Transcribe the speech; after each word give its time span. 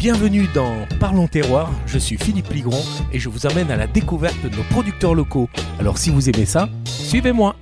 Bienvenue 0.00 0.46
dans 0.54 0.86
Parlons 0.98 1.28
Terroir, 1.28 1.70
je 1.84 1.98
suis 1.98 2.16
Philippe 2.16 2.50
Ligron 2.54 2.80
et 3.12 3.18
je 3.18 3.28
vous 3.28 3.46
amène 3.46 3.70
à 3.70 3.76
la 3.76 3.86
découverte 3.86 4.42
de 4.42 4.48
nos 4.48 4.62
producteurs 4.70 5.14
locaux. 5.14 5.50
Alors 5.78 5.98
si 5.98 6.08
vous 6.08 6.30
aimez 6.30 6.46
ça, 6.46 6.70
suivez-moi. 6.86 7.54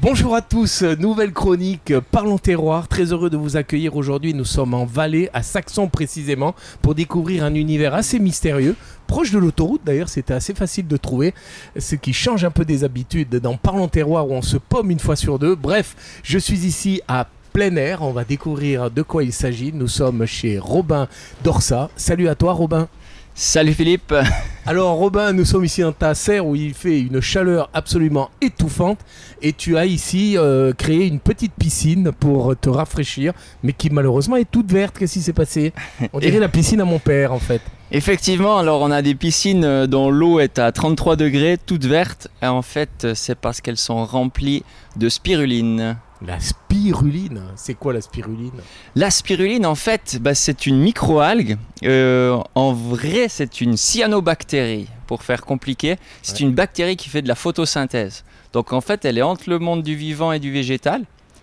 Bonjour 0.00 0.34
à 0.34 0.40
tous, 0.40 0.84
nouvelle 0.84 1.34
chronique 1.34 1.92
Parlons 2.10 2.38
Terroir, 2.38 2.88
très 2.88 3.12
heureux 3.12 3.28
de 3.28 3.36
vous 3.36 3.58
accueillir 3.58 3.94
aujourd'hui. 3.94 4.32
Nous 4.32 4.46
sommes 4.46 4.72
en 4.72 4.86
Valais, 4.86 5.28
à 5.34 5.42
Saxon 5.42 5.88
précisément, 5.88 6.54
pour 6.80 6.94
découvrir 6.94 7.44
un 7.44 7.54
univers 7.54 7.92
assez 7.92 8.18
mystérieux, 8.18 8.74
proche 9.06 9.32
de 9.32 9.38
l'autoroute 9.38 9.82
d'ailleurs, 9.84 10.08
c'était 10.08 10.32
assez 10.32 10.54
facile 10.54 10.86
de 10.86 10.96
trouver, 10.96 11.34
ce 11.76 11.94
qui 11.94 12.14
change 12.14 12.42
un 12.42 12.50
peu 12.50 12.64
des 12.64 12.84
habitudes 12.84 13.36
dans 13.36 13.58
Parlons 13.58 13.88
Terroir 13.88 14.30
où 14.30 14.32
on 14.32 14.40
se 14.40 14.56
pomme 14.56 14.90
une 14.90 14.98
fois 14.98 15.16
sur 15.16 15.38
deux. 15.38 15.56
Bref, 15.56 15.94
je 16.22 16.38
suis 16.38 16.64
ici 16.64 17.02
à 17.06 17.26
plein 17.58 17.74
air, 17.74 18.02
on 18.02 18.12
va 18.12 18.22
découvrir 18.22 18.88
de 18.88 19.02
quoi 19.02 19.24
il 19.24 19.32
s'agit. 19.32 19.72
Nous 19.72 19.88
sommes 19.88 20.26
chez 20.26 20.60
Robin 20.60 21.08
Dorsa. 21.42 21.90
Salut 21.96 22.28
à 22.28 22.36
toi 22.36 22.52
Robin. 22.52 22.86
Salut 23.34 23.72
Philippe. 23.72 24.14
Alors 24.66 24.94
Robin, 24.94 25.32
nous 25.32 25.44
sommes 25.44 25.64
ici 25.64 25.80
dans 25.80 25.90
ta 25.90 26.14
serre 26.14 26.46
où 26.46 26.54
il 26.54 26.72
fait 26.72 27.00
une 27.00 27.20
chaleur 27.20 27.68
absolument 27.74 28.30
étouffante 28.40 29.00
et 29.42 29.52
tu 29.52 29.76
as 29.76 29.86
ici 29.86 30.38
euh, 30.38 30.72
créé 30.72 31.08
une 31.08 31.18
petite 31.18 31.52
piscine 31.52 32.12
pour 32.12 32.56
te 32.56 32.68
rafraîchir, 32.68 33.32
mais 33.64 33.72
qui 33.72 33.90
malheureusement 33.90 34.36
est 34.36 34.48
toute 34.48 34.70
verte. 34.70 34.96
Qu'est-ce 34.96 35.14
qui 35.14 35.22
s'est 35.22 35.32
passé? 35.32 35.72
On 36.12 36.20
dirait 36.20 36.38
la 36.38 36.48
piscine 36.48 36.80
à 36.80 36.84
mon 36.84 37.00
père 37.00 37.32
en 37.32 37.40
fait. 37.40 37.62
Effectivement, 37.90 38.58
alors 38.58 38.82
on 38.82 38.90
a 38.92 39.02
des 39.02 39.16
piscines 39.16 39.64
euh, 39.64 39.86
dont 39.88 40.10
l'eau 40.10 40.38
est 40.38 40.60
à 40.60 40.70
33 40.70 41.16
degrés, 41.16 41.56
toutes 41.64 41.86
vertes, 41.86 42.28
et 42.40 42.46
en 42.46 42.62
fait 42.62 43.08
c'est 43.14 43.34
parce 43.34 43.60
qu'elles 43.60 43.78
sont 43.78 44.04
remplies 44.04 44.62
de 44.96 45.08
spiruline. 45.08 45.96
La 46.26 46.40
spiruline, 46.40 47.42
c'est 47.54 47.74
quoi 47.74 47.92
la 47.92 48.00
spiruline? 48.00 48.50
La 48.96 49.10
spiruline, 49.10 49.64
en 49.64 49.76
fait, 49.76 50.18
bah, 50.20 50.34
c'est 50.34 50.66
une 50.66 50.78
microalgue. 50.80 51.56
Euh, 51.84 52.36
en 52.56 52.72
vrai, 52.72 53.26
c'est 53.28 53.60
une 53.60 53.76
cyanobactérie, 53.76 54.88
pour 55.06 55.22
faire 55.22 55.42
compliqué. 55.44 55.96
C'est 56.22 56.40
une 56.40 56.52
bactérie 56.52 56.96
qui 56.96 57.08
fait 57.08 57.22
de 57.22 57.28
la 57.28 57.36
photosynthèse. 57.36 58.24
Donc 58.52 58.72
en 58.72 58.80
fait, 58.80 59.04
elle 59.04 59.16
est 59.18 59.22
entre 59.22 59.48
le 59.48 59.58
monde 59.60 59.82
du 59.82 59.94
vivant 59.94 60.32
et 60.32 60.40
du 60.40 60.50
végétal. 60.50 61.02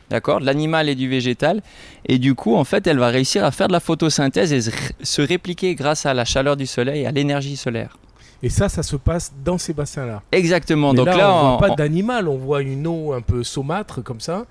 D'accord? 0.10 0.40
De 0.42 0.46
l'animal 0.46 0.90
et 0.90 0.96
du 0.96 1.08
végétal. 1.08 1.62
Et 2.06 2.20
du 2.20 2.36
coup, 2.36 2.56
en 2.56 2.64
fait, 2.64 2.86
elle 2.86 3.00
va 3.00 3.08
réussir 3.08 3.44
à 3.46 3.52
faire 3.52 3.68
de 3.68 3.74
la 3.74 3.80
photosynthèse 3.80 4.52
et 4.54 4.72
se 5.02 5.22
répliquer 5.22 5.74
grâce 5.76 6.06
à 6.06 6.14
la 6.14 6.26
chaleur 6.26 6.58
du 6.58 6.68
soleil 6.68 7.04
et 7.04 7.08
à 7.08 7.12
l'énergie 7.12 7.56
solaire. 7.58 7.98
Et 8.44 8.50
ça, 8.50 8.70
ça 8.70 8.84
se 8.84 8.98
passe 8.98 9.34
dans 9.44 9.58
ces 9.58 9.74
bassins-là. 9.74 10.22
Exactement. 10.32 10.92
Mais 10.92 10.98
Donc 10.98 11.08
là, 11.08 11.18
là, 11.18 11.34
on 11.34 11.38
on- 11.54 11.58
voit 11.58 11.68
pas 11.70 11.76
d'animal, 11.76 12.28
on 12.28 12.38
voit 12.38 12.62
une 12.62 12.86
eau 12.86 13.14
un 13.14 13.22
peu 13.22 13.44
saumâtre 13.44 14.04
comme 14.04 14.20
ça, 14.20 14.46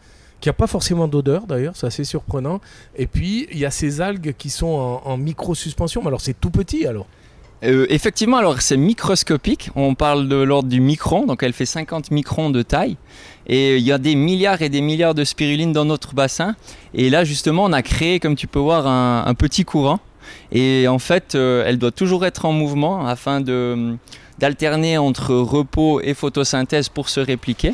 qui 0.45 0.51
a 0.51 0.53
pas 0.53 0.67
forcément 0.67 1.09
d'odeur 1.09 1.47
d'ailleurs, 1.47 1.73
c'est 1.75 1.87
assez 1.87 2.05
surprenant. 2.05 2.61
Et 2.97 3.07
puis 3.07 3.49
il 3.51 3.59
y 3.59 3.65
a 3.65 3.71
ces 3.71 4.03
algues 4.03 4.35
qui 4.37 4.51
sont 4.51 4.67
en, 4.67 5.01
en 5.03 5.17
micro-suspension, 5.17 6.03
mais 6.03 6.09
alors 6.09 6.21
c'est 6.21 6.39
tout 6.39 6.51
petit 6.51 6.87
alors. 6.87 7.07
Euh, 7.65 7.87
effectivement, 7.89 8.37
alors 8.37 8.61
c'est 8.61 8.77
microscopique. 8.77 9.71
On 9.75 9.95
parle 9.95 10.29
de 10.29 10.37
l'ordre 10.37 10.69
du 10.69 10.83
micron, 10.83 11.25
donc 11.25 11.43
elle 11.43 11.55
fait 11.55 11.65
50 11.65 12.11
microns 12.11 12.51
de 12.51 12.61
taille. 12.61 12.99
Et 13.47 13.79
il 13.79 13.83
y 13.83 13.91
a 13.91 13.97
des 13.97 14.17
milliards 14.17 14.61
et 14.61 14.69
des 14.69 14.83
milliards 14.83 15.15
de 15.15 15.25
spirulines 15.25 15.73
dans 15.73 15.87
notre 15.87 16.15
bassin. 16.15 16.57
Et 16.93 17.09
là, 17.09 17.25
justement, 17.25 17.65
on 17.65 17.73
a 17.73 17.81
créé, 17.81 18.21
comme 18.21 18.37
tu 18.37 18.47
peux 18.47 18.59
voir, 18.59 18.87
un, 18.87 19.33
petit 19.33 19.65
courant. 19.65 19.99
Et 20.53 20.87
en 20.89 20.99
fait, 20.99 21.37
euh, 21.37 21.65
elle 21.67 21.79
doit 21.79 21.91
toujours 21.91 22.27
être 22.27 22.45
en 22.45 22.53
mouvement 22.53 23.07
afin 23.07 23.41
d'alterner 23.41 24.99
entre 24.99 25.35
repos 25.35 26.03
et 26.03 26.13
photosynthèse 26.13 26.91
pour 26.91 27.09
se 27.09 27.21
répliquer. 27.21 27.73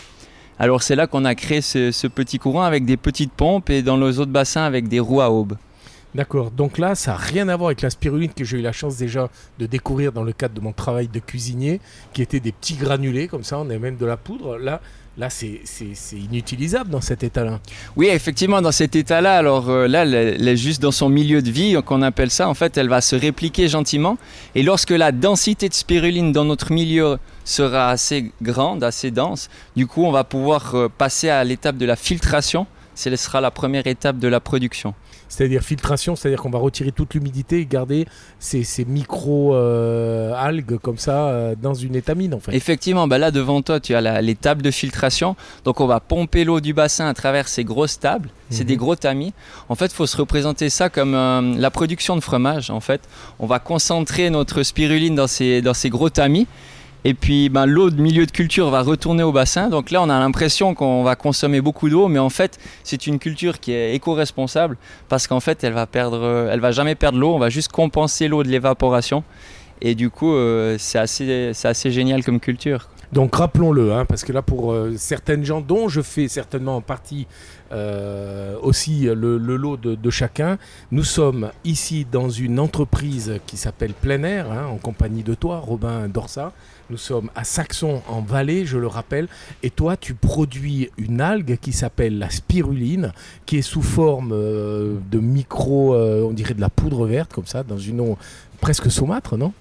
Alors 0.63 0.83
c'est 0.83 0.95
là 0.95 1.07
qu'on 1.07 1.25
a 1.25 1.35
créé 1.35 1.63
ce, 1.63 2.07
petit 2.07 2.39
courant 2.39 2.65
avec 2.65 2.85
des 2.85 2.99
petites 2.99 3.33
pompes 3.33 3.71
et 3.71 3.81
dans 3.81 3.97
les 3.97 4.19
autres 4.19 4.31
bassins 4.31 4.65
avec 4.65 4.89
des 4.89 5.01
roues 5.01 5.23
à 5.23 5.31
aubes. 5.31 5.57
D'accord, 6.15 6.51
donc 6.51 6.79
là 6.79 6.97
ça 6.97 7.13
n'a 7.13 7.17
rien 7.17 7.49
à 7.49 7.57
voir 7.57 7.69
avec 7.69 7.83
la 7.83 7.91
spiruline 7.91 8.33
que 8.33 8.43
j'ai 8.45 8.59
eu 8.59 8.63
la 8.63 8.73
chance 8.73 8.97
déjà 8.97 9.31
de 9.61 9.67
découvrir 9.67 10.11
dans 10.11 10.25
le 10.25 10.33
cadre 10.33 10.55
de 10.55 10.61
mon 10.61 10.73
travail 10.73 11.07
de 11.07 11.21
cuisinier, 11.21 11.81
qui 12.13 12.23
étaient 12.23 12.41
des 12.41 12.51
petits 12.51 12.75
granulés 12.75 13.29
comme 13.29 13.45
ça, 13.45 13.59
on 13.59 13.71
a 13.71 13.79
même 13.79 13.97
de 13.97 14.07
la 14.07 14.17
poudre. 14.17 14.59
Là, 14.59 14.81
là 15.19 15.31
c'est 15.31 15.61
inutilisable 16.13 16.91
dans 16.91 17.01
cet 17.01 17.23
état-là. 17.23 17.61
Oui, 17.95 18.09
effectivement, 18.09 18.61
dans 18.61 18.73
cet 18.73 18.97
état-là, 18.97 19.37
alors 19.37 19.71
euh, 19.71 19.87
là, 19.87 20.03
elle, 20.03 20.49
est 20.49 20.57
juste 20.57 20.83
dans 20.83 20.91
son 20.91 21.09
milieu 21.09 21.43
de 21.43 21.51
vie, 21.51 21.77
qu'on 21.85 22.03
appelle 22.03 22.31
ça. 22.31 22.49
En 22.49 22.55
fait, 22.55 22.77
elle 22.77 22.89
va 22.89 23.01
se 23.01 23.15
répliquer 23.15 23.69
gentiment. 23.69 24.19
Et 24.55 24.63
lorsque 24.63 24.91
la 24.91 25.13
densité 25.13 25.69
de 25.69 25.75
spiruline 25.75 26.33
dans 26.33 26.45
notre 26.45 26.73
milieu 26.73 27.19
sera 27.45 27.91
assez 27.91 28.33
grande, 28.43 28.83
assez 28.83 29.11
dense, 29.11 29.49
du 29.77 29.87
coup, 29.87 30.05
on 30.05 30.13
va 30.13 30.25
pouvoir 30.25 30.75
euh, 30.75 30.89
passer 30.89 31.29
à 31.29 31.45
l'étape 31.45 31.77
de 31.77 31.87
la 31.87 31.97
filtration. 31.97 32.67
Ce 33.01 33.17
sera 33.17 33.41
la 33.41 33.51
première 33.51 33.87
étape 33.87 34.19
de 34.19 34.29
la 34.29 34.41
production. 34.41 34.93
C'est-à-dire 35.29 35.63
filtration, 35.63 36.17
c'est-à-dire 36.17 36.43
qu'on 36.43 36.51
va 36.51 36.59
retirer 36.59 36.91
toute 36.93 37.15
l'humidité 37.15 37.61
et 37.61 37.67
garder 37.67 38.05
ces, 38.41 38.65
ces 38.65 38.85
micro-algues 39.55 40.79
comme 40.79 40.99
ça 40.99 41.29
euh, 41.29 41.55
dans 41.61 41.75
une 41.75 41.95
étamine 41.97 42.35
en 42.35 42.41
fait. 42.41 42.55
Effectivement, 42.55 43.07
bah 43.07 43.19
là 43.19 43.31
devant 43.31 43.63
toi, 43.63 43.81
tu 43.81 43.95
as 43.95 44.01
la- 44.01 44.21
les 44.23 44.35
tables 44.35 44.63
de 44.63 44.71
filtration. 44.71 45.37
Donc 45.65 45.81
on 45.81 45.87
va 45.87 46.01
pomper 46.01 46.45
l'eau 46.45 46.61
du 46.61 46.73
bassin 46.75 47.07
à 47.07 47.15
travers 47.15 47.49
ces 47.49 47.65
grosses 47.65 47.99
tables. 47.99 48.29
C'est 48.51 48.63
Mhm. 48.65 48.69
des 48.69 48.77
gros 48.77 48.97
tamis. 48.97 49.33
En 49.69 49.75
fait, 49.77 49.87
il 49.87 49.95
faut 49.95 50.07
se 50.07 50.17
représenter 50.17 50.69
ça 50.71 50.89
comme 50.91 51.15
euh, 51.15 51.55
la 51.57 51.71
production 51.71 52.17
de 52.17 52.21
fromage. 52.21 52.71
En 52.71 52.81
fait, 52.81 53.01
on 53.39 53.47
va 53.47 53.59
concentrer 53.61 54.31
notre 54.31 54.63
spiruline 54.63 55.15
dans 55.15 55.27
ces, 55.29 55.63
dans 55.63 55.75
ces 55.75 55.91
gros 55.91 56.11
tamis. 56.11 56.47
Et 57.05 57.15
puis 57.15 57.49
ben, 57.49 57.67
l'eau 57.67 57.91
de 57.91 58.01
milieu 58.01 58.27
de 58.27 58.31
culture 58.31 58.71
va 58.71 58.83
retourner 58.83 59.23
au 59.23 59.33
bassin. 59.33 59.69
Donc 59.69 59.91
là, 59.91 60.03
on 60.03 60.11
a 60.11 60.19
l'impression 60.19 60.75
qu'on 60.75 61.03
va 61.03 61.17
consommer 61.17 61.61
beaucoup 61.61 61.89
d'eau, 61.89 62.09
mais 62.09 62.19
en 62.19 62.31
fait, 62.31 62.59
c'est 62.85 63.07
une 63.07 63.19
culture 63.19 63.59
qui 63.61 63.73
est 63.73 63.95
éco-responsable 63.95 64.77
parce 65.09 65.27
qu'en 65.27 65.41
fait, 65.41 65.65
elle 65.65 65.73
va 65.73 65.87
perdre, 65.87 66.21
euh, 66.23 66.51
elle 66.53 66.61
va 66.61 66.73
jamais 66.73 66.95
perdre 66.95 67.19
l'eau. 67.19 67.35
On 67.35 67.39
va 67.39 67.49
juste 67.49 67.73
compenser 67.73 68.29
l'eau 68.29 68.43
de 68.43 68.49
l'évaporation. 68.49 69.25
Et 69.81 69.95
du 69.95 70.11
coup, 70.11 70.35
euh, 70.35 70.77
c'est 70.79 70.99
assez, 70.99 71.53
assez 71.65 71.91
génial 71.91 72.23
comme 72.23 72.39
culture. 72.39 72.89
Donc 73.13 73.35
rappelons-le, 73.35 73.93
hein, 73.93 74.05
parce 74.05 74.23
que 74.23 74.33
là 74.33 74.41
pour 74.41 74.73
euh, 74.73 74.95
certaines 74.97 75.45
gens 75.45 75.61
dont 75.61 75.89
je 75.89 76.01
fais 76.01 76.29
certainement 76.29 76.77
en 76.77 76.81
partie 76.81 77.27
aussi 78.63 79.03
le, 79.03 79.37
lot 79.39 79.77
de, 79.77 79.95
de 79.95 80.11
chacun, 80.11 80.59
nous 80.91 81.05
sommes 81.05 81.53
ici 81.65 82.05
dans 82.11 82.29
une 82.29 82.59
entreprise 82.59 83.39
qui 83.47 83.57
s'appelle 83.57 83.93
Plein 83.95 84.25
Air, 84.25 84.51
hein, 84.51 84.67
en 84.67 84.77
compagnie 84.77 85.23
de 85.23 85.35
toi, 85.35 85.61
Robin 85.61 86.09
Dorsa. 86.09 86.53
Nous 86.91 86.97
sommes 86.97 87.31
à 87.37 87.45
Saxon 87.45 88.03
en 88.09 88.21
Valais, 88.21 88.67
je 88.67 88.77
le 88.77 88.89
rappelle, 88.89 89.29
et 89.63 89.71
toi 89.71 89.97
tu 89.97 90.15
produis 90.15 90.91
une 90.99 91.21
algue 91.21 91.57
qui 91.57 91.73
s'appelle 91.73 92.19
la 92.19 92.31
spiruline, 92.31 93.13
qui 93.47 93.59
est 93.59 93.63
sous 93.63 93.81
forme 93.81 94.33
euh, 94.33 94.97
de 95.09 95.21
micro, 95.21 95.95
euh, 95.95 96.25
on 96.29 96.33
dirait 96.33 96.55
de 96.55 96.61
la 96.61 96.69
poudre 96.69 97.07
verte 97.07 97.33
comme 97.33 97.47
ça, 97.47 97.63
dans 97.63 97.79
une 97.79 98.01
eau 98.01 98.19
presque 98.61 98.91
saumâtre, 98.91 99.37
non? 99.37 99.53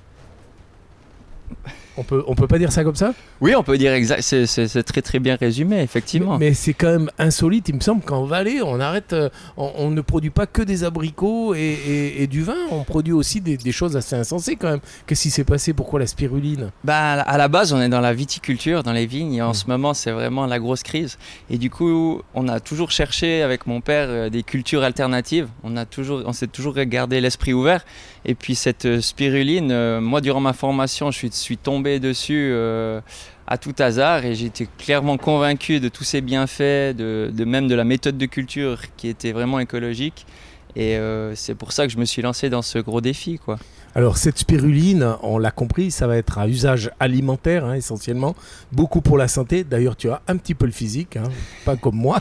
On 1.99 2.03
peut, 2.03 2.23
on 2.27 2.35
peut 2.35 2.47
pas 2.47 2.57
dire 2.57 2.71
ça 2.71 2.83
comme 2.83 2.95
ça 2.95 3.13
Oui, 3.41 3.53
on 3.55 3.63
peut 3.63 3.77
dire 3.77 3.93
exact. 3.93 4.21
C'est, 4.21 4.83
très 4.83 5.01
très 5.01 5.19
bien 5.19 5.35
résumé, 5.35 5.81
effectivement. 5.81 6.37
Mais, 6.37 6.49
mais 6.49 6.53
c'est 6.53 6.73
quand 6.73 6.91
même 6.91 7.11
insolite. 7.17 7.69
Il 7.69 7.75
me 7.75 7.79
semble 7.81 8.01
qu'en 8.03 8.23
Valais, 8.25 8.61
on 8.61 8.79
arrête, 8.79 9.13
euh, 9.13 9.29
on, 9.57 9.71
on 9.77 9.91
ne 9.91 10.01
produit 10.01 10.29
pas 10.29 10.47
que 10.47 10.61
des 10.61 10.83
abricots 10.83 11.53
et, 11.53 11.59
et- 11.59 12.23
et 12.23 12.27
du 12.27 12.41
vin. 12.43 12.55
On 12.71 12.83
produit 12.83 13.13
aussi 13.13 13.41
des, 13.41 13.57
des 13.57 13.71
choses 13.71 13.95
assez 13.97 14.15
insensées 14.15 14.55
quand 14.55 14.69
même. 14.69 14.79
Qu'est-ce 15.05 15.23
qui 15.23 15.29
s'est 15.29 15.43
passé? 15.43 15.73
Pourquoi 15.73 15.99
la 15.99 16.07
spiruline? 16.07 16.71
Bah, 16.83 17.21
à 17.21 17.37
la- 17.37 17.47
base, 17.47 17.73
on 17.73 17.81
est 17.81 17.89
dans 17.89 17.99
la 18.01 18.13
viticulture, 18.13 18.83
dans 18.83 18.93
les 18.93 19.05
vignes, 19.07 19.33
et 19.35 19.41
en 19.41 19.49
Mm. 19.51 19.53
ce 19.55 19.67
moment, 19.67 19.93
c'est 19.93 20.11
vraiment 20.11 20.45
la 20.45 20.59
grosse 20.59 20.83
crise. 20.83 21.17
Et 21.49 21.57
du 21.57 21.69
coup, 21.69 22.21
on 22.35 22.47
a 22.47 22.59
toujours 22.59 22.91
cherché 22.91 23.41
avec 23.41 23.65
mon 23.67 23.81
père 23.81 24.07
euh, 24.09 24.29
des 24.29 24.43
cultures 24.43 24.83
alternatives. 24.83 25.47
On 25.63 25.75
a 25.77 25.85
toujours, 25.85 26.21
on 26.25 26.33
s'est 26.33 26.47
toujours 26.47 26.75
gardé 26.75 27.19
l'esprit 27.21 27.53
ouvert. 27.53 27.83
Et 28.25 28.35
puis 28.35 28.53
cette 28.53 28.85
euh, 28.85 29.01
spiruline, 29.01 29.99
moi, 29.99 30.21
durant 30.21 30.39
ma 30.41 30.53
formation, 30.53 31.09
je 31.09 31.17
suis, 31.17 31.31
suis 31.31 31.57
tombé 31.57 31.88
dessus 31.97 32.51
euh, 32.51 33.01
à 33.47 33.57
tout 33.57 33.73
hasard, 33.79 34.25
et 34.25 34.35
j'étais 34.35 34.67
clairement 34.77 35.17
convaincu 35.17 35.79
de 35.79 35.89
tous 35.89 36.03
ses 36.03 36.21
bienfaits, 36.21 36.95
de, 36.95 37.31
de 37.33 37.45
même 37.45 37.67
de 37.67 37.73
la 37.73 37.83
méthode 37.83 38.19
de 38.19 38.27
culture 38.27 38.81
qui 38.97 39.07
était 39.07 39.31
vraiment 39.31 39.59
écologique. 39.59 40.27
Et 40.75 40.97
euh, 40.97 41.35
c'est 41.35 41.55
pour 41.55 41.71
ça 41.71 41.87
que 41.87 41.93
je 41.93 41.97
me 41.97 42.05
suis 42.05 42.21
lancé 42.21 42.49
dans 42.49 42.61
ce 42.61 42.79
gros 42.79 43.01
défi, 43.01 43.39
quoi. 43.39 43.57
Alors 43.95 44.17
cette 44.17 44.37
spiruline, 44.37 45.15
on 45.23 45.39
l'a 45.39 45.49
compris, 45.49 45.89
ça 45.89 46.05
va 46.05 46.15
être 46.15 46.37
à 46.37 46.47
usage 46.47 46.91
alimentaire 46.99 47.65
hein, 47.65 47.73
essentiellement, 47.73 48.35
beaucoup 48.71 49.01
pour 49.01 49.17
la 49.17 49.27
santé. 49.27 49.63
D'ailleurs, 49.63 49.95
tu 49.95 50.11
as 50.11 50.21
un 50.27 50.37
petit 50.37 50.53
peu 50.53 50.67
le 50.67 50.71
physique, 50.71 51.17
hein, 51.17 51.23
pas 51.65 51.75
comme 51.75 51.95
moi. 51.95 52.19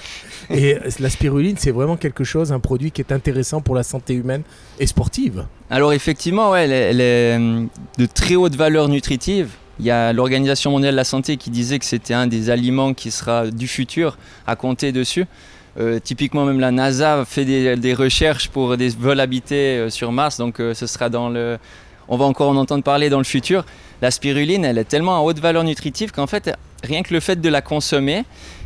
Et 0.48 0.78
la 0.98 1.10
spiruline, 1.10 1.56
c'est 1.58 1.70
vraiment 1.70 1.96
quelque 1.98 2.24
chose, 2.24 2.52
un 2.52 2.60
produit 2.60 2.90
qui 2.90 3.02
est 3.02 3.12
intéressant 3.12 3.60
pour 3.60 3.74
la 3.74 3.82
santé 3.82 4.14
humaine 4.14 4.42
et 4.78 4.86
sportive. 4.86 5.44
Alors 5.68 5.92
effectivement, 5.92 6.52
ouais, 6.52 6.64
elle, 6.64 6.72
est, 6.72 6.90
elle 6.90 7.00
est, 7.02 7.36
hum, 7.36 7.68
de 7.98 8.06
très 8.06 8.34
haute 8.34 8.56
valeur 8.56 8.88
nutritive. 8.88 9.50
Il 9.78 9.84
y 9.84 9.90
a 9.90 10.12
l'Organisation 10.12 10.70
mondiale 10.70 10.92
de 10.92 10.96
la 10.96 11.04
santé 11.04 11.36
qui 11.36 11.50
disait 11.50 11.78
que 11.78 11.84
c'était 11.84 12.14
un 12.14 12.26
des 12.26 12.50
aliments 12.50 12.94
qui 12.94 13.10
sera 13.10 13.48
du 13.48 13.68
futur 13.68 14.16
à 14.46 14.56
compter 14.56 14.90
dessus. 14.90 15.26
Euh, 15.78 16.00
typiquement, 16.00 16.44
même 16.44 16.58
la 16.58 16.72
NASA 16.72 17.24
fait 17.24 17.44
des, 17.44 17.94
recherches 17.94 18.48
pour 18.48 18.76
des 18.76 18.88
vols 18.88 19.20
habités 19.20 19.78
euh, 19.78 19.90
sur 19.90 20.10
Mars, 20.10 20.36
donc 20.38 20.60
euh, 20.60 20.74
ce 20.74 20.86
sera 20.86 21.08
dans 21.08 21.28
le. 21.28 21.58
On 22.08 22.16
va 22.16 22.24
encore 22.24 22.50
en 22.50 22.56
entendre 22.56 22.82
parler 22.82 23.10
dans 23.10 23.18
le 23.18 23.24
futur. 23.24 23.64
La 24.02 24.10
spiruline, 24.10 24.64
elle 24.64 24.78
est 24.78 24.84
tellement 24.84 25.16
à 25.16 25.20
haute 25.20 25.38
valeur 25.38 25.62
nutritive 25.62 26.10
qu'en 26.10 26.26
fait, 26.26 26.50
rien 26.82 27.02
que 27.02 27.12
le 27.12 27.20
fait 27.20 27.36
de 27.36 27.48
la 27.48 27.60
consommer, 27.60 28.24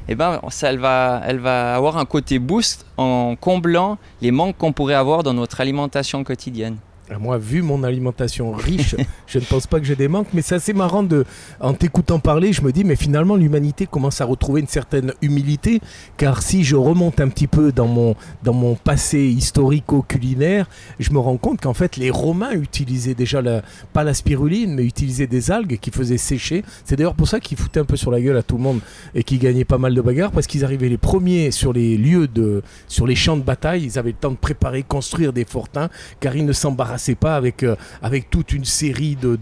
eh 0.08 0.14
ben, 0.14 0.40
ça, 0.50 0.70
elle, 0.70 0.78
va, 0.78 1.20
elle 1.26 1.38
va 1.38 1.74
avoir 1.74 1.98
un 1.98 2.04
côté 2.04 2.38
boost 2.38 2.86
en 2.96 3.34
comblant 3.34 3.98
les 4.20 4.30
manques 4.30 4.56
qu'on 4.56 4.72
pourrait 4.72 4.94
avoir 4.94 5.24
dans 5.24 5.34
notre 5.34 5.60
alimentation 5.60 6.22
quotidienne. 6.22 6.76
Ah, 7.14 7.18
moi, 7.18 7.36
vu 7.36 7.60
mon 7.60 7.82
alimentation 7.82 8.52
riche, 8.52 8.96
je 9.26 9.38
ne 9.38 9.44
pense 9.44 9.66
pas 9.66 9.80
que 9.80 9.84
j'ai 9.84 9.96
des 9.96 10.08
manques, 10.08 10.28
mais 10.32 10.40
c'est 10.40 10.54
assez 10.54 10.72
marrant 10.72 11.02
de, 11.02 11.24
en 11.60 11.74
t'écoutant 11.74 12.18
parler, 12.18 12.52
je 12.52 12.62
me 12.62 12.72
dis, 12.72 12.84
mais 12.84 12.96
finalement, 12.96 13.36
l'humanité 13.36 13.86
commence 13.86 14.20
à 14.20 14.24
retrouver 14.24 14.60
une 14.62 14.68
certaine 14.68 15.12
humilité, 15.20 15.80
car 16.16 16.42
si 16.42 16.64
je 16.64 16.76
remonte 16.76 17.20
un 17.20 17.28
petit 17.28 17.48
peu 17.48 17.70
dans 17.70 17.86
mon, 17.86 18.14
dans 18.42 18.54
mon 18.54 18.76
passé 18.76 19.18
historico-culinaire, 19.18 20.68
je 21.00 21.10
me 21.10 21.18
rends 21.18 21.36
compte 21.36 21.60
qu'en 21.60 21.74
fait, 21.74 21.96
les 21.96 22.10
Romains 22.10 22.52
utilisaient 22.52 23.14
déjà, 23.14 23.42
la, 23.42 23.62
pas 23.92 24.04
la 24.04 24.14
spiruline, 24.14 24.74
mais 24.74 24.84
utilisaient 24.84 25.26
des 25.26 25.50
algues 25.50 25.78
qui 25.78 25.90
faisaient 25.90 26.16
sécher. 26.16 26.64
C'est 26.84 26.96
d'ailleurs 26.96 27.14
pour 27.14 27.28
ça 27.28 27.40
qu'ils 27.40 27.58
foutaient 27.58 27.80
un 27.80 27.84
peu 27.84 27.96
sur 27.96 28.10
la 28.10 28.20
gueule 28.20 28.36
à 28.38 28.42
tout 28.42 28.56
le 28.56 28.62
monde 28.62 28.80
et 29.14 29.22
qu'ils 29.22 29.38
gagnaient 29.38 29.66
pas 29.66 29.78
mal 29.78 29.94
de 29.94 30.00
bagarres, 30.00 30.32
parce 30.32 30.46
qu'ils 30.46 30.64
arrivaient 30.64 30.88
les 30.88 30.98
premiers 30.98 31.50
sur 31.50 31.74
les 31.74 31.98
lieux 31.98 32.28
de, 32.28 32.62
sur 32.88 33.06
les 33.06 33.16
champs 33.16 33.36
de 33.36 33.42
bataille, 33.42 33.84
ils 33.84 33.98
avaient 33.98 34.12
le 34.12 34.16
temps 34.16 34.30
de 34.30 34.36
préparer, 34.36 34.82
construire 34.82 35.32
des 35.34 35.44
fortins, 35.44 35.90
car 36.20 36.36
ils 36.36 36.46
ne 36.46 36.52
s'embarrassaient 36.52 37.01
c'est 37.02 37.14
pas 37.14 37.36
avec, 37.36 37.62
euh, 37.62 37.76
avec 38.00 38.30
toute 38.30 38.52
une 38.52 38.64
série 38.64 39.16
de, 39.16 39.38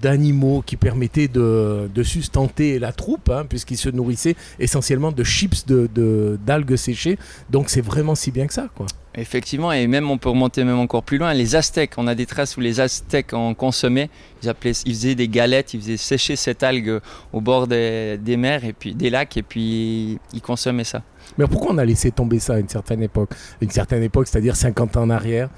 d'animaux 0.00 0.62
qui 0.64 0.76
permettaient 0.76 1.28
de, 1.28 1.88
de 1.92 2.02
sustenter 2.02 2.78
la 2.78 2.92
troupe, 2.92 3.30
hein, 3.30 3.44
puisqu'ils 3.48 3.78
se 3.78 3.88
nourrissaient 3.88 4.36
essentiellement 4.58 5.10
de 5.10 5.24
chips 5.24 5.66
de, 5.66 6.38
d'algues 6.44 6.76
séchées. 6.76 7.18
Donc 7.50 7.70
c'est 7.70 7.80
vraiment 7.80 8.14
si 8.14 8.30
bien 8.30 8.46
que 8.46 8.52
ça. 8.54 8.68
Quoi. 8.74 8.86
Effectivement, 9.14 9.72
et 9.72 9.86
même 9.86 10.10
on 10.10 10.18
peut 10.18 10.28
remonter 10.28 10.62
même 10.62 10.78
encore 10.78 11.02
plus 11.02 11.18
loin. 11.18 11.34
Les 11.34 11.56
Aztèques, 11.56 11.94
on 11.96 12.06
a 12.06 12.14
des 12.14 12.26
traces 12.26 12.56
où 12.56 12.60
les 12.60 12.78
Aztèques 12.78 13.32
en 13.32 13.54
consommaient. 13.54 14.10
Ils, 14.42 14.48
appelaient, 14.48 14.72
ils 14.84 14.94
faisaient 14.94 15.14
des 15.14 15.28
galettes, 15.28 15.74
ils 15.74 15.80
faisaient 15.80 15.96
sécher 15.96 16.36
cette 16.36 16.62
algue 16.62 17.00
au 17.32 17.40
bord 17.40 17.66
des, 17.66 18.18
des 18.18 18.36
mers 18.36 18.64
et 18.64 18.72
puis 18.72 18.94
des 18.94 19.10
lacs, 19.10 19.36
et 19.36 19.42
puis 19.42 20.18
ils 20.32 20.42
consommaient 20.42 20.84
ça. 20.84 21.02
Mais 21.36 21.46
pourquoi 21.46 21.72
on 21.72 21.78
a 21.78 21.84
laissé 21.84 22.10
tomber 22.10 22.38
ça 22.38 22.54
à 22.54 22.58
une 22.58 22.68
certaine 22.68 23.02
époque? 23.02 23.30
Une 23.60 23.70
certaine 23.70 24.02
époque, 24.02 24.28
c'est-à-dire 24.28 24.54
50 24.54 24.96
ans 24.96 25.02
en 25.02 25.10
arrière 25.10 25.48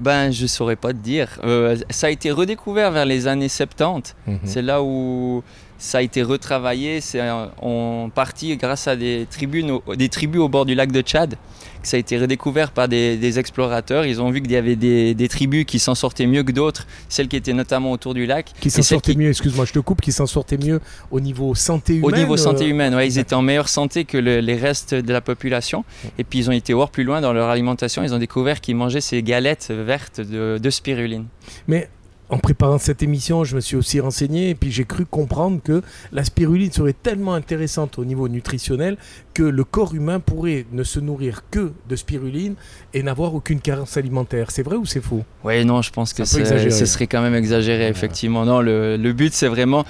ben, 0.00 0.30
je 0.30 0.46
saurais 0.46 0.76
pas 0.76 0.92
te 0.92 0.98
dire. 0.98 1.38
Euh, 1.44 1.76
ça 1.90 2.08
a 2.08 2.10
été 2.10 2.30
redécouvert 2.30 2.90
vers 2.90 3.04
les 3.04 3.26
années 3.26 3.48
70. 3.48 4.16
Mhm. 4.26 4.38
C'est 4.44 4.62
là 4.62 4.82
où 4.82 5.42
ça 5.78 5.98
a 5.98 6.02
été 6.02 6.22
retravaillé. 6.22 7.00
C'est 7.00 7.20
en 7.60 8.10
partie 8.10 8.56
grâce 8.56 8.88
à 8.88 8.96
des, 8.96 9.26
tribunes, 9.30 9.78
des 9.96 10.08
tribus 10.08 10.40
au 10.40 10.48
bord 10.48 10.64
du 10.64 10.74
lac 10.74 10.90
de 10.90 11.02
Tchad 11.02 11.36
ça 11.82 11.96
a 11.96 12.00
été 12.00 12.18
redécouvert 12.18 12.72
par 12.72 12.88
des, 12.88 13.38
explorateurs. 13.38 14.04
Ils 14.06 14.20
ont 14.20 14.30
vu 14.30 14.42
qu'il 14.42 14.50
y 14.52 14.56
avait 14.56 14.76
des, 14.76 15.28
tribus 15.28 15.64
qui 15.64 15.78
s'en 15.78 15.94
sortaient 15.94 16.26
mieux 16.26 16.42
que 16.42 16.52
d'autres, 16.52 16.86
celles 17.08 17.28
qui 17.28 17.36
étaient 17.36 17.52
notamment 17.52 17.92
autour 17.92 18.14
du 18.14 18.26
lac. 18.26 18.52
Qui 18.60 18.70
s'en 18.70 18.82
sortaient 18.82 19.14
mieux, 19.14 19.30
excuse-moi, 19.30 19.64
je 19.64 19.72
te 19.72 19.78
coupe, 19.78 20.00
qui 20.00 20.12
s'en 20.12 20.26
sortaient 20.26 20.58
mieux 20.58 20.80
au 21.10 21.20
niveau 21.20 21.54
santé 21.54 21.94
humaine 21.94 22.12
Au 22.12 22.16
niveau 22.16 22.36
santé 22.36 22.64
euh, 22.64 22.68
humaine, 22.68 22.94
ouais, 22.94 23.06
ils 23.06 23.18
étaient 23.18 23.34
en 23.34 23.42
meilleure 23.42 23.68
santé 23.68 24.04
que 24.04 24.18
les 24.18 24.56
restes 24.56 24.94
de 24.94 25.12
la 25.12 25.20
population. 25.20 25.84
Et 26.18 26.24
puis 26.24 26.40
ils 26.40 26.48
ont 26.48 26.52
été 26.52 26.72
voir 26.72 26.90
plus 26.90 27.04
loin 27.04 27.20
dans 27.20 27.32
leur 27.32 27.48
alimentation, 27.48 28.02
ils 28.02 28.14
ont 28.14 28.18
découvert 28.18 28.60
qu'ils 28.60 28.76
mangeaient 28.76 29.00
ces 29.00 29.22
galettes 29.22 29.70
vertes 29.70 30.20
de, 30.20 30.58
de 30.60 30.70
spiruline. 30.70 31.26
Mais 31.68 31.88
en 32.30 32.38
préparant 32.38 32.78
cette 32.78 33.02
émission, 33.02 33.44
je 33.44 33.56
me 33.56 33.60
suis 33.60 33.76
aussi 33.76 34.00
renseigné 34.00 34.50
et 34.50 34.54
puis 34.54 34.70
j'ai 34.70 34.84
cru 34.84 35.04
comprendre 35.04 35.60
que 35.62 35.82
la 36.12 36.24
spiruline 36.24 36.70
serait 36.70 36.94
tellement 36.94 37.34
intéressante 37.34 37.98
au 37.98 38.04
niveau 38.04 38.28
nutritionnel 38.28 38.96
que 39.34 39.42
le 39.42 39.64
corps 39.64 39.94
humain 39.94 40.20
pourrait 40.20 40.66
ne 40.72 40.84
se 40.84 41.00
nourrir 41.00 41.42
que 41.50 41.72
de 41.88 41.96
spiruline 41.96 42.54
et 42.94 43.02
n'avoir 43.02 43.34
aucune 43.34 43.60
carence 43.60 43.96
alimentaire. 43.96 44.50
C'est 44.50 44.62
vrai 44.62 44.76
ou 44.76 44.86
c'est 44.86 45.00
faux? 45.00 45.24
Oui, 45.44 45.64
non, 45.64 45.82
je 45.82 45.90
pense 45.90 46.12
que 46.12 46.24
ce 46.24 46.86
serait 46.86 47.06
quand 47.06 47.22
même 47.22 47.34
exagéré, 47.34 47.88
effectivement. 47.88 48.44
Non, 48.44 48.60
le, 48.60 48.96
le 48.96 49.12
but, 49.12 49.32
c'est 49.32 49.48
vraiment... 49.48 49.84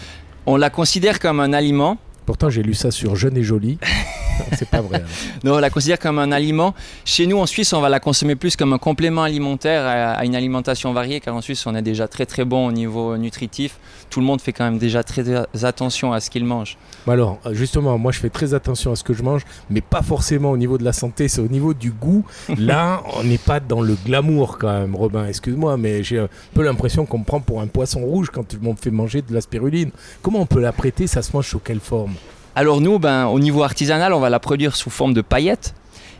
On 0.46 0.56
la 0.56 0.70
considère 0.70 1.20
comme 1.20 1.38
un 1.38 1.52
aliment. 1.52 1.98
Pourtant, 2.30 2.48
j'ai 2.48 2.62
lu 2.62 2.74
ça 2.74 2.92
sur 2.92 3.16
Jeune 3.16 3.36
et 3.36 3.42
Jolie. 3.42 3.76
c'est 4.56 4.68
pas 4.68 4.80
vrai. 4.80 5.02
Hein. 5.04 5.38
non, 5.42 5.54
on 5.54 5.58
la 5.58 5.68
considère 5.68 5.98
comme 5.98 6.20
un 6.20 6.30
aliment. 6.30 6.76
Chez 7.04 7.26
nous, 7.26 7.38
en 7.38 7.46
Suisse, 7.46 7.72
on 7.72 7.80
va 7.80 7.88
la 7.88 7.98
consommer 7.98 8.36
plus 8.36 8.54
comme 8.54 8.72
un 8.72 8.78
complément 8.78 9.24
alimentaire 9.24 9.84
à, 9.84 10.24
une 10.24 10.36
alimentation 10.36 10.92
variée, 10.92 11.18
car 11.18 11.34
en 11.34 11.40
Suisse, 11.40 11.66
on 11.66 11.74
est 11.74 11.82
déjà 11.82 12.06
très 12.06 12.26
très 12.26 12.44
bon 12.44 12.68
au 12.68 12.70
niveau 12.70 13.16
nutritif. 13.16 13.80
Tout 14.10 14.20
le 14.20 14.26
monde 14.26 14.40
fait 14.40 14.52
quand 14.52 14.62
même 14.62 14.78
déjà 14.78 15.02
très 15.02 15.24
attention 15.64 16.12
à 16.12 16.20
ce 16.20 16.30
qu'il 16.30 16.44
mange. 16.44 16.78
Alors, 17.08 17.40
justement, 17.50 17.98
moi, 17.98 18.12
je 18.12 18.20
fais 18.20 18.30
très 18.30 18.54
attention 18.54 18.92
à 18.92 18.96
ce 18.96 19.02
que 19.02 19.12
je 19.12 19.24
mange, 19.24 19.42
mais 19.68 19.80
pas 19.80 20.02
forcément 20.02 20.52
au 20.52 20.56
niveau 20.56 20.78
de 20.78 20.84
la 20.84 20.92
santé, 20.92 21.26
c'est 21.26 21.40
au 21.40 21.48
niveau 21.48 21.74
du 21.74 21.90
goût. 21.90 22.24
Là, 22.56 23.02
on 23.16 23.24
n'est 23.24 23.38
pas 23.38 23.58
dans 23.58 23.80
le 23.80 23.96
glamour 24.06 24.58
quand 24.58 24.72
même, 24.72 24.94
Robin. 24.94 25.26
Excuse-moi, 25.26 25.76
mais 25.76 26.04
j'ai 26.04 26.20
un 26.20 26.28
peu 26.54 26.62
l'impression 26.62 27.06
qu'on 27.06 27.18
me 27.18 27.24
prend 27.24 27.40
pour 27.40 27.60
un 27.60 27.66
poisson 27.66 28.02
rouge 28.02 28.30
quand 28.32 28.44
on 28.64 28.70
me 28.70 28.76
fait 28.76 28.92
manger 28.92 29.20
de 29.20 29.34
la 29.34 29.40
spiruline. 29.40 29.90
Comment 30.22 30.38
on 30.38 30.46
peut 30.46 30.60
la 30.60 30.72
prêter 30.72 31.08
Ça 31.08 31.22
se 31.22 31.32
mange 31.34 31.48
sous 31.48 31.58
quelle 31.58 31.80
forme? 31.80 32.14
Alors 32.60 32.82
nous, 32.82 32.98
ben, 32.98 33.24
au 33.24 33.40
niveau 33.40 33.62
artisanal, 33.62 34.12
on 34.12 34.20
va 34.20 34.28
la 34.28 34.38
produire 34.38 34.76
sous 34.76 34.90
forme 34.90 35.14
de 35.14 35.22
paillettes. 35.22 35.72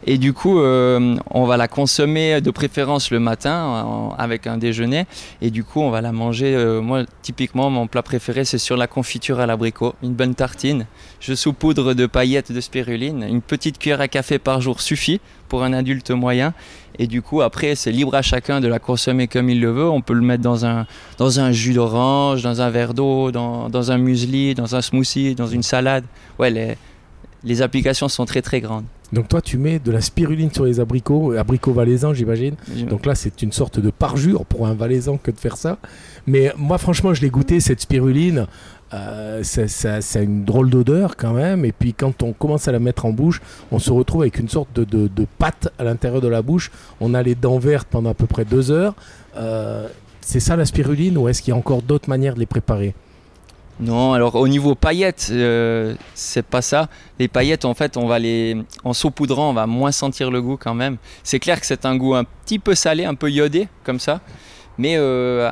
Et 0.07 0.17
du 0.17 0.33
coup, 0.33 0.61
euh, 0.61 1.17
on 1.31 1.45
va 1.45 1.57
la 1.57 1.69
consommer 1.69 2.41
de 2.41 2.51
préférence 2.51 3.11
le 3.11 3.21
matin 3.21 4.11
avec 4.17 4.47
un 4.47 4.57
déjeuner. 4.57 5.07
Et 5.43 5.51
du 5.51 5.63
coup, 5.63 5.81
on 5.81 5.91
va 5.91 6.01
la 6.01 6.13
manger. 6.13 6.55
Euh, 6.55 6.81
moi, 6.81 7.05
typiquement, 7.23 7.69
mon 7.69 7.87
plat 7.87 8.03
préféré, 8.03 8.45
c'est 8.45 8.59
sur 8.59 8.77
la 8.77 8.87
confiture 8.87 9.41
à 9.41 9.47
l'abricot. 9.47 9.95
Une 10.03 10.15
bonne 10.15 10.35
tartine. 10.35 10.87
Je 11.21 11.35
saupoudre 11.35 11.95
de 11.95 12.07
paillettes 12.07 12.51
de 12.51 12.61
spiruline. 12.61 13.23
Une 13.29 13.43
petite 13.43 13.79
cuillère 13.79 14.01
à 14.01 14.09
café 14.09 14.39
par 14.39 14.61
jour 14.61 14.81
suffit 14.81 15.21
pour 15.49 15.65
un 15.65 15.75
adulte 15.75 16.11
moyen. 16.11 16.55
Et 16.99 17.07
du 17.07 17.21
coup, 17.21 17.43
après, 17.43 17.75
c'est 17.75 17.93
libre 17.93 18.15
à 18.15 18.23
chacun 18.23 18.61
de 18.61 18.69
la 18.69 18.79
consommer 18.79 19.29
comme 19.29 19.51
il 19.51 19.61
le 19.61 19.71
veut. 19.71 19.89
On 19.89 20.01
peut 20.01 20.15
le 20.15 20.23
mettre 20.23 20.43
dans 20.43 20.65
un, 20.65 20.87
dans 21.19 21.41
un 21.41 21.53
jus 21.53 21.75
d'orange, 21.75 22.43
dans 22.43 22.63
un 22.63 22.71
verre 22.71 22.95
d'eau, 22.95 23.31
dans, 23.31 23.69
dans, 23.69 23.91
un 23.93 23.99
muesli, 23.99 24.55
dans 24.55 24.77
un 24.77 24.81
smoothie, 24.81 25.35
dans 25.35 25.47
une 25.47 25.63
salade. 25.63 26.05
Ouais, 26.39 26.51
les, 26.51 26.77
les 27.45 27.63
applications 27.63 28.09
sont 28.09 28.25
très 28.25 28.43
très 28.43 28.61
grandes. 28.61 28.85
Donc 29.13 29.29
toi, 29.29 29.41
tu 29.41 29.59
mets 29.59 29.79
de 29.79 29.91
la 29.91 30.01
spiruline 30.01 30.53
sur 30.53 30.65
les 30.65 30.81
abricots, 30.81 31.33
abricots 31.33 31.73
valaisans, 31.73 32.15
j'imagine. 32.15 32.55
Donc 32.89 33.07
là, 33.07 33.15
c'est 33.15 33.43
une 33.43 33.53
sorte 33.53 33.81
de 33.81 33.91
parjure 33.91 34.45
pour 34.45 34.67
un 34.67 34.75
valaisan 34.75 35.19
que 35.19 35.31
de 35.31 35.39
faire 35.39 35.57
ça. 35.57 35.79
Mais 36.27 36.53
moi, 36.57 36.79
franchement, 36.79 37.13
je 37.15 37.23
l'ai 37.23 37.31
goûté, 37.31 37.61
cette 37.61 37.81
spiruline. 37.81 38.47
Euh, 38.93 39.45
ça, 39.45 39.99
a 39.99 40.23
une 40.23 40.45
drôle 40.45 40.71
d'odeur 40.71 41.17
quand 41.17 41.33
même. 41.33 41.65
Et 41.65 41.73
puis 41.73 41.95
quand 41.95 42.23
on 42.23 42.33
commence 42.33 42.69
à 42.69 42.73
la 42.73 42.79
mettre 42.79 43.07
en 43.07 43.13
bouche, 43.13 43.41
on 43.71 43.79
se 43.79 43.91
retrouve 43.91 44.23
avec 44.23 44.39
une 44.39 44.49
sorte 44.49 44.73
de, 44.73 45.27
pâte 45.39 45.73
à 45.79 45.85
l'intérieur 45.85 46.21
de 46.21 46.29
la 46.29 46.43
bouche. 46.43 46.71
On 47.01 47.15
a 47.15 47.23
les 47.23 47.35
dents 47.35 47.59
vertes 47.59 47.89
pendant 47.89 48.11
à 48.11 48.15
peu 48.15 48.27
près 48.27 48.45
deux 48.45 48.71
heures. 48.71 48.95
Euh, 49.37 49.89
c'est 50.21 50.41
ça 50.41 50.57
la 50.57 50.65
spiruline 50.65 51.17
ou 51.19 51.29
est-ce 51.29 51.43
qu'il 51.43 51.53
y 51.53 51.55
a 51.55 51.59
encore 51.59 51.83
d'autres 51.83 52.09
manières 52.09 52.35
de 52.35 52.41
les 52.41 52.47
préparer? 52.47 52.95
Non, 53.81 54.13
alors 54.13 54.35
au 54.35 54.47
niveau 54.47 54.75
paillettes, 54.75 55.29
euh, 55.31 55.95
c'est 56.15 56.45
pas 56.45 56.61
ça. 56.61 56.89
Les 57.19 57.29
paillettes, 57.29 57.65
en 57.65 57.73
fait, 57.73 57.97
on 57.97 58.07
va 58.07 58.19
les, 58.19 58.57
en 58.85 58.93
saupoudrant, 58.93 59.51
on 59.51 59.55
va 59.55 59.67
moins 59.67 59.91
sentir 59.91 60.31
le 60.31 60.43
goût 60.43 60.59
quand 60.59 60.75
même. 60.75 60.99
C'est 61.23 61.39
clair 61.39 61.59
que 61.59 61.67
c'est 61.67 61.87
un 61.87 61.97
goût 61.97 62.15
un 62.15 62.25
petit 62.25 62.59
peu 62.59 62.75
salé, 62.75 63.07
un 63.07 63.15
peu 63.15 63.31
iodé, 63.31 63.69
comme 63.85 63.99
ça. 63.99 64.21
Mais 64.77 64.97
euh, 64.99 65.51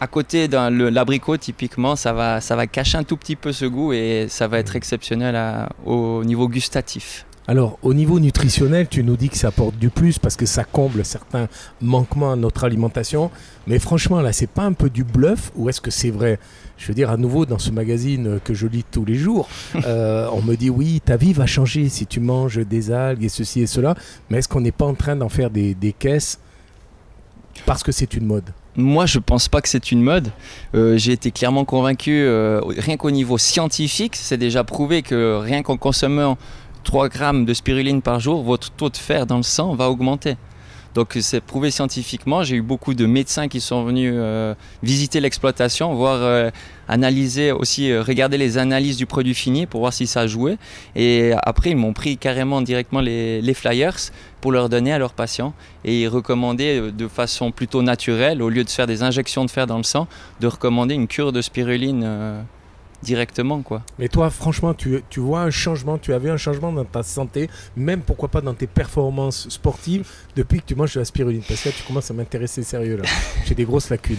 à 0.00 0.06
côté 0.08 0.48
d'un 0.48 0.70
l'abricot, 0.70 1.36
typiquement, 1.36 1.94
ça 1.94 2.12
va, 2.12 2.40
ça 2.40 2.56
va 2.56 2.66
cacher 2.66 2.98
un 2.98 3.04
tout 3.04 3.16
petit 3.16 3.36
peu 3.36 3.52
ce 3.52 3.64
goût 3.64 3.92
et 3.92 4.26
ça 4.28 4.48
va 4.48 4.58
être 4.58 4.74
exceptionnel 4.74 5.38
au 5.86 6.24
niveau 6.24 6.48
gustatif. 6.48 7.27
Alors, 7.50 7.78
au 7.80 7.94
niveau 7.94 8.20
nutritionnel, 8.20 8.88
tu 8.90 9.02
nous 9.02 9.16
dis 9.16 9.30
que 9.30 9.36
ça 9.38 9.48
apporte 9.48 9.78
du 9.78 9.88
plus 9.88 10.18
parce 10.18 10.36
que 10.36 10.44
ça 10.44 10.64
comble 10.64 11.02
certains 11.02 11.48
manquements 11.80 12.32
à 12.32 12.36
notre 12.36 12.64
alimentation. 12.64 13.30
Mais 13.66 13.78
franchement, 13.78 14.20
là, 14.20 14.34
c'est 14.34 14.50
pas 14.50 14.64
un 14.64 14.74
peu 14.74 14.90
du 14.90 15.02
bluff 15.02 15.50
ou 15.56 15.70
est-ce 15.70 15.80
que 15.80 15.90
c'est 15.90 16.10
vrai? 16.10 16.38
Je 16.76 16.86
veux 16.88 16.94
dire, 16.94 17.08
à 17.08 17.16
nouveau, 17.16 17.46
dans 17.46 17.58
ce 17.58 17.70
magazine 17.70 18.38
que 18.44 18.52
je 18.52 18.66
lis 18.66 18.84
tous 18.84 19.06
les 19.06 19.14
jours, 19.14 19.48
euh, 19.86 20.28
on 20.30 20.42
me 20.42 20.56
dit 20.56 20.68
oui, 20.68 21.00
ta 21.02 21.16
vie 21.16 21.32
va 21.32 21.46
changer 21.46 21.88
si 21.88 22.06
tu 22.06 22.20
manges 22.20 22.58
des 22.58 22.92
algues 22.92 23.24
et 23.24 23.30
ceci 23.30 23.62
et 23.62 23.66
cela. 23.66 23.94
Mais 24.28 24.38
est-ce 24.38 24.48
qu'on 24.48 24.60
n'est 24.60 24.70
pas 24.70 24.84
en 24.84 24.94
train 24.94 25.16
d'en 25.16 25.30
faire 25.30 25.48
des, 25.48 25.74
caisses 25.98 26.38
parce 27.64 27.82
que 27.82 27.92
c'est 27.92 28.12
une 28.12 28.26
mode? 28.26 28.44
Moi, 28.76 29.06
je 29.06 29.18
pense 29.18 29.48
pas 29.48 29.62
que 29.62 29.70
c'est 29.70 29.90
une 29.90 30.02
mode. 30.02 30.28
Euh, 30.74 30.98
j'ai 30.98 31.12
été 31.12 31.30
clairement 31.30 31.64
convaincu, 31.64 32.12
euh, 32.12 32.60
rien 32.64 32.98
qu'au 32.98 33.10
niveau 33.10 33.38
scientifique, 33.38 34.16
c'est 34.16 34.36
déjà 34.36 34.64
prouvé 34.64 35.00
que 35.00 35.38
rien 35.38 35.62
qu'en 35.62 35.78
consommant 35.78 36.36
3 36.84 37.08
grammes 37.08 37.44
de 37.44 37.54
spiruline 37.54 38.02
par 38.02 38.20
jour, 38.20 38.42
votre 38.42 38.70
taux 38.70 38.90
de 38.90 38.96
fer 38.96 39.26
dans 39.26 39.36
le 39.36 39.42
sang 39.42 39.74
va 39.74 39.90
augmenter. 39.90 40.36
Donc 40.94 41.16
c'est 41.20 41.40
prouvé 41.40 41.70
scientifiquement. 41.70 42.42
J'ai 42.42 42.56
eu 42.56 42.62
beaucoup 42.62 42.94
de 42.94 43.06
médecins 43.06 43.46
qui 43.46 43.60
sont 43.60 43.84
venus 43.84 44.12
euh, 44.16 44.54
visiter 44.82 45.20
l'exploitation, 45.20 45.94
voir 45.94 46.18
euh, 46.22 46.50
analyser 46.88 47.52
aussi, 47.52 47.90
euh, 47.90 48.02
regarder 48.02 48.38
les 48.38 48.58
analyses 48.58 48.96
du 48.96 49.06
produit 49.06 49.34
fini 49.34 49.66
pour 49.66 49.80
voir 49.80 49.92
si 49.92 50.06
ça 50.06 50.26
jouait. 50.26 50.56
Et 50.96 51.32
après, 51.42 51.70
ils 51.70 51.76
m'ont 51.76 51.92
pris 51.92 52.16
carrément 52.16 52.62
directement 52.62 53.00
les, 53.00 53.40
les, 53.42 53.54
flyers 53.54 54.10
pour 54.40 54.50
leur 54.50 54.68
donner 54.68 54.92
à 54.92 54.98
leurs 54.98 55.12
patients. 55.12 55.52
Et 55.84 56.02
ils 56.02 56.08
recommandaient 56.08 56.90
de 56.90 57.06
façon 57.06 57.52
plutôt 57.52 57.82
naturelle, 57.82 58.42
au 58.42 58.48
lieu 58.48 58.64
de 58.64 58.70
faire 58.70 58.86
des 58.86 59.02
injections 59.02 59.44
de 59.44 59.50
fer 59.50 59.66
dans 59.66 59.76
le 59.76 59.84
sang, 59.84 60.08
de 60.40 60.46
recommander 60.46 60.94
une 60.94 61.06
cure 61.06 61.32
de 61.32 61.42
spiruline 61.42 62.44
directement 63.02 63.62
quoi. 63.62 63.82
Mais 63.98 64.08
toi 64.08 64.30
franchement 64.30 64.74
tu, 64.74 65.02
tu, 65.10 65.20
vois 65.20 65.42
un 65.42 65.50
changement, 65.50 65.98
tu 65.98 66.12
avais 66.12 66.30
un 66.30 66.36
changement 66.36 66.72
dans 66.72 66.84
ta 66.84 67.02
santé, 67.02 67.48
même 67.76 68.00
pourquoi 68.00 68.28
pas 68.28 68.40
dans 68.40 68.54
tes 68.54 68.66
performances 68.66 69.48
sportives 69.48 70.08
depuis 70.36 70.60
que 70.60 70.66
tu 70.66 70.74
manges 70.74 70.94
de 70.94 71.00
la 71.00 71.04
spiruline 71.04 71.42
parce 71.46 71.62
que 71.62 71.68
là 71.68 71.74
tu 71.76 71.84
commences 71.84 72.10
à 72.10 72.14
m'intéresser 72.14 72.62
sérieux 72.62 72.96
là. 72.96 73.04
J'ai 73.46 73.54
des 73.54 73.64
grosses 73.64 73.90
lacunes. 73.90 74.16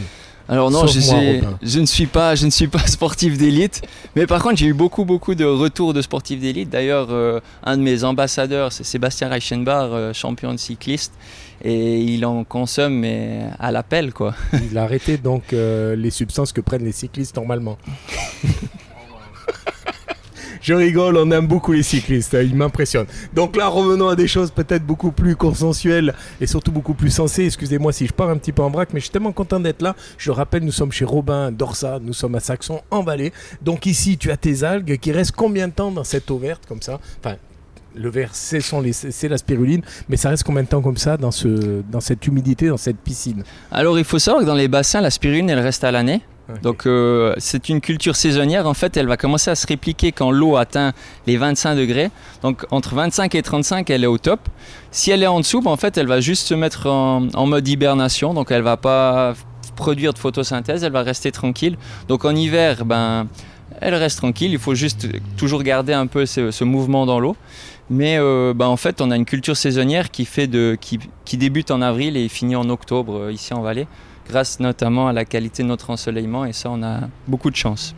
Alors 0.49 0.71
non, 0.71 0.87
je, 0.87 0.99
Sauf 0.99 1.13
moi, 1.13 1.21
suis- 1.21 1.35
Robin. 1.41 1.57
je 1.61 1.79
ne 1.79 1.85
suis 1.85 2.05
pas, 2.07 2.33
je 2.33 2.45
ne 2.45 2.49
suis 2.49 2.67
pas 2.67 2.79
sportif 2.87 3.37
d'élite, 3.37 3.83
mais 4.15 4.25
par 4.25 4.41
contre 4.41 4.57
j'ai 4.57 4.65
eu 4.65 4.73
beaucoup 4.73 5.05
beaucoup 5.05 5.35
de 5.35 5.45
retours 5.45 5.93
de 5.93 6.01
sportifs 6.01 6.39
d'élite. 6.39 6.69
D'ailleurs, 6.71 7.07
euh, 7.11 7.39
un 7.63 7.77
de 7.77 7.83
mes 7.83 8.03
ambassadeurs, 8.03 8.71
c'est 8.73 8.83
Sébastien 8.83 9.29
Reichenbach, 9.29 9.89
euh, 9.91 10.11
champion 10.11 10.51
de 10.51 10.57
cycliste, 10.57 11.13
et 11.63 11.99
il 11.99 12.25
en 12.25 12.43
consomme 12.43 12.93
mais 12.95 13.43
à 13.59 13.71
l'appel 13.71 14.11
quoi. 14.11 14.33
Il 14.71 14.77
a 14.77 14.83
arrêté 14.83 15.17
donc 15.17 15.53
euh, 15.53 15.95
les 15.95 16.09
substances 16.09 16.51
que 16.51 16.61
prennent 16.61 16.83
les 16.85 16.93
cyclistes 16.93 17.35
normalement. 17.35 17.77
Je 20.61 20.73
rigole, 20.73 21.17
on 21.17 21.31
aime 21.31 21.47
beaucoup 21.47 21.71
les 21.71 21.83
cyclistes, 21.83 22.33
euh, 22.33 22.43
ils 22.43 22.55
m'impressionnent. 22.55 23.07
Donc 23.33 23.55
là, 23.55 23.67
revenons 23.67 24.09
à 24.09 24.15
des 24.15 24.27
choses 24.27 24.51
peut-être 24.51 24.85
beaucoup 24.85 25.11
plus 25.11 25.35
consensuelles 25.35 26.13
et 26.41 26.47
surtout 26.47 26.71
beaucoup 26.71 26.93
plus 26.93 27.09
sensées. 27.09 27.45
Excusez-moi 27.45 27.93
si 27.93 28.07
je 28.07 28.13
pars 28.13 28.29
un 28.29 28.37
petit 28.37 28.51
peu 28.51 28.61
en 28.61 28.69
vrac, 28.69 28.89
mais 28.93 28.99
je 28.99 29.05
suis 29.05 29.11
tellement 29.11 29.31
content 29.31 29.59
d'être 29.59 29.81
là. 29.81 29.95
Je 30.17 30.31
rappelle, 30.31 30.63
nous 30.63 30.71
sommes 30.71 30.91
chez 30.91 31.05
Robin 31.05 31.51
Dorsa, 31.51 31.99
nous 32.01 32.13
sommes 32.13 32.35
à 32.35 32.39
Saxon, 32.39 32.81
en 32.91 33.03
Valais. 33.03 33.31
Donc 33.61 33.85
ici, 33.85 34.17
tu 34.17 34.31
as 34.31 34.37
tes 34.37 34.63
algues 34.63 34.97
qui 34.99 35.11
restent 35.11 35.35
combien 35.35 35.67
de 35.67 35.73
temps 35.73 35.91
dans 35.91 36.03
cette 36.03 36.29
eau 36.29 36.37
verte 36.37 36.63
comme 36.67 36.81
ça? 36.81 36.99
Enfin, 37.23 37.35
le 37.95 38.09
vert, 38.09 38.29
c'est 38.33 38.61
c'est 38.61 39.27
la 39.27 39.37
spiruline, 39.37 39.81
mais 40.09 40.17
ça 40.17 40.29
reste 40.29 40.43
combien 40.43 40.63
de 40.63 40.67
temps 40.67 40.81
comme 40.81 40.97
ça 40.97 41.17
dans, 41.17 41.31
ce, 41.31 41.81
dans 41.89 41.99
cette 41.99 42.27
humidité, 42.27 42.67
dans 42.67 42.77
cette 42.77 42.97
piscine? 42.97 43.43
Alors 43.71 43.97
il 43.97 44.05
faut 44.05 44.19
savoir 44.19 44.43
que 44.43 44.47
dans 44.47 44.55
les 44.55 44.67
bassins, 44.67 45.01
la 45.01 45.09
spiruline 45.09 45.49
elle 45.49 45.59
reste 45.59 45.83
à 45.83 45.91
l'année. 45.91 46.21
Donc 46.63 46.85
euh, 46.85 47.33
c'est 47.37 47.69
une 47.69 47.81
culture 47.81 48.15
saisonnière. 48.15 48.67
En 48.67 48.73
fait, 48.73 48.97
elle 48.97 49.07
va 49.07 49.17
commencer 49.17 49.51
à 49.51 49.55
se 49.55 49.67
répliquer 49.67 50.11
quand 50.11 50.31
l'eau 50.31 50.57
atteint 50.57 50.93
les 51.27 51.37
25 51.37 51.75
degrés. 51.75 52.09
Donc 52.41 52.65
entre 52.71 52.95
25 52.95 53.35
et 53.35 53.41
35, 53.41 53.89
elle 53.89 54.03
est 54.03 54.07
au 54.07 54.17
top. 54.17 54.39
Si 54.91 55.11
elle 55.11 55.23
est 55.23 55.27
en 55.27 55.39
dessous, 55.39 55.61
ben, 55.61 55.71
en 55.71 55.77
fait, 55.77 55.97
elle 55.97 56.07
va 56.07 56.19
juste 56.19 56.47
se 56.47 56.53
mettre 56.53 56.87
en, 56.87 57.45
mode 57.45 57.67
hibernation. 57.67 58.33
Donc 58.33 58.51
elle 58.51 58.63
va 58.63 58.77
pas 58.77 59.33
produire 59.75 60.13
de 60.13 60.19
photosynthèse, 60.19 60.83
elle 60.83 60.91
va 60.91 61.03
rester 61.03 61.31
tranquille. 61.31 61.77
Donc 62.07 62.25
en 62.25 62.35
hiver, 62.35 62.83
ben 62.83 63.27
elle 63.81 63.95
reste 63.95 64.17
tranquille. 64.17 64.51
Il 64.51 64.59
faut 64.59 64.75
juste 64.75 65.07
toujours 65.37 65.63
garder 65.63 65.93
un 65.93 66.07
peu 66.07 66.25
ce, 66.25 66.51
ce 66.51 66.63
mouvement 66.63 67.05
dans 67.05 67.19
l'eau. 67.19 67.35
Mais 67.89 68.17
euh, 68.19 68.53
ben, 68.55 68.67
en 68.67 68.77
fait, 68.77 69.01
on 69.01 69.09
a 69.11 69.15
une 69.15 69.25
culture 69.25 69.57
saisonnière 69.57 70.11
qui, 70.11 70.25
fait 70.25 70.47
de, 70.47 70.77
qui, 70.79 70.99
qui 71.25 71.37
débute 71.37 71.71
en 71.71 71.81
avril 71.81 72.17
et 72.17 72.27
finit 72.27 72.55
en 72.55 72.69
octobre 72.69 73.17
euh, 73.17 73.31
ici 73.31 73.53
en 73.53 73.61
Valais 73.61 73.87
grâce 74.29 74.59
notamment 74.59 75.07
à 75.07 75.13
la 75.13 75.25
qualité 75.25 75.63
de 75.63 75.67
notre 75.67 75.89
ensoleillement 75.89 76.45
et 76.45 76.53
ça 76.53 76.69
on 76.69 76.83
a 76.83 77.01
beaucoup 77.27 77.49
de 77.49 77.55
chance. 77.55 77.95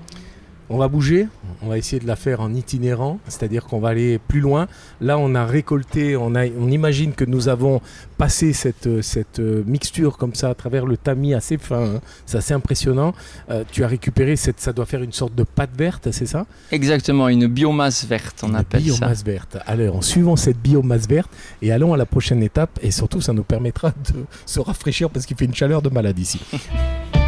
On 0.73 0.77
va 0.77 0.87
bouger, 0.87 1.27
on 1.61 1.67
va 1.67 1.77
essayer 1.77 1.99
de 2.01 2.07
la 2.07 2.15
faire 2.15 2.39
en 2.39 2.53
itinérant, 2.53 3.19
c'est-à-dire 3.27 3.65
qu'on 3.65 3.79
va 3.79 3.89
aller 3.89 4.19
plus 4.19 4.39
loin. 4.39 4.67
Là, 5.01 5.17
on 5.17 5.35
a 5.35 5.45
récolté, 5.45 6.15
on, 6.15 6.33
a, 6.33 6.45
on 6.47 6.69
imagine 6.69 7.11
que 7.11 7.25
nous 7.25 7.49
avons 7.49 7.81
passé 8.17 8.53
cette, 8.53 9.01
cette 9.01 9.39
mixture 9.39 10.17
comme 10.17 10.33
ça 10.33 10.49
à 10.49 10.55
travers 10.55 10.85
le 10.85 10.95
tamis 10.95 11.33
assez 11.33 11.57
fin, 11.57 11.95
hein. 11.95 12.01
c'est 12.25 12.37
assez 12.37 12.53
impressionnant. 12.53 13.13
Euh, 13.49 13.65
tu 13.69 13.83
as 13.83 13.87
récupéré, 13.87 14.37
cette, 14.37 14.61
ça 14.61 14.71
doit 14.71 14.85
faire 14.85 15.03
une 15.03 15.11
sorte 15.11 15.35
de 15.35 15.43
pâte 15.43 15.71
verte, 15.77 16.09
c'est 16.11 16.25
ça? 16.25 16.45
Exactement, 16.71 17.27
une 17.27 17.47
biomasse 17.47 18.05
verte 18.05 18.39
on 18.43 18.49
Une 18.49 18.55
appelle 18.55 18.81
ça. 18.81 18.85
biomasse 18.97 19.23
verte. 19.25 19.57
Alors, 19.65 19.97
en 19.97 20.01
suivant 20.01 20.37
cette 20.37 20.57
biomasse 20.61 21.05
verte 21.07 21.29
et 21.61 21.73
allons 21.73 21.93
à 21.93 21.97
la 21.97 22.05
prochaine 22.05 22.41
étape 22.43 22.79
et 22.81 22.91
surtout 22.91 23.19
ça 23.19 23.33
nous 23.33 23.43
permettra 23.43 23.89
de 23.89 24.23
se 24.45 24.59
rafraîchir 24.61 25.09
parce 25.09 25.25
qu'il 25.25 25.35
fait 25.35 25.45
une 25.45 25.53
chaleur 25.55 25.81
de 25.81 25.89
malade 25.89 26.17
ici. 26.17 26.39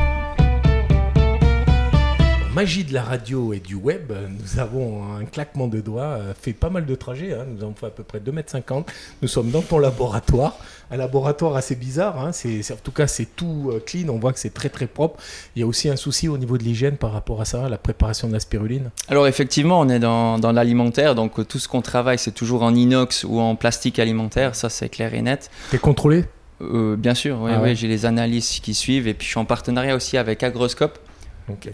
Magie 2.54 2.84
de 2.84 2.94
la 2.94 3.02
radio 3.02 3.52
et 3.52 3.60
du 3.60 3.74
web, 3.74 4.12
nous 4.30 4.60
avons 4.60 5.02
un 5.20 5.26
claquement 5.26 5.68
de 5.68 5.80
doigts 5.82 6.04
euh, 6.04 6.34
fait 6.40 6.54
pas 6.54 6.70
mal 6.70 6.86
de 6.86 6.94
trajets, 6.94 7.34
hein. 7.34 7.46
nous 7.50 7.64
avons 7.64 7.74
fait 7.74 7.88
à 7.88 7.90
peu 7.90 8.04
près 8.04 8.20
2,50 8.20 8.78
m. 8.78 8.84
Nous 9.24 9.28
sommes 9.28 9.50
dans 9.50 9.64
ton 9.64 9.80
laboratoire, 9.80 10.58
un 10.92 10.98
laboratoire 10.98 11.56
assez 11.56 11.74
bizarre, 11.76 12.24
hein. 12.24 12.32
c'est, 12.32 12.60
en 12.72 12.76
tout 12.76 12.92
cas 12.92 13.08
c'est 13.08 13.26
tout 13.36 13.72
euh, 13.74 13.80
clean, 13.84 14.08
on 14.10 14.20
voit 14.20 14.34
que 14.34 14.40
c'est 14.40 14.54
très 14.54 14.70
très 14.70 14.86
propre. 14.86 15.20
Il 15.56 15.62
y 15.62 15.64
a 15.64 15.66
aussi 15.66 15.90
un 15.90 15.96
souci 15.96 16.28
au 16.28 16.38
niveau 16.38 16.60
de 16.60 16.64
l'hygiène 16.64 16.98
par 16.98 17.12
rapport 17.12 17.42
à 17.42 17.46
ça, 17.46 17.68
la 17.70 17.80
préparation 17.80 18.28
de 18.28 18.34
la 18.34 18.40
spiruline. 18.40 18.92
Alors 19.08 19.26
effectivement 19.26 19.80
on 19.80 19.90
est 19.90 20.00
dans, 20.00 20.38
dans 20.38 20.52
l'alimentaire 20.52 21.16
donc 21.16 21.48
tout 21.48 21.58
ce 21.58 21.68
qu'on 21.68 21.82
travaille 21.82 22.20
c'est 22.20 22.34
toujours 22.34 22.62
en 22.62 22.76
inox 22.76 23.24
ou 23.24 23.40
en 23.40 23.56
plastique 23.56 23.98
alimentaire, 23.98 24.54
ça 24.54 24.70
c'est 24.70 24.90
clair 24.90 25.16
et 25.16 25.24
net. 25.24 25.50
T'es 25.72 25.80
contrôlé? 25.80 26.26
Euh, 26.62 26.96
bien 26.98 27.16
sûr, 27.16 27.42
ouais, 27.42 27.52
Ah 27.56 27.58
ouais. 27.58 27.70
ouais, 27.70 27.76
j'ai 27.76 27.88
les 27.88 28.06
analyses 28.06 28.60
qui 28.60 28.76
suivent 28.76 29.08
et 29.08 29.16
puis 29.16 29.26
je 29.26 29.32
suis 29.32 29.40
en 29.40 29.46
partenariat 29.46 29.96
aussi 29.96 30.18
avec 30.20 30.44
Agroscope. 30.44 31.00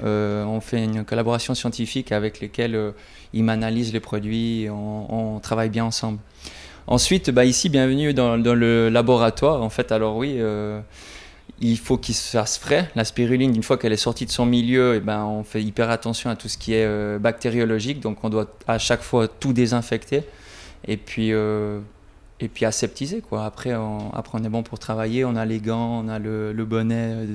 Euh, 0.03 0.43
on 0.45 0.61
fait 0.61 0.83
une 0.83 1.05
collaboration 1.05 1.53
scientifique 1.53 2.11
avec 2.11 2.39
lesquels 2.39 2.75
euh, 2.75 2.91
ils 3.33 3.43
m'analysent 3.43 3.93
les 3.93 3.99
produits, 3.99 4.67
on, 4.69 5.39
travaille 5.41 5.69
bien 5.69 5.85
ensemble. 5.85 6.19
Ensuite, 6.87 7.29
bah, 7.29 7.45
ici, 7.45 7.69
bienvenue 7.69 8.13
dans, 8.13 8.35
le 8.35 8.89
laboratoire. 8.89 9.61
En 9.61 9.69
fait, 9.69 9.91
alors 9.91 10.17
oui, 10.17 10.35
euh, 10.37 10.79
il 11.61 11.77
faut 11.77 11.97
qu'il 11.97 12.15
se 12.15 12.37
fasse 12.37 12.57
frais. 12.57 12.89
La 12.95 13.05
spiruline, 13.05 13.55
une 13.55 13.63
fois 13.63 13.77
qu'elle 13.77 13.93
est 13.93 13.97
sortie 13.97 14.25
de 14.25 14.31
son 14.31 14.45
milieu, 14.45 14.95
et 14.95 14.99
ben, 14.99 15.23
on 15.23 15.43
fait 15.43 15.61
hyper 15.61 15.89
attention 15.91 16.29
à 16.31 16.35
tout 16.35 16.47
ce 16.47 16.57
qui 16.57 16.73
est 16.73 16.85
euh, 16.85 17.19
bactériologique. 17.19 17.99
Donc, 17.99 18.23
on 18.23 18.29
doit 18.29 18.47
à 18.67 18.79
chaque 18.79 19.01
fois 19.01 19.27
tout 19.27 19.53
désinfecter 19.53 20.23
et 20.87 20.97
puis, 20.97 21.29
et 21.29 22.47
puis 22.47 22.65
aseptiser. 22.65 23.21
Après, 23.33 23.75
on, 23.75 24.11
après, 24.13 24.39
on 24.41 24.43
est 24.43 24.49
bon 24.49 24.63
pour 24.63 24.79
travailler. 24.79 25.25
On 25.25 25.35
a 25.35 25.45
les 25.45 25.59
gants, 25.59 26.03
on 26.03 26.07
a 26.07 26.17
le, 26.17 26.65
bonnet 26.65 27.27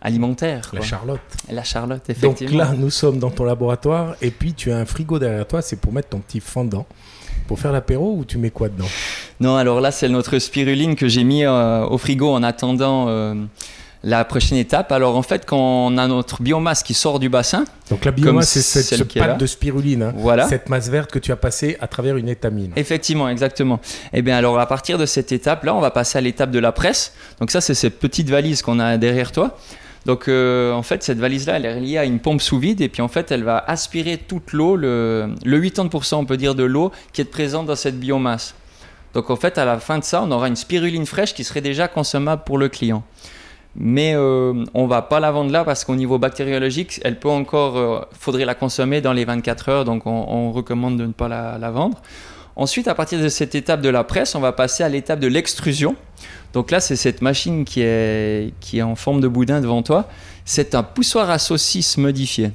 alimentaire. 0.00 0.70
La 0.72 0.78
quoi. 0.80 0.88
Charlotte. 0.88 1.20
La 1.50 1.64
Charlotte, 1.64 2.02
Donc 2.08 2.16
effectivement. 2.16 2.58
là, 2.58 2.72
nous 2.76 2.90
sommes 2.90 3.18
dans 3.18 3.30
ton 3.30 3.44
laboratoire 3.44 4.16
et 4.22 4.30
puis 4.30 4.54
tu 4.54 4.72
as 4.72 4.78
un 4.78 4.84
frigo 4.86 5.18
derrière 5.18 5.46
toi, 5.46 5.62
c'est 5.62 5.76
pour 5.76 5.92
mettre 5.92 6.08
ton 6.08 6.18
petit 6.18 6.40
fondant. 6.40 6.86
Pour 7.46 7.58
faire 7.58 7.72
l'apéro 7.72 8.14
ou 8.16 8.24
tu 8.24 8.38
mets 8.38 8.50
quoi 8.50 8.68
dedans? 8.68 8.86
Non, 9.40 9.56
alors 9.56 9.80
là, 9.80 9.90
c'est 9.90 10.08
notre 10.08 10.38
spiruline 10.38 10.94
que 10.94 11.08
j'ai 11.08 11.24
mis 11.24 11.44
euh, 11.44 11.84
au 11.84 11.98
frigo 11.98 12.30
en 12.32 12.44
attendant 12.44 13.06
euh, 13.08 13.34
la 14.04 14.24
prochaine 14.24 14.58
étape. 14.58 14.92
Alors 14.92 15.16
en 15.16 15.22
fait, 15.22 15.44
quand 15.46 15.58
on 15.58 15.98
a 15.98 16.06
notre 16.06 16.42
biomasse 16.42 16.82
qui 16.84 16.94
sort 16.94 17.18
du 17.18 17.28
bassin, 17.28 17.64
Donc 17.90 18.04
la 18.04 18.12
biomasse, 18.12 18.50
c'est 18.50 18.62
cette 18.62 18.98
ce 18.98 19.18
pâte 19.18 19.38
de 19.38 19.46
spiruline, 19.46 20.02
hein. 20.04 20.12
voilà. 20.16 20.46
cette 20.48 20.68
masse 20.68 20.88
verte 20.88 21.10
que 21.10 21.18
tu 21.18 21.32
as 21.32 21.36
passée 21.36 21.76
à 21.80 21.88
travers 21.88 22.16
une 22.16 22.28
étamine. 22.28 22.72
Effectivement, 22.76 23.28
exactement. 23.28 23.80
Et 24.12 24.22
bien 24.22 24.36
alors 24.36 24.58
à 24.60 24.66
partir 24.66 24.96
de 24.96 25.06
cette 25.06 25.32
étape-là, 25.32 25.74
on 25.74 25.80
va 25.80 25.90
passer 25.90 26.18
à 26.18 26.20
l'étape 26.20 26.50
de 26.52 26.58
la 26.60 26.70
presse. 26.72 27.14
Donc 27.40 27.50
ça, 27.50 27.60
c'est 27.60 27.74
cette 27.74 27.98
petite 27.98 28.30
valise 28.30 28.62
qu'on 28.62 28.78
a 28.78 28.96
derrière 28.96 29.32
toi. 29.32 29.58
Donc 30.06 30.28
euh, 30.28 30.72
en 30.72 30.82
fait, 30.82 31.02
cette 31.02 31.18
valise-là, 31.18 31.56
elle 31.56 31.66
est 31.66 31.74
reliée 31.74 31.98
à 31.98 32.04
une 32.04 32.20
pompe 32.20 32.40
sous 32.40 32.58
vide 32.58 32.80
et 32.80 32.88
puis 32.88 33.02
en 33.02 33.08
fait, 33.08 33.30
elle 33.30 33.44
va 33.44 33.58
aspirer 33.58 34.16
toute 34.16 34.52
l'eau, 34.52 34.76
le, 34.76 35.34
le 35.44 35.60
80% 35.60 36.16
on 36.16 36.24
peut 36.24 36.36
dire 36.36 36.54
de 36.54 36.64
l'eau 36.64 36.90
qui 37.12 37.20
est 37.20 37.24
présente 37.24 37.66
dans 37.66 37.76
cette 37.76 37.98
biomasse. 37.98 38.54
Donc 39.12 39.30
en 39.30 39.36
fait, 39.36 39.58
à 39.58 39.64
la 39.64 39.78
fin 39.78 39.98
de 39.98 40.04
ça, 40.04 40.22
on 40.22 40.30
aura 40.30 40.48
une 40.48 40.56
spiruline 40.56 41.06
fraîche 41.06 41.34
qui 41.34 41.44
serait 41.44 41.60
déjà 41.60 41.88
consommable 41.88 42.42
pour 42.44 42.58
le 42.58 42.68
client. 42.68 43.02
Mais 43.76 44.14
euh, 44.14 44.64
on 44.74 44.86
va 44.86 45.02
pas 45.02 45.20
la 45.20 45.30
vendre 45.30 45.52
là 45.52 45.64
parce 45.64 45.84
qu'au 45.84 45.94
niveau 45.94 46.18
bactériologique, 46.18 47.00
elle 47.04 47.18
peut 47.18 47.28
encore, 47.28 47.76
euh, 47.76 48.00
faudrait 48.18 48.44
la 48.44 48.54
consommer 48.54 49.00
dans 49.00 49.12
les 49.12 49.24
24 49.24 49.68
heures, 49.68 49.84
donc 49.84 50.06
on, 50.06 50.50
recommande 50.50 50.96
de 50.96 51.06
ne 51.06 51.12
pas 51.12 51.28
la 51.28 51.70
vendre. 51.70 52.00
Ensuite, 52.56 52.88
à 52.88 52.94
partir 52.94 53.20
de 53.20 53.28
cette 53.28 53.54
étape 53.54 53.80
de 53.80 53.88
la 53.88 54.04
presse, 54.04 54.34
on 54.34 54.40
va 54.40 54.52
passer 54.52 54.82
à 54.82 54.88
l'étape 54.90 55.20
de 55.20 55.28
l'extrusion. 55.28 55.96
Donc 56.52 56.70
là, 56.70 56.80
c'est 56.80 56.96
cette 56.96 57.22
machine 57.22 57.64
qui 57.64 57.80
est, 57.82 58.52
qui 58.60 58.78
est 58.78 58.82
en 58.82 58.96
forme 58.96 59.20
de 59.20 59.28
boudin 59.28 59.60
devant 59.60 59.82
toi. 59.82 60.08
C'est 60.44 60.74
un 60.74 60.82
poussoir 60.82 61.30
à 61.30 61.38
saucisse 61.38 61.96
modifié. 61.96 62.50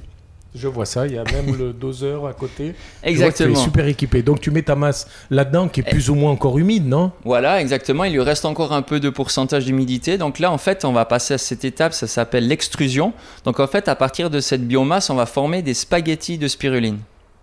Je 0.58 0.70
vois 0.70 0.86
ça, 0.86 1.06
il 1.06 1.14
y 1.14 1.18
a 1.18 1.24
même 1.26 1.58
le 1.58 1.74
doseur 1.74 2.26
à 2.28 2.34
côté. 2.34 2.70
Que 2.70 2.74
tu 3.04 3.08
es 3.08 3.12
Exactement. 3.12 3.56
super 3.56 3.88
équipé. 3.88 4.24
Donc 4.24 4.40
tu 4.40 4.52
mets 4.52 4.62
ta 4.62 4.76
masse 4.76 5.06
là-dedans 5.30 5.68
qui 5.68 5.82
est 5.82 5.84
plus 5.84 6.10
ou 6.10 6.16
moins 6.16 6.32
encore 6.32 6.58
humide, 6.58 6.88
non? 6.88 7.12
Voilà, 7.26 7.60
exactement. 7.60 8.06
Il 8.06 8.14
lui 8.14 8.22
reste 8.22 8.46
encore 8.46 8.72
un 8.72 8.82
peu 8.82 9.02
de 9.02 9.10
pourcentage 9.10 9.66
d'humidité. 9.66 10.18
Donc 10.18 10.40
là, 10.40 10.52
en 10.52 10.58
fait, 10.58 10.86
on 10.86 10.94
va 10.94 11.04
passer 11.04 11.34
à 11.34 11.38
cette 11.38 11.66
étape, 11.66 11.94
ça 11.94 12.08
s'appelle 12.08 12.48
l'extrusion. 12.48 13.12
Donc 13.44 13.60
en 13.60 13.68
fait, 13.68 13.90
à 13.90 13.96
partir 13.96 14.30
de 14.30 14.40
cette 14.40 14.66
biomasse, 14.66 15.10
on 15.10 15.16
va 15.16 15.26
former 15.26 15.62
des 15.62 15.74
spaghettis 15.74 16.38
de 16.38 16.48
spiruline. 16.48 17.00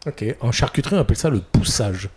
Ok. 0.07 0.25
En 0.41 0.51
charcuterie, 0.51 0.97
on 0.97 1.01
appelle 1.01 1.17
ça 1.19 1.29
le 1.29 1.41
poussage. 1.41 2.09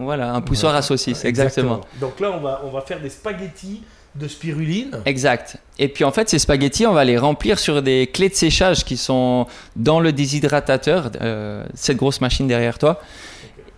Voilà, 0.00 0.32
un 0.32 0.40
poussoir 0.40 0.74
à 0.74 0.82
saucisse, 0.82 1.24
exactement. 1.24 1.80
Donc 2.00 2.18
là, 2.20 2.32
on 2.32 2.40
va, 2.40 2.62
on 2.64 2.70
va 2.70 2.80
faire 2.80 3.00
des 3.00 3.10
spaghettis 3.10 3.82
de 4.14 4.26
spiruline. 4.26 4.90
Exact. 5.04 5.58
Et 5.78 5.86
puis 5.88 6.02
en 6.04 6.10
fait, 6.10 6.28
ces 6.28 6.38
spaghettis, 6.40 6.86
on 6.86 6.92
va 6.92 7.04
les 7.04 7.16
remplir 7.18 7.58
sur 7.60 7.80
des 7.82 8.08
clés 8.08 8.28
de 8.28 8.34
séchage 8.34 8.84
qui 8.84 8.96
sont 8.96 9.46
dans 9.76 10.00
le 10.00 10.12
déshydratateur, 10.12 11.10
euh, 11.20 11.64
cette 11.74 11.96
grosse 11.96 12.20
machine 12.20 12.48
derrière 12.48 12.78
toi. 12.78 13.00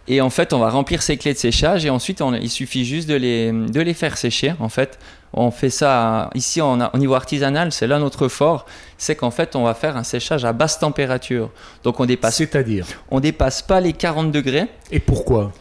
Et 0.08 0.20
en 0.20 0.30
fait, 0.30 0.52
on 0.52 0.58
va 0.58 0.70
remplir 0.70 1.02
ces 1.02 1.16
clés 1.16 1.32
de 1.34 1.38
séchage 1.38 1.84
et 1.84 1.90
ensuite, 1.90 2.22
on- 2.22 2.34
il 2.34 2.50
suffit 2.50 2.84
juste 2.84 3.08
de 3.08 3.14
les, 3.14 3.52
de 3.52 3.80
les 3.80 3.94
faire 3.94 4.16
sécher. 4.16 4.54
En 4.58 4.68
fait, 4.68 4.98
on 5.34 5.50
fait 5.50 5.70
ça 5.70 6.28
ici 6.34 6.60
on 6.60 6.80
a- 6.80 6.90
au 6.94 6.98
niveau 6.98 7.14
artisanal, 7.14 7.70
c'est 7.70 7.86
là 7.86 7.98
notre 8.00 8.26
fort, 8.28 8.66
c'est 8.98 9.14
qu'en 9.14 9.30
fait, 9.30 9.54
on 9.54 9.62
va 9.64 9.74
faire 9.74 9.96
un 9.96 10.02
séchage 10.02 10.44
à 10.44 10.52
basse 10.52 10.78
température. 10.78 11.50
Donc 11.84 12.00
on 12.00 12.06
dépasse, 12.06 12.36
C'est-à-dire? 12.36 12.86
on 13.10 13.20
dépasse 13.20 13.62
pas 13.62 13.80
les 13.80 13.92
40 13.92 14.32
degrés. 14.32 14.66
Et 14.90 14.98
pourquoi? 14.98 15.52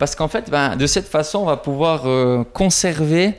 Parce 0.00 0.16
qu'en 0.16 0.28
fait, 0.28 0.50
ben, 0.50 0.76
de 0.76 0.86
cette 0.86 1.06
façon, 1.06 1.40
on 1.40 1.44
va 1.44 1.58
pouvoir 1.58 2.04
euh, 2.06 2.42
conserver 2.54 3.34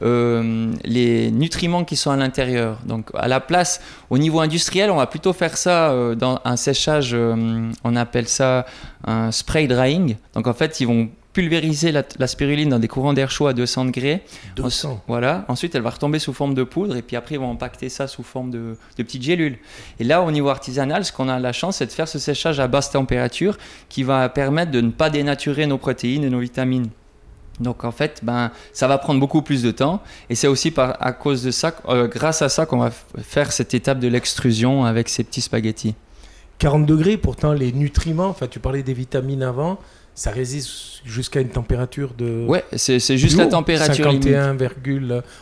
euh, 0.00 0.72
les 0.82 1.30
nutriments 1.30 1.84
qui 1.84 1.94
sont 1.94 2.10
à 2.10 2.16
l'intérieur. 2.16 2.78
Donc, 2.86 3.10
à 3.12 3.28
la 3.28 3.38
place, 3.38 3.82
au 4.08 4.16
niveau 4.16 4.40
industriel, 4.40 4.90
on 4.90 4.96
va 4.96 5.06
plutôt 5.06 5.34
faire 5.34 5.58
ça 5.58 5.90
euh, 5.90 6.14
dans 6.14 6.40
un 6.46 6.56
séchage, 6.56 7.14
on 7.14 7.96
appelle 7.96 8.28
ça 8.28 8.64
un 9.06 9.30
spray 9.30 9.68
drying. 9.68 10.16
Donc, 10.32 10.46
en 10.46 10.54
fait, 10.54 10.80
ils 10.80 10.86
vont 10.86 11.10
pulvériser 11.36 11.92
la, 11.92 12.26
spiruline 12.26 12.70
dans 12.70 12.78
des 12.78 12.88
courants 12.88 13.12
d'air 13.12 13.30
chaud 13.30 13.46
à 13.46 13.52
200 13.52 13.84
degrés. 13.84 14.22
200. 14.56 15.02
voilà. 15.06 15.44
Ensuite, 15.48 15.74
elle 15.74 15.82
va 15.82 15.90
retomber 15.90 16.18
sous 16.18 16.32
forme 16.32 16.54
de 16.54 16.62
poudre 16.62 16.96
et 16.96 17.02
puis 17.02 17.14
après, 17.14 17.34
ils 17.34 17.38
vont 17.38 17.50
impacter 17.50 17.90
ça 17.90 18.06
sous 18.06 18.22
forme 18.22 18.50
de, 18.50 18.78
de 18.96 19.02
petites 19.02 19.22
gélules. 19.22 19.58
Et 20.00 20.04
là, 20.04 20.22
au 20.22 20.30
niveau 20.30 20.48
artisanal, 20.48 21.04
ce 21.04 21.12
qu'on 21.12 21.28
a 21.28 21.38
la 21.38 21.52
chance, 21.52 21.76
c'est 21.76 21.84
de 21.84 21.92
faire 21.92 22.08
ce 22.08 22.18
séchage 22.18 22.58
à 22.58 22.68
basse 22.68 22.90
température 22.90 23.58
qui 23.90 24.02
va 24.02 24.26
permettre 24.30 24.70
de 24.70 24.80
ne 24.80 24.90
pas 24.90 25.10
dénaturer 25.10 25.66
nos 25.66 25.76
protéines 25.76 26.24
et 26.24 26.30
nos 26.30 26.40
vitamines. 26.40 26.88
Donc 27.60 27.84
en 27.84 27.92
fait, 27.92 28.20
ben, 28.22 28.50
ça 28.72 28.88
va 28.88 28.96
prendre 28.96 29.20
beaucoup 29.20 29.42
plus 29.42 29.62
de 29.62 29.72
temps. 29.72 30.02
Et 30.30 30.34
c'est 30.36 30.48
aussi 30.48 30.70
par, 30.70 30.96
à 31.00 31.12
cause 31.12 31.42
de 31.42 31.50
ça, 31.50 31.74
euh, 31.90 32.08
grâce 32.08 32.40
à 32.40 32.48
ça, 32.48 32.64
qu'on 32.64 32.78
va 32.78 32.90
faire 33.18 33.52
cette 33.52 33.74
étape 33.74 33.98
de 33.98 34.08
l'extrusion 34.08 34.86
avec 34.86 35.10
ces 35.10 35.22
petits 35.22 35.42
spaghettis. 35.42 35.96
40 36.60 36.86
degrés, 36.86 37.18
pourtant 37.18 37.52
les 37.52 37.72
nutriments, 37.72 38.28
enfin 38.28 38.46
tu 38.46 38.58
parlais 38.58 38.82
des 38.82 38.94
vitamines 38.94 39.42
avant, 39.42 39.78
ça 40.16 40.30
résiste 40.30 41.02
jusqu'à 41.04 41.40
une 41.40 41.50
température 41.50 42.14
de. 42.16 42.46
Ouais, 42.48 42.64
c'est, 42.74 42.98
juste 43.16 43.36
la 43.36 43.46
température 43.46 44.06
51, 44.06 44.56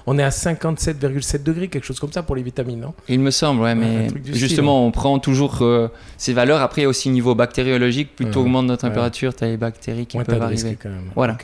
on 0.06 0.18
est 0.18 0.22
à 0.22 0.28
57,7 0.28 1.42
degrés, 1.42 1.68
quelque 1.68 1.84
chose 1.84 2.00
comme 2.00 2.12
ça 2.12 2.24
pour 2.24 2.34
les 2.34 2.42
vitamines, 2.42 2.80
non 2.80 2.92
Il 3.08 3.20
me 3.20 3.30
semble, 3.30 3.62
ouais, 3.62 3.74
mais 3.74 4.08
justement, 4.32 4.84
on 4.84 4.90
prend 4.90 5.18
toujours 5.20 5.62
euh, 5.62 5.88
ces 6.18 6.32
valeurs. 6.32 6.60
Après, 6.60 6.86
aussi 6.86 7.08
niveau 7.08 7.34
bactériologique, 7.34 8.16
plus 8.16 8.28
tu 8.30 8.36
augmentes 8.36 8.66
notre 8.66 8.82
température, 8.82 9.34
tu 9.34 9.44
as 9.44 9.46
les 9.46 9.56
bactéries 9.56 10.06
qui 10.06 10.18
peuvent 10.18 10.42
arriver. 10.42 10.76
Quand 10.80 10.90
même. 10.90 11.10
Voilà. 11.14 11.38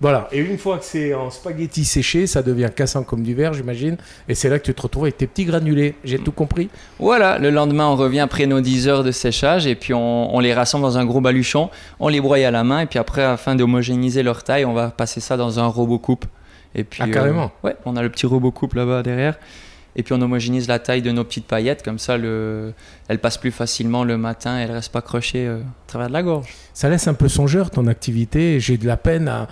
Voilà, 0.00 0.28
et 0.30 0.38
une 0.38 0.58
fois 0.58 0.78
que 0.78 0.84
c'est 0.84 1.12
en 1.12 1.28
spaghetti 1.30 1.84
séché, 1.84 2.28
ça 2.28 2.42
devient 2.42 2.70
cassant 2.74 3.02
comme 3.02 3.24
du 3.24 3.34
verre, 3.34 3.52
j'imagine. 3.52 3.96
Et 4.28 4.36
c'est 4.36 4.48
là 4.48 4.60
que 4.60 4.64
tu 4.64 4.72
te 4.72 4.80
retrouves 4.80 5.04
avec 5.04 5.16
tes 5.16 5.26
petits 5.26 5.44
granulés. 5.44 5.96
J'ai 6.04 6.20
tout 6.20 6.30
compris 6.30 6.68
Voilà, 7.00 7.38
le 7.38 7.50
lendemain, 7.50 7.88
on 7.88 7.96
revient 7.96 8.20
après 8.20 8.46
nos 8.46 8.60
10 8.60 8.86
heures 8.86 9.02
de 9.02 9.10
séchage 9.10 9.66
et 9.66 9.74
puis 9.74 9.92
on, 9.94 10.38
les 10.38 10.54
rassemble 10.54 10.84
dans 10.84 10.98
un 10.98 11.04
gros 11.04 11.20
baluchon. 11.20 11.70
On 11.98 12.06
les 12.06 12.20
broye 12.20 12.46
à 12.46 12.52
la 12.52 12.62
main 12.62 12.80
et 12.80 12.86
puis 12.86 13.00
après, 13.00 13.24
afin 13.24 13.56
d'homogénéiser 13.56 14.22
leur 14.22 14.44
taille, 14.44 14.64
on 14.64 14.72
va 14.72 14.90
passer 14.90 15.20
ça 15.20 15.36
dans 15.36 15.58
un 15.58 15.66
robot 15.66 15.98
coupe. 15.98 16.26
Et 16.76 16.84
puis, 16.84 17.02
ah, 17.02 17.08
carrément 17.08 17.50
euh, 17.64 17.68
Ouais, 17.68 17.76
on 17.84 17.96
a 17.96 18.02
le 18.02 18.08
petit 18.08 18.26
robot 18.26 18.52
coupe 18.52 18.74
là-bas 18.74 19.02
derrière 19.02 19.36
et 19.98 20.04
puis 20.04 20.14
on 20.14 20.22
homogénise 20.22 20.68
la 20.68 20.78
taille 20.78 21.02
de 21.02 21.10
nos 21.10 21.24
petites 21.24 21.46
paillettes, 21.46 21.82
comme 21.82 21.98
ça 21.98 22.16
le, 22.16 22.72
elles 23.08 23.18
passent 23.18 23.36
plus 23.36 23.50
facilement 23.50 24.04
le 24.04 24.16
matin, 24.16 24.56
elles 24.56 24.70
restent 24.70 24.92
pas 24.92 25.02
crochées 25.02 25.48
euh, 25.48 25.58
à 25.58 25.88
travers 25.88 26.06
de 26.06 26.12
la 26.12 26.22
gorge. 26.22 26.54
Ça 26.72 26.88
laisse 26.88 27.08
un 27.08 27.14
peu 27.14 27.28
songeur 27.28 27.70
ton 27.70 27.88
activité, 27.88 28.60
j'ai 28.60 28.78
de 28.78 28.86
la 28.86 28.96
peine 28.96 29.26
à, 29.26 29.48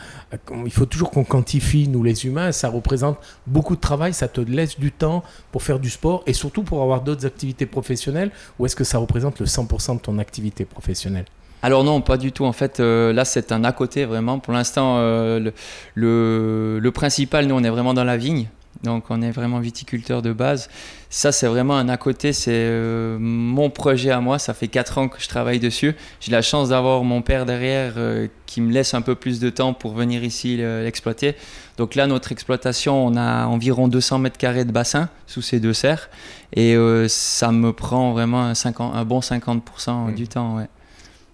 Il 0.64 0.72
faut 0.72 0.86
toujours 0.86 1.10
qu'on 1.10 1.24
quantifie, 1.24 1.88
nous 1.88 2.04
les 2.04 2.26
humains, 2.26 2.52
ça 2.52 2.68
représente 2.68 3.18
beaucoup 3.48 3.74
de 3.74 3.80
travail, 3.80 4.14
ça 4.14 4.28
te 4.28 4.40
laisse 4.40 4.78
du 4.78 4.92
temps 4.92 5.24
pour 5.50 5.64
faire 5.64 5.80
du 5.80 5.90
sport 5.90 6.22
et 6.28 6.32
surtout 6.32 6.62
pour 6.62 6.80
avoir 6.80 7.00
d'autres 7.00 7.26
activités 7.26 7.66
professionnelles, 7.66 8.30
ou 8.60 8.66
est-ce 8.66 8.76
que 8.76 8.84
ça 8.84 8.98
représente 8.98 9.40
le 9.40 9.46
100% 9.46 9.96
de 9.96 10.00
ton 10.00 10.18
activité 10.18 10.64
professionnelle? 10.64 11.24
Alors 11.62 11.82
non, 11.82 12.00
pas 12.00 12.18
du 12.18 12.30
tout. 12.30 12.44
En 12.44 12.52
fait, 12.52 12.78
euh, 12.78 13.12
là, 13.12 13.24
c'est 13.24 13.50
un 13.50 13.64
à 13.64 13.72
côté 13.72 14.04
vraiment. 14.04 14.38
Pour 14.38 14.52
l'instant, 14.52 14.98
euh, 14.98 15.50
le, 15.94 16.78
le, 16.78 16.90
principal, 16.92 17.46
nous, 17.46 17.56
on 17.56 17.64
est 17.64 17.70
vraiment 17.70 17.94
dans 17.94 18.04
la 18.04 18.16
vigne. 18.16 18.46
Donc 18.82 19.04
on 19.10 19.22
est 19.22 19.30
vraiment 19.30 19.60
viticulteur 19.60 20.22
de 20.22 20.32
base. 20.32 20.68
Ça 21.10 21.32
c'est 21.32 21.46
vraiment 21.46 21.76
un 21.76 21.88
à 21.88 21.96
côté, 21.96 22.32
c'est 22.32 22.52
euh, 22.52 23.16
mon 23.18 23.70
projet 23.70 24.10
à 24.10 24.20
moi. 24.20 24.38
Ça 24.38 24.54
fait 24.54 24.68
4 24.68 24.98
ans 24.98 25.08
que 25.08 25.20
je 25.20 25.28
travaille 25.28 25.60
dessus. 25.60 25.94
J'ai 26.20 26.32
la 26.32 26.42
chance 26.42 26.70
d'avoir 26.70 27.02
mon 27.04 27.22
père 27.22 27.46
derrière 27.46 27.94
euh, 27.96 28.28
qui 28.46 28.60
me 28.60 28.72
laisse 28.72 28.94
un 28.94 29.02
peu 29.02 29.14
plus 29.14 29.40
de 29.40 29.50
temps 29.50 29.72
pour 29.72 29.94
venir 29.94 30.24
ici 30.24 30.56
l'exploiter. 30.56 31.36
Donc 31.76 31.94
là 31.94 32.06
notre 32.06 32.32
exploitation, 32.32 33.06
on 33.06 33.16
a 33.16 33.46
environ 33.46 33.88
200 33.88 34.18
mètres 34.18 34.38
carrés 34.38 34.64
de 34.64 34.72
bassin 34.72 35.08
sous 35.26 35.42
ces 35.42 35.60
deux 35.60 35.72
serres. 35.72 36.08
Et 36.52 36.74
euh, 36.74 37.08
ça 37.08 37.52
me 37.52 37.72
prend 37.72 38.12
vraiment 38.12 38.42
un, 38.42 38.54
50, 38.54 38.94
un 38.94 39.04
bon 39.04 39.20
50% 39.20 40.14
du 40.14 40.28
temps. 40.28 40.66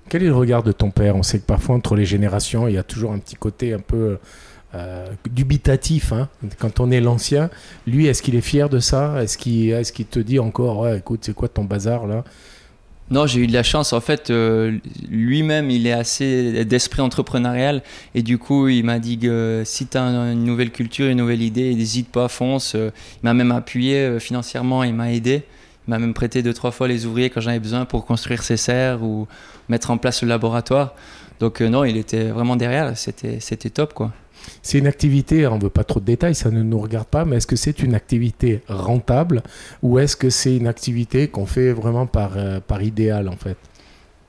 Quel 0.09 0.23
est 0.23 0.27
le 0.27 0.35
regard 0.35 0.63
de 0.63 0.73
ton 0.73 0.91
père? 0.91 1.17
On 1.17 1.23
sait 1.23 1.39
que 1.39 1.47
parfois 1.47 1.77
entre 1.77 1.95
les 1.95 2.05
générations, 2.05 2.69
il 2.69 2.75
y 2.75 2.79
a 2.79 2.83
toujours 2.83 3.13
un 3.13 3.19
petit 3.19 3.37
côté 3.37 3.73
un 3.73 3.79
peu 3.79 4.19
euh, 4.75 5.07
dubitatif 5.31 6.13
hein, 6.13 6.29
quand 6.59 6.81
on 6.81 6.91
est 6.91 7.01
l'ancien. 7.01 7.51
Lui, 7.87 8.07
est-ce 8.07 8.23
qu'il 8.23 8.35
est 8.35 8.41
fier 8.41 8.69
de 8.69 8.79
ça? 8.79 9.23
Est-ce 9.23 9.37
qu'il 9.37 9.71
est 9.71 9.93
qu'il 9.93 10.07
te 10.07 10.19
dit 10.19 10.39
encore, 10.39 10.89
écoute, 10.89 11.21
c'est 11.23 11.35
quoi 11.35 11.49
ton 11.49 11.65
bazar 11.65 12.07
là? 12.07 12.25
Non, 13.13 13.27
j'ai 13.27 13.41
eu 13.41 13.47
de 13.47 13.53
la 13.53 13.63
chance. 13.63 13.93
En 13.93 14.01
fait, 14.01 14.31
euh, 14.31 14.79
lui-même, 15.11 15.71
il 15.71 15.87
est 15.87 15.93
assez 15.93 16.65
d'esprit 16.65 17.03
entrepreneurial. 17.03 17.83
Et 18.15 18.23
du 18.23 18.39
coup, 18.39 18.69
il 18.69 18.85
m'a 18.85 18.99
dit 18.99 19.19
que 19.19 19.63
si 19.67 19.87
tu 19.87 19.99
as 19.99 20.03
une 20.03 20.45
nouvelle 20.45 20.71
culture, 20.71 21.11
une 21.11 21.19
nouvelle 21.19 21.43
idée, 21.43 21.75
n'hésite 21.75 22.09
pas, 22.09 22.29
fonce. 22.29 22.75
Il 22.75 22.91
m'a 23.23 23.35
même 23.35 23.53
appuyé 23.53 23.97
euh, 23.97 24.19
financièrement, 24.19 24.83
il 24.83 24.95
m'a 24.95 25.13
aidé. 25.13 25.43
Il 25.87 25.91
m'a 25.91 25.99
même 25.99 26.15
prêté 26.15 26.43
deux, 26.43 26.55
trois 26.55 26.71
fois 26.71 26.89
les 26.89 27.07
ouvriers 27.07 27.31
quand 27.31 27.41
j'en 27.41 27.51
avais 27.51 27.59
besoin 27.59 27.85
pour 27.85 28.07
construire 28.07 28.43
ses 28.43 28.57
serres 28.57 29.03
ou 29.03 29.27
mettre 29.69 29.91
en 29.91 29.99
place 29.99 30.23
le 30.23 30.29
laboratoire. 30.29 30.95
Donc, 31.41 31.61
non, 31.61 31.85
il 31.85 31.97
était 31.97 32.29
vraiment 32.29 32.57
derrière. 32.57 32.97
C'était 32.97 33.71
top, 33.71 33.93
quoi. 33.95 34.13
C'est 34.63 34.79
une 34.79 34.87
activité, 34.87 35.47
on 35.47 35.57
ne 35.59 35.63
veut 35.63 35.71
pas 35.71 35.85
trop 35.85 36.01
de 36.01 36.05
détails, 36.05 36.35
ça 36.35 36.51
ne 36.51 36.63
nous 36.63 36.81
regarde 36.81 37.07
pas, 37.07 37.25
mais 37.25 37.37
est-ce 37.37 37.47
que 37.47 37.57
c'est 37.57 37.81
une 37.81 37.95
activité 37.95 38.61
rentable 38.69 39.43
ou 39.83 39.99
est-ce 39.99 40.17
que 40.17 40.31
c'est 40.31 40.57
une 40.57 40.67
activité 40.67 41.29
qu'on 41.29 41.47
fait 41.47 41.73
vraiment 41.73 42.07
par, 42.07 42.33
euh, 42.37 42.59
par 42.61 42.83
idéal 42.83 43.29
en 43.29 43.37
fait? 43.37 43.57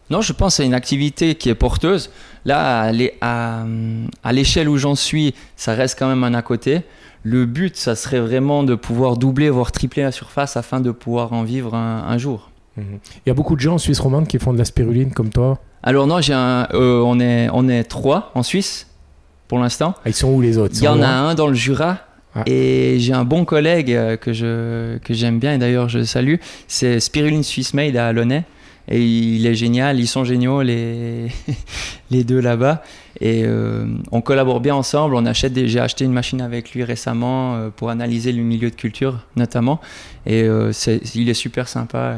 Non, 0.09 0.21
je 0.21 0.33
pense 0.33 0.53
que 0.53 0.57
c'est 0.57 0.65
une 0.65 0.73
activité 0.73 1.33
qui 1.35 1.49
est 1.49 1.55
porteuse. 1.55 2.11
Là, 2.45 2.91
à, 3.21 3.65
à 4.23 4.33
l'échelle 4.33 4.69
où 4.69 4.77
j'en 4.77 4.95
suis, 4.95 5.33
ça 5.55 5.73
reste 5.73 5.97
quand 5.97 6.07
même 6.07 6.23
un 6.23 6.33
à 6.35 6.41
côté. 6.41 6.81
Le 7.23 7.45
but, 7.45 7.77
ça 7.77 7.95
serait 7.95 8.19
vraiment 8.19 8.63
de 8.63 8.75
pouvoir 8.75 9.15
doubler, 9.15 9.49
voire 9.49 9.71
tripler 9.71 10.03
la 10.03 10.11
surface 10.11 10.57
afin 10.57 10.81
de 10.81 10.91
pouvoir 10.91 11.31
en 11.31 11.43
vivre 11.43 11.73
un, 11.73 12.17
jour. 12.17 12.51
Mhm. 12.75 12.99
Il 13.25 13.29
y 13.29 13.31
a 13.31 13.33
beaucoup 13.33 13.55
de 13.55 13.61
gens 13.61 13.75
en 13.75 13.77
Suisse 13.77 13.99
romande 13.99 14.27
qui 14.27 14.39
font 14.39 14.53
de 14.53 14.57
la 14.57 14.65
spiruline 14.65 15.11
comme 15.11 15.29
toi 15.29 15.59
Alors 15.83 16.05
non, 16.05 16.19
j'ai 16.19 16.33
euh, 16.33 16.67
on, 16.73 17.19
est, 17.19 17.47
on 17.53 17.69
est 17.69 17.85
trois 17.85 18.31
en 18.35 18.43
Suisse 18.43 18.87
pour 19.47 19.59
l'instant. 19.59 19.95
Ah, 20.03 20.09
ils 20.09 20.13
sont 20.13 20.31
où 20.33 20.41
les 20.41 20.57
autres? 20.57 20.75
Il 20.77 20.83
y 20.83 20.87
en 20.87 21.01
a 21.01 21.07
un 21.07 21.33
dans 21.33 21.47
le 21.47 21.53
Jura. 21.53 21.99
Ah. 22.35 22.43
Et 22.47 22.97
j'ai 22.99 23.13
un 23.13 23.25
bon 23.25 23.45
collègue 23.45 23.93
euh, 23.93 24.17
que 24.17 24.33
je 24.33 24.97
que 24.97 25.13
j'aime 25.13 25.37
bien 25.37 25.53
et 25.53 25.57
d'ailleurs 25.59 25.87
je 25.87 26.03
salue, 26.03 26.37
c'est 26.67 26.99
Spiruline 26.99 27.43
Swiss 27.43 27.75
Made 27.75 27.95
à 27.95 28.07
Alonnet 28.07 28.43
et 28.87 29.05
il 29.05 29.45
est 29.45 29.53
génial, 29.53 29.99
ils 29.99 30.07
sont 30.07 30.23
géniaux 30.23 30.63
les 30.63 31.27
les 32.11 32.23
deux 32.23 32.39
là-bas 32.39 32.81
et 33.23 33.45
euh, 33.45 33.85
on 34.11 34.21
collabore 34.21 34.59
bien 34.59 34.75
ensemble. 34.75 35.17
J'ai 35.33 35.79
acheté 35.79 36.03
une 36.03 36.11
machine 36.11 36.41
avec 36.41 36.73
lui 36.73 36.83
récemment 36.83 37.55
euh, 37.55 37.69
pour 37.69 37.89
analyser 37.89 38.33
le 38.33 38.43
milieu 38.43 38.69
de 38.69 38.75
culture 38.75 39.25
notamment 39.37 39.79
et 40.25 40.45
il 41.15 41.29
est 41.29 41.33
super 41.33 41.67
sympa. 41.67 42.17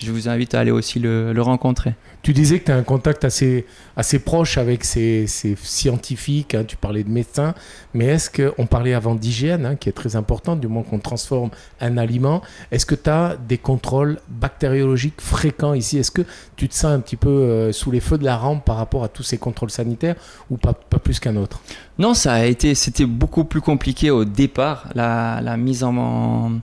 Je 0.00 0.12
vous 0.12 0.28
invite 0.28 0.54
à 0.54 0.60
aller 0.60 0.70
aussi 0.70 0.98
le 0.98 1.40
rencontrer. 1.40 1.94
Tu 2.22 2.32
disais 2.32 2.58
que 2.58 2.66
tu 2.66 2.72
as 2.72 2.76
un 2.76 2.82
contact 2.82 3.24
assez, 3.24 3.64
assez 3.96 4.18
proche 4.18 4.58
avec 4.58 4.84
ces, 4.84 5.26
scientifiques, 5.26 6.54
hein, 6.54 6.64
tu 6.66 6.76
parlais 6.76 7.04
de 7.04 7.08
médecins, 7.08 7.54
mais 7.94 8.06
est-ce 8.06 8.28
qu'on 8.28 8.66
parlait 8.66 8.92
avant 8.92 9.14
d'hygiène, 9.14 9.64
hein, 9.64 9.76
qui 9.76 9.88
est 9.88 9.92
très 9.92 10.16
important, 10.16 10.56
du 10.56 10.66
moment 10.66 10.82
qu'on 10.82 10.98
transforme 10.98 11.50
un 11.80 11.96
aliment, 11.96 12.42
est-ce 12.72 12.86
que 12.86 12.96
tu 12.96 13.08
as 13.08 13.36
des 13.48 13.56
contrôles 13.56 14.18
bactériologiques 14.28 15.20
fréquents 15.20 15.74
ici? 15.74 15.98
Est-ce 15.98 16.10
que 16.10 16.22
tu 16.56 16.68
te 16.68 16.74
sens 16.74 16.92
un 16.92 17.00
petit 17.00 17.16
peu 17.16 17.30
euh, 17.30 17.72
sous 17.72 17.92
les 17.92 18.00
feux 18.00 18.18
de 18.18 18.24
la 18.24 18.36
rampe 18.36 18.64
par 18.64 18.76
rapport 18.76 19.04
à 19.04 19.08
tous 19.08 19.22
ces 19.22 19.38
contrôles 19.38 19.70
sanitaires 19.70 20.16
ou 20.50 20.56
pas, 20.56 20.74
pas 20.74 20.98
plus 20.98 21.20
qu'un 21.20 21.36
autre? 21.36 21.60
Non, 21.98 22.14
ça 22.14 22.34
a 22.34 22.44
été, 22.44 22.74
c'était 22.74 23.06
beaucoup 23.06 23.44
plus 23.44 23.60
compliqué 23.60 24.10
au 24.10 24.24
départ, 24.24 24.88
la, 24.94 25.40
la 25.40 25.56
mise 25.56 25.84
en 25.84 25.96
en 25.96 26.60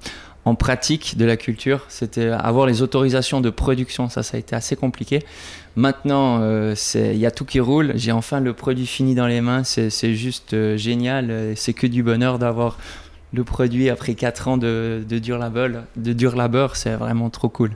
pratique 0.53 1.17
de 1.17 1.25
la 1.25 1.38
culture. 1.38 1.86
C'était 1.89 2.27
avoir 2.27 2.67
les 2.67 2.84
autorisations 2.84 3.41
de 3.41 3.49
production, 3.49 4.10
ça, 4.10 4.21
ça 4.21 4.38
a 4.38 4.39
été 4.39 4.55
assez 4.55 4.75
compliqué. 4.75 5.23
Maintenant, 5.75 6.38
euh, 6.41 6.75
il 6.93 7.17
y 7.17 7.25
a 7.25 7.31
tout 7.31 7.45
qui 7.45 7.60
roule. 7.60 7.93
J'ai 7.95 8.12
enfin 8.12 8.39
le 8.39 8.53
produit 8.53 8.86
fini 8.86 9.15
dans 9.15 9.25
les 9.25 9.41
mains. 9.41 9.63
C'est 9.63 10.13
juste 10.13 10.53
euh, 10.53 10.77
génial. 10.77 11.53
C'est 11.55 11.73
que 11.73 11.88
du 11.88 12.03
bonheur 12.03 12.38
d'avoir 12.38 12.77
le 13.34 13.43
produit 13.43 13.89
après 13.89 14.13
4 14.13 14.47
ans 14.47 14.58
de, 14.58 15.03
de 15.08 15.19
dur 15.19 15.39
labeur. 15.39 15.69
De 15.95 16.13
dur 16.13 16.36
labeur, 16.36 16.75
c'est 16.75 16.93
vraiment 16.93 17.31
trop 17.31 17.49
cool. 17.49 17.71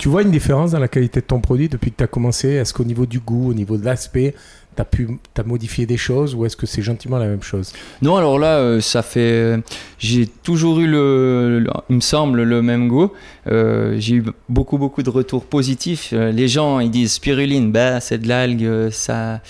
Tu 0.00 0.08
vois 0.08 0.22
une 0.22 0.30
différence 0.30 0.70
dans 0.70 0.78
la 0.78 0.88
qualité 0.88 1.20
de 1.20 1.26
ton 1.26 1.40
produit 1.40 1.68
depuis 1.68 1.90
que 1.90 1.98
tu 1.98 2.04
as 2.04 2.06
commencé? 2.06 2.48
Est-ce 2.48 2.72
qu'au 2.72 2.84
niveau 2.84 3.04
du 3.04 3.20
goût, 3.20 3.50
au 3.50 3.54
niveau 3.54 3.76
de 3.76 3.84
l'aspect, 3.84 4.34
tu 4.80 4.98
as 5.02 5.06
pu 5.06 5.18
as 5.38 5.42
modifié 5.42 5.86
des 5.86 5.96
choses 5.96 6.34
ou 6.34 6.46
est-ce 6.46 6.56
que 6.56 6.66
c'est 6.66 6.82
gentiment 6.82 7.18
la 7.18 7.26
même 7.26 7.42
chose? 7.42 7.72
Non, 8.02 8.16
alors 8.16 8.38
là, 8.38 8.58
euh, 8.58 8.80
ça 8.80 9.02
fait. 9.02 9.58
J'ai 9.98 10.26
toujours 10.26 10.80
eu, 10.80 10.86
le, 10.86 11.64
il 11.88 11.96
me 11.96 12.00
semble, 12.00 12.42
le 12.42 12.62
même 12.62 12.88
goût. 12.88 13.10
Euh, 13.46 13.96
j'ai 13.98 14.16
eu 14.16 14.24
beaucoup, 14.48 14.78
beaucoup 14.78 15.02
de 15.02 15.10
retours 15.10 15.44
positifs. 15.44 16.10
Euh, 16.12 16.32
les 16.32 16.48
gens, 16.48 16.80
ils 16.80 16.90
disent 16.90 17.12
spiruline, 17.12 17.72
bah, 17.72 18.00
c'est 18.00 18.18
de 18.18 18.28
l'algue, 18.28 18.90
ça 18.90 19.40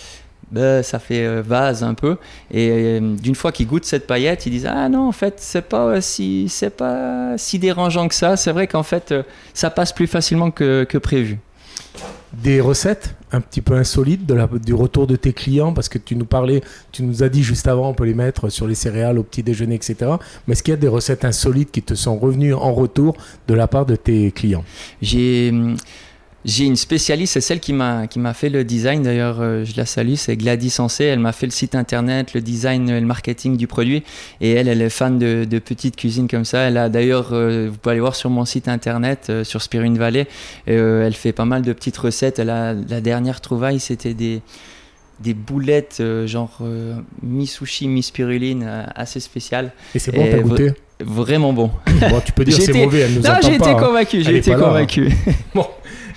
bah, 0.50 0.82
ça 0.82 0.98
fait 0.98 1.42
vase 1.42 1.84
un 1.84 1.94
peu. 1.94 2.16
Et 2.50 2.98
d'une 3.00 3.36
fois 3.36 3.52
qu'ils 3.52 3.68
goûtent 3.68 3.84
cette 3.84 4.08
paillette, 4.08 4.46
ils 4.46 4.50
disent 4.50 4.66
ah 4.66 4.88
non 4.88 5.06
en 5.06 5.12
fait 5.12 5.34
c'est 5.38 5.62
pas 5.62 6.00
si 6.00 6.48
c'est 6.48 6.76
pas 6.76 7.38
si 7.38 7.60
dérangeant 7.60 8.08
que 8.08 8.16
ça. 8.16 8.36
C'est 8.36 8.50
vrai 8.50 8.66
qu'en 8.66 8.82
fait 8.82 9.14
ça 9.54 9.70
passe 9.70 9.92
plus 9.92 10.08
facilement 10.08 10.50
que, 10.50 10.82
que, 10.82 10.98
prévu. 10.98 11.38
Des 12.32 12.60
recettes? 12.60 13.14
Un 13.32 13.40
petit 13.40 13.60
peu 13.60 13.74
la, 14.34 14.48
du 14.64 14.74
retour 14.74 15.06
de 15.06 15.16
tes 15.16 15.32
clients 15.32 15.72
parce 15.72 15.88
que 15.88 15.98
tu 15.98 16.16
nous 16.16 16.24
parlais, 16.24 16.62
tu 16.92 17.02
nous 17.02 17.22
as 17.22 17.28
dit 17.28 17.42
juste 17.42 17.68
avant 17.68 17.88
on 17.88 17.94
peut 17.94 18.04
les 18.04 18.14
mettre 18.14 18.48
sur 18.48 18.66
les 18.66 18.74
céréales 18.74 19.18
au 19.18 19.22
petit 19.22 19.42
déjeuner 19.42 19.74
etc. 19.76 19.96
Mais 20.46 20.52
est-ce 20.52 20.62
qu'il 20.62 20.72
y 20.72 20.74
a 20.74 20.80
des 20.80 20.88
recettes 20.88 21.24
insolites 21.24 21.70
qui 21.70 21.82
te 21.82 21.94
sont 21.94 22.18
revenues 22.18 22.54
en 22.54 22.72
retour 22.72 23.16
de 23.48 23.54
la 23.54 23.66
part 23.66 23.86
de 23.86 23.96
tes 23.96 24.32
clients? 24.32 24.64
J'ai 25.02 25.52
J'ai 26.46 26.64
une 26.64 26.76
spécialiste, 26.76 27.34
c'est 27.34 27.42
celle 27.42 27.60
qui 27.60 27.74
m'a 27.74 28.06
qui 28.06 28.18
m'a 28.18 28.32
fait 28.32 28.48
le 28.48 28.64
design. 28.64 29.02
D'ailleurs, 29.02 29.38
euh, 29.40 29.64
je 29.66 29.76
la 29.76 29.84
salue, 29.84 30.14
c'est 30.14 30.36
Gladys 30.36 30.70
Sensé. 30.70 31.04
Elle 31.04 31.18
m'a 31.18 31.32
fait 31.32 31.44
le 31.44 31.52
site 31.52 31.74
internet, 31.74 32.32
le 32.32 32.40
design, 32.40 32.88
et 32.88 32.98
le 32.98 33.06
marketing 33.06 33.58
du 33.58 33.66
produit. 33.66 34.02
Et 34.40 34.52
elle, 34.52 34.66
elle 34.68 34.80
est 34.80 34.88
fan 34.88 35.18
de, 35.18 35.44
de 35.44 35.58
petites 35.58 35.96
cuisines 35.96 36.28
comme 36.28 36.46
ça. 36.46 36.60
Elle 36.60 36.78
a 36.78 36.88
d'ailleurs, 36.88 37.30
euh, 37.32 37.68
vous 37.70 37.76
pouvez 37.76 37.92
aller 37.92 38.00
voir 38.00 38.14
sur 38.14 38.30
mon 38.30 38.46
site 38.46 38.68
internet, 38.68 39.26
euh, 39.28 39.44
sur 39.44 39.60
Spirune 39.60 39.98
Valley. 39.98 40.26
elle 40.66 41.12
fait 41.12 41.32
pas 41.32 41.44
mal 41.44 41.60
de 41.60 41.74
petites 41.74 41.98
recettes. 41.98 42.38
Elle 42.38 42.50
a 42.50 42.72
la 42.72 43.02
dernière 43.02 43.40
trouvaille, 43.40 43.80
c'était 43.80 44.14
des 44.14 44.40
des 45.20 45.34
boulettes 45.34 46.02
genre 46.24 46.62
mi 47.22 47.46
sushi, 47.46 47.88
mi 47.88 48.02
spiruline, 48.02 48.86
assez 48.94 49.20
spéciales. 49.20 49.72
Et 49.94 49.98
c'est 49.98 50.12
bon, 50.12 50.26
t'as 50.30 50.38
goûté? 50.38 50.72
Vraiment 51.04 51.52
bon. 51.52 51.70
bon. 51.86 52.20
Tu 52.24 52.32
peux 52.32 52.44
dire 52.44 52.56
c'est 52.58 52.72
mauvais, 52.72 53.00
elle 53.00 53.14
nous 53.14 53.22
Non, 53.22 53.34
j'ai 53.42 53.56
été 53.56 53.68
hein. 53.68 53.74
convaincu, 53.74 54.22
j'ai 54.22 54.38
été 54.38 54.54
convaincu. 54.54 55.10
bon. 55.54 55.66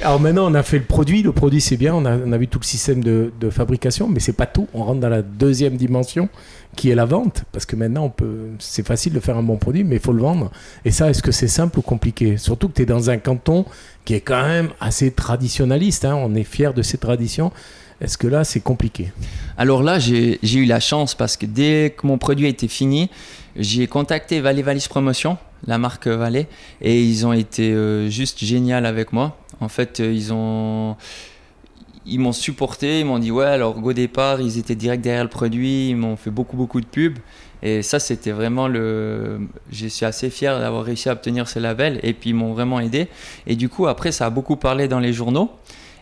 Alors 0.04 0.20
maintenant, 0.20 0.52
on 0.52 0.54
a 0.54 0.64
fait 0.64 0.80
le 0.80 0.84
produit. 0.84 1.24
Le 1.24 1.32
produit, 1.32 1.62
c'est 1.62 1.78
bien. 1.78 1.96
On 1.96 2.06
a, 2.06 2.38
vu 2.38 2.50
tout 2.50 2.60
le 2.60 2.66
système 2.66 3.02
de, 3.02 3.32
fabrication, 3.50 4.10
mais 4.10 4.20
c'est 4.20 4.34
pas 4.34 4.46
tout. 4.46 4.68
On 4.74 4.84
rentre 4.84 5.00
dans 5.00 5.10
la 5.10 5.22
deuxième 5.22 5.78
dimension, 5.78 6.28
qui 6.76 6.90
est 6.90 6.96
la 6.96 7.06
vente. 7.06 7.46
Parce 7.54 7.66
que 7.66 7.78
maintenant, 7.78 8.06
on 8.06 8.10
peut, 8.10 8.50
c'est 8.60 8.86
facile 8.86 9.14
de 9.14 9.22
faire 9.22 9.38
un 9.38 9.44
bon 9.44 9.56
produit, 9.56 9.86
mais 9.86 9.96
il 9.96 10.02
faut 10.02 10.12
le 10.12 10.22
vendre. 10.22 10.52
Et 10.84 10.92
ça, 10.92 11.10
est-ce 11.10 11.24
que 11.24 11.32
c'est 11.32 11.48
simple 11.48 11.80
ou 11.80 11.82
compliqué? 11.82 12.36
Surtout 12.36 12.68
que 12.68 12.74
tu 12.74 12.82
es 12.82 12.86
dans 12.86 13.10
un 13.10 13.18
canton 13.18 13.66
qui 14.04 14.14
est 14.14 14.22
quand 14.22 14.46
même 14.46 14.70
assez 14.82 15.10
traditionnaliste. 15.10 16.04
Hein. 16.04 16.16
On 16.16 16.36
est 16.36 16.44
fier 16.44 16.74
de 16.74 16.82
ces 16.82 16.98
traditions. 16.98 17.54
Est-ce 18.02 18.18
que 18.18 18.28
là, 18.28 18.44
c'est 18.44 18.60
compliqué? 18.60 19.14
Alors 19.58 19.84
là, 19.84 20.00
j'ai 20.00 20.38
eu 20.44 20.66
la 20.66 20.82
chance 20.82 21.16
parce 21.16 21.38
que 21.38 21.46
dès 21.46 21.96
que 21.96 22.06
mon 22.06 22.18
produit 22.18 22.48
a 22.48 22.50
été 22.50 22.68
fini, 22.68 23.10
j'ai 23.56 23.88
contacté 23.88 24.42
Valais 24.42 24.64
Valis 24.64 24.88
Promotion, 24.90 25.38
la 25.66 25.78
marque 25.78 26.08
Valais, 26.08 26.48
et 26.82 27.02
ils 27.02 27.26
ont 27.26 27.32
été 27.32 27.72
euh, 27.72 28.10
juste 28.10 28.44
génial 28.44 28.86
avec 28.86 29.14
moi. 29.14 29.38
En 29.64 29.70
fait, 29.70 30.00
euh, 30.00 30.12
ils 30.12 30.34
ont 30.34 30.96
ils 32.06 32.20
m'ont 32.20 32.34
supporté, 32.34 33.00
ils 33.00 33.06
m'ont 33.06 33.20
dit 33.20 33.32
ouais 33.32 33.46
alors 33.46 33.82
au 33.84 33.94
départ 33.94 34.42
ils 34.42 34.58
étaient 34.58 34.76
direct 34.76 35.04
derrière 35.04 35.24
le 35.24 35.30
produit, 35.30 35.90
ils 35.90 35.96
m'ont 35.96 36.16
fait 36.18 36.32
beaucoup 36.32 36.58
beaucoup 36.58 36.82
de 36.82 36.86
pubs. 36.86 37.18
Et 37.62 37.82
ça 37.82 38.00
c'était 38.00 38.32
vraiment 38.32 38.68
le, 38.68 39.40
je 39.72 39.88
suis 39.88 40.06
assez 40.06 40.30
fier 40.30 40.60
d'avoir 40.60 40.84
réussi 40.84 41.08
à 41.08 41.14
obtenir 41.14 41.48
ce 41.48 41.60
label 41.60 42.00
et 42.04 42.14
puis 42.14 42.32
ils 42.32 42.36
m'ont 42.36 42.54
vraiment 42.54 42.80
aidé. 42.82 43.08
Et 43.48 43.56
du 43.56 43.70
coup 43.70 43.88
après 43.88 44.12
ça 44.12 44.26
a 44.26 44.30
beaucoup 44.30 44.58
parlé 44.58 44.88
dans 44.88 45.00
les 45.00 45.14
journaux. 45.14 45.50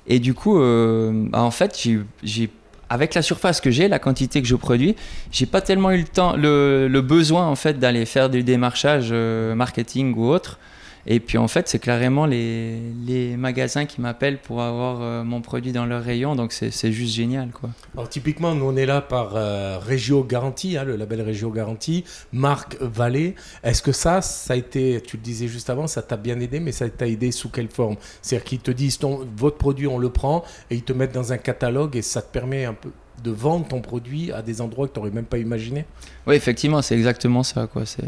Et 0.08 0.20
du 0.20 0.34
coup 0.34 0.60
euh, 0.60 1.12
bah, 1.14 1.44
en 1.44 1.52
fait 1.52 1.88
j'ai 2.24 2.50
avec 2.90 3.14
la 3.14 3.22
surface 3.22 3.62
que 3.62 3.72
j'ai, 3.72 3.88
la 3.88 4.00
quantité 4.00 4.42
que 4.42 4.48
je 4.48 4.56
produis, 4.56 4.96
j'ai 5.32 5.46
pas 5.46 5.62
tellement 5.62 5.92
eu 5.92 6.00
le 6.00 6.04
temps, 6.04 6.36
le, 6.36 6.90
le 6.90 7.02
besoin 7.02 7.48
en 7.48 7.56
fait 7.56 7.80
d'aller 7.80 8.06
faire 8.06 8.30
du 8.30 8.44
démarchage 8.44 9.10
euh, 9.12 9.56
marketing 9.56 10.14
ou 10.18 10.26
autre. 10.26 10.60
Et 11.08 11.20
puis 11.20 11.38
en 11.38 11.48
fait, 11.48 11.68
c'est 11.68 11.80
clairement 11.80 12.26
les, 12.26 12.80
les, 13.06 13.38
magasins 13.38 13.86
qui 13.86 14.02
m'appellent 14.02 14.40
pour 14.40 14.62
avoir 14.62 15.02
euh, 15.02 15.24
mon 15.24 15.42
produit 15.42 15.72
dans 15.72 15.86
leur 15.86 16.04
rayon, 16.04 16.36
donc 16.36 16.52
c'est 16.52 16.92
juste 16.92 17.16
génial. 17.16 17.50
Quoi. 17.50 17.70
Alors 17.96 18.10
typiquement, 18.10 18.54
nous 18.54 18.66
on 18.66 18.76
est 18.76 18.86
là 18.86 19.02
par 19.02 19.36
euh, 19.36 19.80
Régio 19.80 20.24
Garantie, 20.24 20.78
hein, 20.78 20.84
le 20.84 20.96
label 20.96 21.22
Régio 21.22 21.50
Garantie, 21.50 22.04
marque 22.32 22.78
Vallée. 22.82 23.36
Est-ce 23.64 23.82
que 23.82 23.92
ça, 23.92 24.22
ça 24.22 24.54
a 24.54 24.58
été, 24.58 25.02
tu 25.02 25.18
le 25.18 25.24
disais 25.24 25.48
juste 25.48 25.70
avant, 25.70 25.88
ça 25.88 26.02
t'a 26.02 26.18
bien 26.18 26.40
aidé, 26.40 26.60
mais 26.60 26.72
ça 26.72 26.88
t'a 26.90 27.08
aidé 27.08 27.32
sous 27.32 27.50
quelle 27.50 27.70
forme? 27.70 27.96
C'est-à-dire 28.22 28.46
qu'ils 28.46 28.60
te 28.60 28.72
disent, 28.72 29.00
ton, 29.00 29.28
votre 29.38 29.58
produit, 29.58 29.88
on 29.88 29.98
le 29.98 30.10
prend, 30.10 30.44
et 30.70 30.76
ils 30.76 30.84
te 30.84 30.94
mettent 30.94 31.14
dans 31.14 31.34
un 31.34 31.38
catalogue, 31.38 31.96
et 31.96 32.02
ça 32.02 32.22
te 32.22 32.32
permet 32.32 32.66
un 32.66 32.74
peu 32.74 32.92
de 33.24 33.32
vendre 33.32 33.68
ton 33.68 33.82
produit 33.82 34.32
à 34.32 34.42
des 34.42 34.62
endroits 34.62 34.88
que 34.88 34.94
tu 34.94 35.00
n'aurais 35.00 35.12
même 35.12 35.26
pas 35.26 35.38
imaginé? 35.38 35.86
Oui, 36.28 36.36
effectivement, 36.36 36.82
c'est 36.82 36.96
exactement 36.96 37.44
ça. 37.44 37.68
Quoi. 37.68 37.86
C'est 37.86 38.04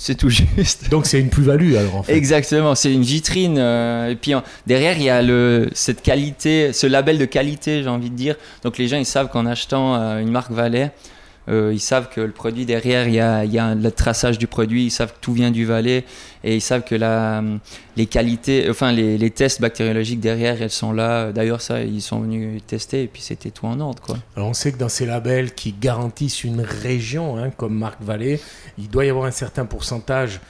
c'est 0.00 0.14
tout 0.14 0.30
juste. 0.30 0.88
Donc 0.88 1.04
c'est 1.04 1.20
une 1.20 1.28
plus-value 1.28 1.74
alors 1.74 1.96
en 1.96 2.02
fait. 2.02 2.16
Exactement, 2.16 2.74
c'est 2.74 2.90
une 2.90 3.02
vitrine. 3.02 3.58
Euh, 3.58 4.08
et 4.08 4.16
puis 4.16 4.32
derrière 4.66 4.96
il 4.96 5.02
y 5.02 5.10
a 5.10 5.20
le, 5.20 5.68
cette 5.74 6.00
qualité, 6.00 6.72
ce 6.72 6.86
label 6.86 7.18
de 7.18 7.26
qualité, 7.26 7.82
j'ai 7.82 7.88
envie 7.90 8.08
de 8.08 8.16
dire. 8.16 8.36
Donc 8.64 8.78
les 8.78 8.88
gens 8.88 8.96
ils 8.96 9.04
savent 9.04 9.28
qu'en 9.28 9.44
achetant 9.44 9.96
euh, 9.96 10.20
une 10.20 10.30
marque 10.30 10.52
Valais, 10.52 10.90
euh, 11.48 11.72
ils 11.72 11.80
savent 11.80 12.08
que 12.08 12.20
le 12.20 12.32
produit 12.32 12.66
derrière, 12.66 13.08
il 13.08 13.14
y 13.14 13.20
a, 13.20 13.44
y 13.44 13.58
a 13.58 13.74
le 13.74 13.90
traçage 13.90 14.38
du 14.38 14.46
produit, 14.46 14.84
ils 14.84 14.90
savent 14.90 15.12
que 15.12 15.20
tout 15.20 15.32
vient 15.32 15.50
du 15.50 15.64
Valais 15.64 16.04
et 16.44 16.56
ils 16.56 16.60
savent 16.60 16.84
que 16.84 16.94
les 17.96 18.06
qualités, 18.06 18.68
enfin 18.70 18.92
les, 18.92 19.18
les, 19.18 19.30
tests 19.30 19.60
bactériologiques 19.60 20.20
derrière, 20.20 20.60
elles 20.62 20.70
sont 20.70 20.92
là. 20.92 21.32
D'ailleurs, 21.32 21.60
ça, 21.60 21.82
ils 21.82 22.02
sont 22.02 22.20
venus 22.20 22.62
tester 22.66 23.02
et 23.04 23.06
puis 23.06 23.22
c'était 23.22 23.50
tout 23.50 23.66
en 23.66 23.80
ordre. 23.80 24.02
Quoi. 24.02 24.18
Alors 24.36 24.48
on 24.48 24.54
sait 24.54 24.72
que 24.72 24.78
dans 24.78 24.88
ces 24.88 25.06
labels 25.06 25.54
qui 25.54 25.72
garantissent 25.72 26.44
une 26.44 26.60
région, 26.60 27.38
hein, 27.38 27.50
comme 27.50 27.76
Marc 27.76 28.00
Vallée, 28.02 28.40
il 28.78 28.88
doit 28.88 29.04
y 29.04 29.10
avoir 29.10 29.26
un 29.26 29.32
certain 29.32 29.64
pourcentage 29.64 30.40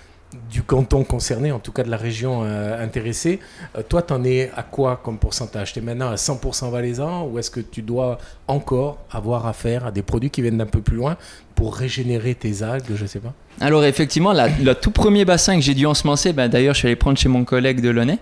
du 0.50 0.62
canton 0.62 1.04
concerné, 1.04 1.50
en 1.52 1.58
tout 1.58 1.72
cas 1.72 1.82
de 1.82 1.90
la 1.90 1.96
région 1.96 2.42
euh, 2.44 2.82
intéressée. 2.82 3.40
Euh, 3.76 3.82
toi, 3.88 4.02
tu 4.02 4.12
en 4.12 4.22
es 4.24 4.50
à 4.56 4.62
quoi 4.62 5.00
comme 5.02 5.18
pourcentage? 5.18 5.72
Tu 5.72 5.80
es 5.80 5.82
maintenant 5.82 6.08
à 6.08 6.14
100% 6.14 6.70
valaisan 6.70 7.26
ou 7.26 7.38
est-ce 7.38 7.50
que 7.50 7.60
tu 7.60 7.82
dois 7.82 8.18
encore 8.46 8.98
avoir 9.10 9.46
affaire 9.46 9.86
à 9.86 9.90
des 9.90 10.02
produits 10.02 10.30
qui 10.30 10.42
viennent 10.42 10.58
d'un 10.58 10.66
peu 10.66 10.80
plus 10.80 10.96
loin 10.96 11.16
pour 11.54 11.74
régénérer 11.74 12.34
tes 12.34 12.62
algues 12.62 12.94
Je 12.94 13.06
sais 13.06 13.18
pas? 13.18 13.32
Alors 13.60 13.84
effectivement, 13.84 14.32
le 14.32 14.72
tout 14.74 14.92
premier 14.92 15.24
bassin 15.24 15.56
que 15.56 15.62
j'ai 15.62 15.74
dû 15.74 15.86
ensemencer, 15.86 16.32
ben, 16.32 16.48
d'ailleurs 16.48 16.74
je 16.74 16.80
suis 16.80 16.86
allé 16.86 16.96
prendre 16.96 17.18
chez 17.18 17.28
mon 17.28 17.44
collègue 17.44 17.80
de 17.80 17.90
Launay. 17.90 18.18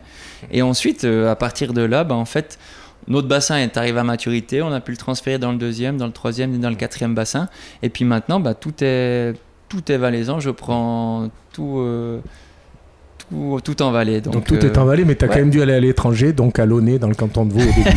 Et 0.50 0.62
ensuite, 0.62 1.04
euh, 1.04 1.30
à 1.30 1.36
partir 1.36 1.74
de 1.74 1.82
là, 1.82 2.04
ben, 2.04 2.14
en 2.14 2.24
fait, 2.24 2.58
notre 3.06 3.28
bassin 3.28 3.56
est 3.58 3.76
arrivé 3.76 3.98
à 3.98 4.04
maturité, 4.04 4.62
on 4.62 4.72
a 4.72 4.80
pu 4.80 4.92
le 4.92 4.96
transférer 4.96 5.38
dans 5.38 5.52
le 5.52 5.58
deuxième, 5.58 5.98
dans 5.98 6.06
le 6.06 6.12
troisième 6.12 6.54
et 6.54 6.58
dans 6.58 6.70
le 6.70 6.76
quatrième 6.76 7.14
bassin. 7.14 7.48
Et 7.82 7.90
puis 7.90 8.04
maintenant, 8.04 8.40
ben, 8.40 8.54
tout 8.54 8.74
est 8.82 9.34
tout 9.68 9.92
est 9.92 9.98
valaisan, 9.98 10.40
je 10.40 10.50
prends 10.50 11.28
tout, 11.58 11.78
euh, 11.78 12.20
tout, 13.30 13.60
tout, 13.64 13.82
en 13.82 13.90
Valais. 13.90 14.20
Donc, 14.20 14.44
tout 14.44 14.64
est 14.64 14.78
en 14.78 14.84
Valais, 14.84 15.04
mais 15.04 15.16
tu 15.16 15.24
as 15.24 15.28
quand 15.28 15.36
même 15.36 15.50
dû 15.50 15.60
aller 15.60 15.74
à 15.74 15.80
l'étranger, 15.80 16.32
donc 16.32 16.60
à 16.60 16.66
Launay, 16.66 16.98
dans 16.98 17.08
le 17.08 17.16
canton 17.16 17.44
de 17.44 17.52
Vaud 17.52 17.60
au 17.60 17.64
début. 17.64 17.90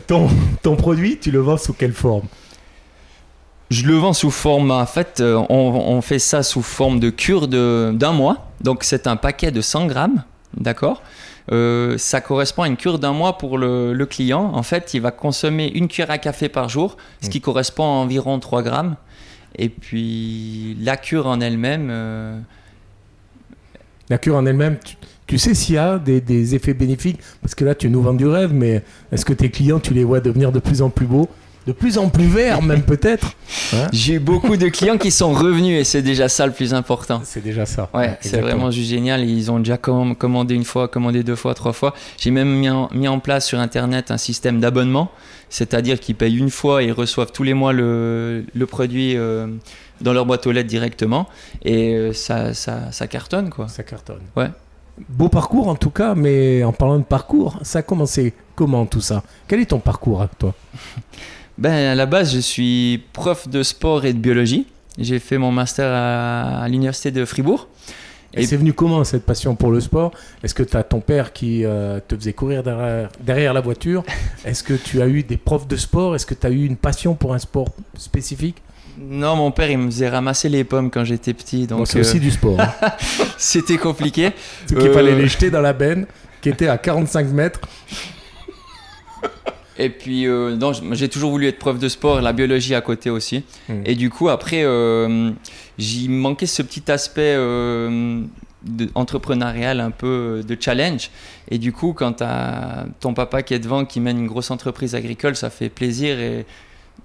ton, 0.06 0.28
ton 0.62 0.76
produit, 0.76 1.18
tu 1.18 1.30
le 1.30 1.40
vends 1.40 1.58
sous 1.58 1.74
quelle 1.74 1.92
forme? 1.92 2.26
Je 3.70 3.84
le 3.86 3.96
vends 3.96 4.14
sous 4.14 4.30
forme, 4.30 4.70
en 4.70 4.86
fait, 4.86 5.20
euh, 5.20 5.36
on, 5.50 5.54
on 5.54 6.00
fait 6.00 6.18
ça 6.18 6.42
sous 6.42 6.62
forme 6.62 7.00
de 7.00 7.10
cure 7.10 7.48
d'un 7.48 8.12
mois. 8.12 8.48
Donc 8.62 8.82
c'est 8.82 9.06
un 9.06 9.16
paquet 9.16 9.50
de 9.50 9.60
100 9.60 9.86
grammes, 9.86 10.24
d'accord? 10.56 11.02
Euh, 11.50 11.96
ça 11.98 12.20
correspond 12.20 12.62
à 12.62 12.66
une 12.66 12.76
cure 12.76 12.98
d'un 12.98 13.12
mois 13.12 13.38
pour 13.38 13.58
le, 13.58 14.06
client. 14.06 14.50
En 14.54 14.62
fait, 14.62 14.94
il 14.94 15.00
va 15.00 15.10
consommer 15.10 15.68
une 15.68 15.88
cuillère 15.88 16.10
à 16.10 16.18
café 16.18 16.48
par 16.48 16.68
jour, 16.68 16.96
ce 17.22 17.28
qui 17.28 17.40
correspond 17.40 17.84
à 17.84 18.02
environ 18.02 18.38
3 18.38 18.62
grammes. 18.62 18.96
Et 19.56 19.68
puis, 19.68 20.76
la 20.80 20.96
cure 20.96 21.26
en 21.26 21.40
elle-même. 21.40 21.88
Euh, 21.90 22.38
la 24.08 24.18
cure 24.18 24.36
en 24.36 24.46
elle-même, 24.46 24.78
tu, 25.26 25.38
sais 25.38 25.54
s'il 25.54 25.74
y 25.74 25.78
a 25.78 25.98
des, 25.98 26.20
des, 26.20 26.54
effets 26.54 26.74
bénéfiques? 26.74 27.20
Parce 27.42 27.54
que 27.54 27.64
là, 27.64 27.74
tu 27.74 27.90
nous 27.90 28.00
vends 28.02 28.14
du 28.14 28.26
rêve, 28.26 28.54
mais 28.54 28.82
est-ce 29.12 29.24
que 29.24 29.34
tes 29.34 29.50
clients, 29.50 29.80
tu 29.80 29.92
les 29.92 30.04
vois 30.04 30.20
devenir 30.20 30.52
de 30.52 30.58
plus 30.60 30.80
en 30.80 30.90
plus 30.90 31.06
beaux? 31.06 31.28
De 31.68 31.72
plus 31.74 31.98
en 31.98 32.08
plus 32.08 32.24
vert, 32.24 32.62
même 32.62 32.82
peut-être. 32.82 33.34
Hein 33.74 33.88
J'ai 33.92 34.14
eu 34.14 34.18
beaucoup 34.18 34.56
de 34.56 34.68
clients 34.68 34.96
qui 34.96 35.10
sont 35.10 35.34
revenus 35.34 35.78
et 35.78 35.84
c'est 35.84 36.00
déjà 36.00 36.30
ça 36.30 36.46
le 36.46 36.52
plus 36.52 36.72
important. 36.72 37.20
C'est 37.24 37.44
déjà 37.44 37.66
ça. 37.66 37.90
Ouais, 37.92 38.16
c'est 38.22 38.40
vraiment 38.40 38.70
juste 38.70 38.88
génial. 38.88 39.22
Ils 39.22 39.50
ont 39.50 39.58
déjà 39.58 39.76
commandé 39.76 40.54
une 40.54 40.64
fois, 40.64 40.88
commandé 40.88 41.22
deux 41.22 41.36
fois, 41.36 41.52
trois 41.52 41.74
fois. 41.74 41.92
J'ai 42.16 42.30
même 42.30 42.48
mis 42.48 42.70
en, 42.70 42.88
mis 42.94 43.06
en, 43.06 43.20
place 43.20 43.46
sur 43.46 43.58
Internet 43.58 44.10
un 44.10 44.16
système 44.16 44.60
d'abonnement, 44.60 45.10
c'est-à-dire 45.50 46.00
qu'ils 46.00 46.14
payent 46.14 46.38
une 46.38 46.48
fois 46.48 46.82
et 46.82 46.86
ils 46.86 46.92
reçoivent 46.92 47.32
tous 47.32 47.42
les 47.42 47.52
mois 47.52 47.74
le, 47.74 48.46
le 48.54 48.66
produit. 48.66 49.14
Euh, 49.16 49.46
dans 50.00 50.12
leur 50.12 50.26
boîte 50.26 50.46
aux 50.46 50.52
lettres 50.52 50.68
directement 50.68 51.26
et 51.64 51.92
euh, 51.92 52.12
ça, 52.12 52.54
ça, 52.54 52.92
ça 52.92 53.08
cartonne 53.08 53.50
quoi. 53.50 53.66
Ça 53.66 53.82
cartonne. 53.82 54.20
Ouais. 54.36 54.46
Beau 55.08 55.28
parcours 55.28 55.66
en 55.66 55.74
tout 55.74 55.90
cas, 55.90 56.14
mais 56.14 56.62
en 56.62 56.72
parlant 56.72 56.98
de 56.98 57.04
parcours, 57.04 57.58
ça 57.62 57.80
a 57.80 57.82
commencé 57.82 58.32
comment 58.54 58.86
tout 58.86 59.00
ça? 59.00 59.24
Quel 59.48 59.58
est 59.58 59.66
ton 59.66 59.80
parcours 59.80 60.22
à 60.22 60.28
toi? 60.28 60.54
ben, 61.58 61.72
à 61.72 61.94
la 61.94 62.06
base, 62.06 62.32
je 62.32 62.38
suis 62.38 63.02
prof 63.12 63.48
de 63.48 63.62
sport 63.62 64.04
et 64.04 64.12
de 64.12 64.18
biologie. 64.18 64.66
J'ai 64.96 65.18
fait 65.18 65.38
mon 65.38 65.52
master 65.52 65.90
à, 65.92 66.66
l'université 66.68 67.10
de 67.10 67.24
Fribourg. 67.24 67.68
Et, 68.34 68.46
c'est 68.46 68.56
venu 68.56 68.72
comment 68.72 69.04
cette 69.04 69.24
passion 69.24 69.56
pour 69.56 69.70
le 69.70 69.80
sport? 69.80 70.12
Est-ce 70.44 70.54
que 70.54 70.62
tu 70.62 70.76
as 70.76 70.82
ton 70.82 71.00
père 71.00 71.32
qui 71.32 71.64
euh, 71.64 71.98
te 72.06 72.14
faisait 72.14 72.32
courir 72.32 72.62
derrière, 72.62 73.08
derrière 73.20 73.52
la 73.54 73.60
voiture? 73.60 74.04
Est-ce 74.44 74.62
que 74.62 74.74
tu 74.74 75.02
as 75.02 75.08
eu 75.08 75.22
des 75.22 75.36
profs 75.36 75.66
de 75.66 75.76
sport? 75.76 76.14
Est-ce 76.14 76.26
que 76.26 76.34
tu 76.34 76.46
as 76.46 76.50
eu 76.50 76.64
une 76.64 76.76
passion 76.76 77.14
pour 77.14 77.34
un 77.34 77.38
sport 77.38 77.68
spécifique? 77.96 78.56
Non, 79.00 79.36
mon 79.36 79.50
père, 79.50 79.70
il 79.70 79.78
me 79.78 79.90
faisait 79.90 80.08
ramasser 80.08 80.48
les 80.48 80.64
pommes 80.64 80.90
quand 80.90 81.04
j'étais 81.04 81.32
petit. 81.32 81.66
Donc 81.66 81.86
c'est 81.86 82.00
aussi 82.00 82.18
euh, 82.18 82.20
du 82.20 82.30
sport. 82.30 82.60
Hein. 82.60 82.72
C'était 83.38 83.78
compliqué. 83.78 84.30
Ce 84.68 84.74
qu'il 84.74 84.90
fallait 84.90 85.12
euh, 85.12 85.18
les 85.18 85.28
jeter 85.28 85.50
dans 85.50 85.60
la 85.60 85.72
benne, 85.72 86.06
qui 86.40 86.48
était 86.48 86.68
à 86.68 86.78
45 86.78 87.28
mètres. 87.28 87.60
Et 89.78 89.90
puis, 89.90 90.26
euh, 90.26 90.58
j'ai 90.92 91.08
toujours 91.08 91.30
voulu 91.30 91.46
être 91.46 91.58
prof 91.58 91.78
de 91.78 91.88
sport, 91.88 92.20
la 92.20 92.32
biologie 92.32 92.74
à 92.74 92.80
côté 92.80 93.10
aussi. 93.10 93.44
Hmm. 93.68 93.82
Et 93.84 93.94
du 93.94 94.10
coup, 94.10 94.28
après, 94.28 94.64
euh, 94.64 95.30
j'y 95.78 96.08
manquait 96.08 96.46
ce 96.46 96.62
petit 96.62 96.90
aspect 96.90 97.34
euh, 97.36 98.22
entrepreneurial, 98.94 99.80
un 99.80 99.92
peu 99.92 100.42
de 100.46 100.56
challenge. 100.58 101.10
Et 101.50 101.58
du 101.58 101.72
coup, 101.72 101.92
quand 101.92 102.14
tu 102.14 102.24
as 102.24 102.86
ton 103.00 103.14
papa 103.14 103.42
qui 103.42 103.54
est 103.54 103.60
devant, 103.60 103.84
qui 103.84 104.00
mène 104.00 104.18
une 104.18 104.26
grosse 104.26 104.50
entreprise 104.50 104.96
agricole, 104.96 105.36
ça 105.36 105.48
fait 105.48 105.68
plaisir. 105.68 106.18
Et 106.18 106.44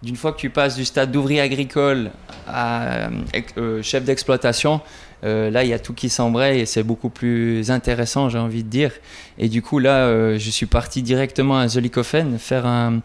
d'une 0.01 0.15
fois 0.15 0.33
que 0.33 0.37
tu 0.37 0.49
passes 0.49 0.75
du 0.75 0.85
stade 0.85 1.11
d'ouvrier 1.11 1.39
agricole 1.39 2.11
à, 2.47 3.09
euh, 3.57 3.81
chef 3.81 4.03
d'exploitation, 4.03 4.81
euh, 5.23 5.49
là, 5.49 5.63
il 5.63 5.69
y 5.69 5.73
a 5.73 5.79
tout 5.79 5.93
qui 5.93 6.09
s'embraye 6.09 6.59
et 6.59 6.65
c'est 6.65 6.83
beaucoup 6.83 7.09
plus 7.09 7.71
intéressant, 7.71 8.29
j'ai 8.29 8.37
envie 8.37 8.63
de 8.63 8.69
dire. 8.69 8.91
Et 9.37 9.49
du 9.49 9.61
coup, 9.61 9.79
là, 9.79 10.37
je 10.37 10.49
suis 10.49 10.65
parti 10.65 11.01
directement 11.01 11.57
à 11.57 11.67
Zollikofen 11.67 12.37
faire 12.39 12.65
un, 12.65 13.01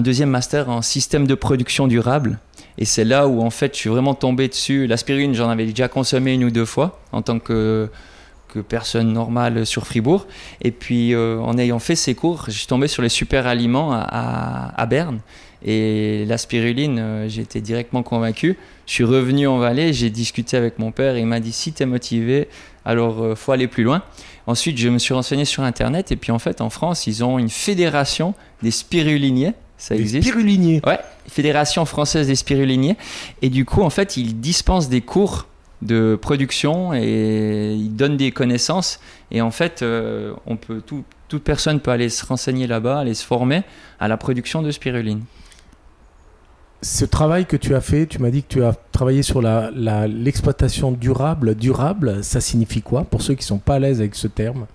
deuxième 0.00 0.30
master 0.30 0.70
en 0.70 0.82
système 0.82 1.26
de 1.26 1.34
production 1.34 1.86
durable. 1.86 2.38
Et 2.78 2.84
c'est 2.84 3.04
là 3.04 3.28
où, 3.28 3.42
en 3.42 3.50
fait, 3.50 3.74
je 3.74 3.80
suis 3.80 3.90
vraiment 3.90 4.14
tombé 4.14 4.48
dessus. 4.48 4.86
La 4.86 4.96
spiruline, 4.96 5.34
j'en 5.34 5.50
avais 5.50 5.66
déjà 5.66 5.88
consommé 5.88 6.34
une 6.34 6.44
ou 6.44 6.50
deux 6.50 6.64
fois 6.64 7.00
en 7.12 7.22
tant 7.22 7.38
que 7.38 7.90
que 8.52 8.60
personne 8.60 9.12
normale 9.12 9.64
sur 9.66 9.86
Fribourg. 9.86 10.26
Et 10.60 10.70
puis, 10.70 11.14
euh, 11.14 11.38
en 11.40 11.56
ayant 11.58 11.78
fait 11.78 11.96
ces 11.96 12.14
cours, 12.14 12.44
je 12.46 12.52
suis 12.52 12.66
tombé 12.66 12.86
sur 12.86 13.02
les 13.02 13.08
super 13.08 13.46
aliments 13.46 13.92
à, 13.92 14.86
Berne. 14.86 15.20
Et 15.64 16.24
la 16.26 16.38
spiruline, 16.38 16.98
euh, 16.98 17.28
été 17.28 17.60
directement 17.60 18.02
convaincu. 18.02 18.56
Je 18.86 18.92
suis 18.92 19.04
revenu 19.04 19.46
en 19.46 19.58
Valais, 19.58 19.92
j'ai 19.92 20.10
discuté 20.10 20.56
avec 20.56 20.78
mon 20.78 20.90
père 20.90 21.16
et 21.16 21.20
il 21.20 21.26
m'a 21.26 21.40
dit 21.40 21.52
si 21.52 21.72
tu 21.72 21.82
es 21.82 21.86
motivé, 21.86 22.48
alors 22.84 23.22
euh, 23.22 23.34
faut 23.34 23.52
aller 23.52 23.68
plus 23.68 23.84
loin. 23.84 24.02
Ensuite, 24.46 24.76
je 24.78 24.88
me 24.88 24.98
suis 24.98 25.14
renseigné 25.14 25.44
sur 25.44 25.62
Internet 25.62 26.10
et 26.10 26.16
puis 26.16 26.32
en 26.32 26.38
fait, 26.38 26.60
en 26.60 26.70
France, 26.70 27.06
ils 27.06 27.22
ont 27.22 27.38
une 27.38 27.50
fédération 27.50 28.34
des 28.62 28.72
spiruliniers. 28.72 29.54
Ça 29.78 29.94
des 29.94 30.02
existe? 30.02 30.28
Spiruliniers 30.28 30.80
Ouais, 30.86 30.98
Fédération 31.28 31.84
française 31.84 32.26
des 32.26 32.34
spiruliniers. 32.34 32.96
Et 33.40 33.50
du 33.50 33.64
coup, 33.64 33.82
en 33.82 33.90
fait, 33.90 34.16
ils 34.16 34.40
dispensent 34.40 34.88
des 34.88 35.00
cours 35.00 35.46
de 35.82 36.16
production 36.20 36.92
et 36.94 37.74
il 37.74 37.94
donne 37.94 38.16
des 38.16 38.30
connaissances. 38.30 39.00
Et 39.30 39.40
en 39.40 39.50
fait, 39.50 39.82
euh, 39.82 40.32
on 40.46 40.56
peut, 40.56 40.80
toute 40.80 41.42
personne 41.42 41.80
peut 41.80 41.90
aller 41.90 42.08
se 42.08 42.24
renseigner 42.24 42.66
là-bas, 42.66 43.00
aller 43.00 43.14
se 43.14 43.24
former 43.24 43.62
à 44.00 44.08
la 44.08 44.16
production 44.16 44.62
de 44.62 44.70
spiruline. 44.70 45.22
Ce 46.84 47.04
travail 47.04 47.46
que 47.46 47.56
tu 47.56 47.76
as 47.76 47.80
fait, 47.80 48.06
tu 48.06 48.18
m'as 48.18 48.30
dit 48.30 48.42
que 48.42 48.48
tu 48.48 48.64
as 48.64 48.74
travaillé 48.90 49.22
sur 49.22 49.40
l'exploitation 49.40 50.90
durable. 50.90 51.54
Durable, 51.54 52.24
ça 52.24 52.40
signifie 52.40 52.82
quoi 52.82 53.04
pour 53.04 53.22
ceux 53.22 53.34
qui 53.34 53.44
ne 53.44 53.46
sont 53.46 53.58
pas 53.58 53.76
à 53.76 53.78
l'aise 53.78 54.00
avec 54.00 54.16
ce 54.16 54.26
terme? 54.26 54.66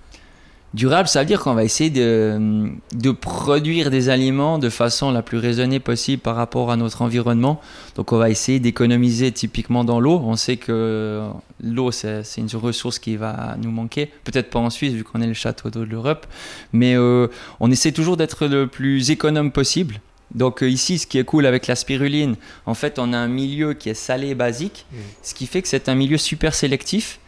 Durable, 0.74 1.10
ça 1.10 1.22
veut 1.22 1.26
dire 1.26 1.42
qu'on 1.42 1.54
va 1.54 1.66
essayer 1.66 1.90
de, 1.90 2.70
de, 2.94 3.12
produire 3.12 3.90
des 3.90 4.10
aliments 4.10 4.58
de 4.58 4.70
façon 4.70 5.12
la 5.12 5.22
plus 5.22 5.38
raisonnée 5.38 5.80
possible 5.80 6.22
par 6.22 6.36
rapport 6.36 6.72
à 6.72 6.78
notre 6.78 7.02
environnement. 7.02 7.60
Donc 7.96 8.14
on 8.14 8.18
va 8.18 8.30
essayer 8.30 8.60
d'économiser 8.60 9.32
typiquement 9.32 9.84
dans 9.84 10.00
l'eau. 10.00 10.22
On 10.24 10.36
sait 10.36 10.58
que 10.58 11.24
l'eau, 11.62 11.92
c'est 11.92 12.24
une 12.38 12.48
ressource 12.54 13.00
qui 13.00 13.18
va 13.18 13.58
nous 13.62 13.72
manquer. 13.72 14.12
Peut-être 14.24 14.50
pas 14.50 14.60
en 14.60 14.70
Suisse 14.70 14.94
vu 14.94 15.04
qu'on 15.04 15.22
est 15.22 15.28
le 15.28 15.34
château 15.34 15.70
d'eau 15.70 15.82
de 15.82 15.90
l'Europe. 15.90 16.26
Mais 16.72 16.96
euh, 16.96 17.28
on 17.60 17.70
essaie 17.72 17.92
toujours 17.92 18.16
d'être 18.16 18.46
le 18.46 18.68
plus 18.68 19.10
économe 19.10 19.52
possible. 19.52 20.00
Donc 20.34 20.62
euh, 20.62 20.70
ici, 20.70 21.00
ce 21.00 21.08
qui 21.08 21.18
est 21.18 21.24
cool 21.24 21.46
avec 21.46 21.68
la 21.68 21.76
spiruline, 21.76 22.36
en 22.66 22.74
fait, 22.74 23.00
on 23.00 23.14
a 23.14 23.18
un 23.18 23.28
milieu 23.28 23.74
qui 23.74 23.90
est 23.90 23.94
salé 23.94 24.30
et 24.30 24.36
basique, 24.36 24.86
mmh. 24.92 24.96
ce 25.24 25.34
qui 25.34 25.48
fait 25.48 25.62
que 25.62 25.68
c'est 25.68 25.90
un 25.90 25.96
milieu 25.96 26.18
super 26.18 26.54
sélectif. 26.54 27.20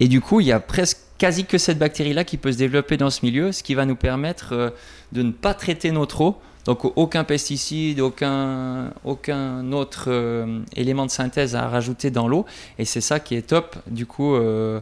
Et 0.00 0.08
du 0.08 0.20
coup, 0.20 0.40
il 0.40 0.46
y 0.46 0.52
a 0.52 0.60
presque 0.60 0.98
quasi 1.18 1.44
que 1.44 1.58
cette 1.58 1.78
bactérie-là 1.78 2.24
qui 2.24 2.36
peut 2.36 2.52
se 2.52 2.58
développer 2.58 2.96
dans 2.96 3.10
ce 3.10 3.24
milieu, 3.24 3.52
ce 3.52 3.62
qui 3.62 3.74
va 3.74 3.84
nous 3.84 3.96
permettre 3.96 4.52
euh, 4.52 4.70
de 5.12 5.22
ne 5.22 5.32
pas 5.32 5.52
traiter 5.54 5.90
notre 5.90 6.20
eau. 6.22 6.36
Donc 6.64 6.84
aucun 6.96 7.24
pesticide, 7.24 8.00
aucun, 8.00 8.92
aucun 9.04 9.72
autre 9.72 10.04
euh, 10.08 10.60
élément 10.76 11.06
de 11.06 11.10
synthèse 11.10 11.56
à 11.56 11.66
rajouter 11.68 12.10
dans 12.10 12.28
l'eau. 12.28 12.46
Et 12.78 12.84
c'est 12.84 13.00
ça 13.00 13.20
qui 13.20 13.34
est 13.34 13.42
top. 13.42 13.76
Du 13.86 14.06
coup, 14.06 14.34
euh, 14.34 14.80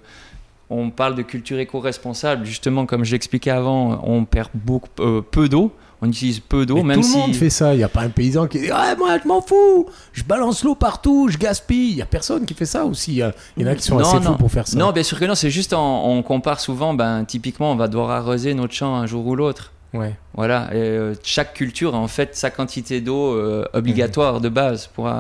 on 0.69 0.91
parle 0.91 1.15
de 1.15 1.23
culture 1.23 1.59
éco-responsable. 1.59 2.45
Justement, 2.45 2.87
comme 2.87 3.05
je 3.05 3.13
l'expliquais 3.13 3.51
avant, 3.53 4.01
on 4.05 4.25
perd 4.25 4.51
beaucoup, 4.55 4.89
peu 5.31 5.49
d'eau 5.49 5.73
on 6.03 6.09
utilise 6.09 6.41
peu 6.41 6.67
d'eau. 6.67 6.83
Même 6.83 7.01
tout 7.01 7.09
le 7.09 7.13
monde 7.15 7.35
fait 7.35 7.51
ça. 7.51 7.75
Il 7.75 7.79
n'y 7.79 7.85
a 7.85 7.89
pas 7.89 8.03
un 8.03 8.09
paysan 8.09 8.47
qui 8.47 8.61
dit 8.61 8.71
ah, 8.73 8.95
Moi, 8.97 9.19
je 9.23 9.29
m'en 9.29 9.41
fous, 9.41 9.87
je 10.13 10.23
balance 10.23 10.63
l'eau 10.63 10.75
partout, 10.75 11.29
je 11.31 11.39
gaspille. 11.39 11.91
Il 11.91 11.97
n'y 11.97 12.03
a 12.03 12.07
personne 12.07 12.45
qui 12.45 12.55
fait 12.55 12.67
ça 12.67 12.85
aussi. 12.85 13.17
Il 13.17 13.63
y 13.63 13.65
en 13.65 13.67
a 13.67 13.75
qui 13.75 13.83
sont 13.83 13.99
assez 13.99 14.21
fous 14.21 14.35
pour 14.35 14.51
faire 14.51 14.67
ça. 14.67 14.79
Non, 14.79 14.93
bien 14.93 15.03
sûr 15.03 15.19
que 15.19 15.25
non. 15.25 15.35
C'est 15.35 15.51
juste, 15.51 15.73
on, 15.75 16.23
compare 16.23 16.61
souvent. 16.61 16.95
Ben, 16.95 17.25
typiquement, 17.25 17.73
on 17.73 17.77
va 17.77 17.89
devoir 17.89 18.11
arroser 18.11 18.55
notre 18.55 18.75
champ 18.75 18.97
un 18.97 19.07
jour 19.07 19.27
ou 19.27 19.37
l'autre. 19.37 19.73
Ouais. 19.95 20.15
Voilà. 20.35 20.71
Euh, 20.73 21.15
chaque 21.23 21.55
culture 21.55 21.95
a 21.95 21.99
en 21.99 22.09
fait 22.09 22.37
sa 22.37 22.51
quantité 22.51 23.01
d'eau 23.01 23.35
euh, 23.35 23.65
obligatoire 23.73 24.41
de 24.41 24.49
base 24.49 24.89
pour, 24.89 25.09
euh, 25.09 25.13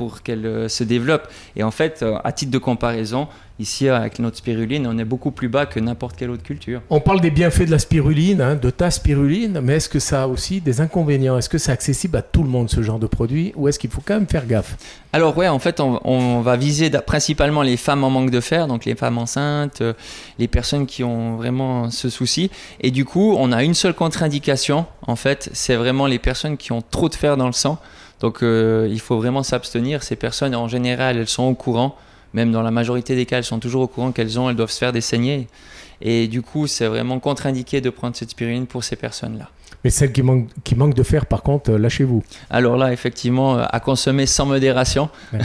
pour 0.00 0.22
qu'elle 0.22 0.70
se 0.70 0.82
développe. 0.82 1.28
Et 1.56 1.62
en 1.62 1.70
fait, 1.70 2.02
à 2.24 2.32
titre 2.32 2.50
de 2.50 2.56
comparaison, 2.58 3.28
Ici, 3.60 3.90
avec 3.90 4.18
notre 4.20 4.38
spiruline, 4.38 4.86
on 4.86 4.96
est 4.96 5.04
beaucoup 5.04 5.32
plus 5.32 5.50
bas 5.50 5.66
que 5.66 5.78
n'importe 5.78 6.16
quelle 6.16 6.30
autre 6.30 6.42
culture. 6.42 6.80
On 6.88 6.98
parle 6.98 7.20
des 7.20 7.30
bienfaits 7.30 7.66
de 7.66 7.70
la 7.70 7.78
spiruline, 7.78 8.40
hein, 8.40 8.54
de 8.54 8.70
ta 8.70 8.90
spiruline, 8.90 9.60
mais 9.62 9.74
est-ce 9.74 9.90
que 9.90 9.98
ça 9.98 10.22
a 10.22 10.26
aussi 10.28 10.62
des 10.62 10.80
inconvénients? 10.80 11.36
Est-ce 11.36 11.50
que 11.50 11.58
c'est 11.58 11.70
accessible 11.70 12.16
à 12.16 12.22
tout 12.22 12.42
le 12.42 12.48
monde, 12.48 12.70
ce 12.70 12.80
genre 12.80 12.98
de 12.98 13.06
produit, 13.06 13.52
ou 13.56 13.68
est-ce 13.68 13.78
qu'il 13.78 13.90
faut 13.90 14.00
quand 14.02 14.14
même 14.14 14.26
faire 14.26 14.46
gaffe? 14.46 14.78
Alors 15.12 15.36
ouais, 15.36 15.46
en 15.46 15.58
fait, 15.58 15.78
on, 15.78 16.40
va 16.40 16.56
viser 16.56 16.88
principalement 16.88 17.60
les 17.60 17.76
femmes 17.76 18.02
en 18.02 18.08
manque 18.08 18.30
de 18.30 18.40
fer, 18.40 18.66
donc 18.66 18.86
les 18.86 18.94
femmes 18.94 19.18
enceintes, 19.18 19.82
euh, 19.82 19.92
les 20.38 20.48
personnes 20.48 20.86
qui 20.86 21.04
ont 21.04 21.36
vraiment 21.36 21.90
ce 21.90 22.08
souci. 22.08 22.50
Et 22.80 22.90
du 22.90 23.04
coup, 23.04 23.34
on 23.36 23.52
a 23.52 23.62
une 23.62 23.74
seule 23.74 23.92
contre-indication, 23.92 24.86
en 25.06 25.16
fait, 25.16 25.50
c'est 25.52 25.76
vraiment 25.76 26.06
les 26.06 26.18
personnes 26.18 26.56
qui 26.56 26.72
ont 26.72 26.82
trop 26.90 27.10
de 27.10 27.14
fer 27.14 27.36
dans 27.36 27.46
le 27.46 27.52
sang. 27.52 27.78
Donc 28.20 28.42
euh, 28.42 28.88
il 28.90 29.00
faut 29.00 29.16
vraiment 29.16 29.42
s'abstenir. 29.42 30.02
Ces 30.02 30.16
personnes, 30.16 30.54
en 30.54 30.68
général, 30.68 31.16
elles 31.16 31.28
sont 31.28 31.44
au 31.44 31.54
courant 31.54 31.96
même 32.34 32.52
dans 32.52 32.62
la 32.62 32.70
majorité 32.70 33.16
des 33.16 33.26
cas, 33.26 33.38
elles 33.38 33.44
sont 33.44 33.58
toujours 33.58 33.82
au 33.82 33.88
courant 33.88 34.12
qu'elles 34.12 34.38
ont, 34.38 34.48
elles 34.48 34.56
doivent 34.56 34.70
se 34.70 34.78
faire 34.78 34.92
des 34.92 35.00
saignées. 35.00 35.48
Et 36.00 36.28
du 36.28 36.42
coup, 36.42 36.66
c'est 36.66 36.86
vraiment 36.86 37.18
contre-indiqué 37.18 37.80
de 37.80 37.90
prendre 37.90 38.16
cette 38.16 38.30
spiruline 38.30 38.66
pour 38.66 38.84
ces 38.84 38.96
personnes-là. 38.96 39.50
Mais 39.84 39.90
celles 39.90 40.12
qui 40.12 40.22
manquent, 40.22 40.48
qui 40.64 40.74
manquent 40.74 40.94
de 40.94 41.02
fer, 41.02 41.26
par 41.26 41.42
contre, 41.42 41.72
euh, 41.72 41.78
lâchez-vous. 41.78 42.22
Alors 42.48 42.76
là, 42.76 42.92
effectivement, 42.92 43.58
euh, 43.58 43.64
à 43.68 43.80
consommer 43.80 44.26
sans 44.26 44.46
modération. 44.46 45.08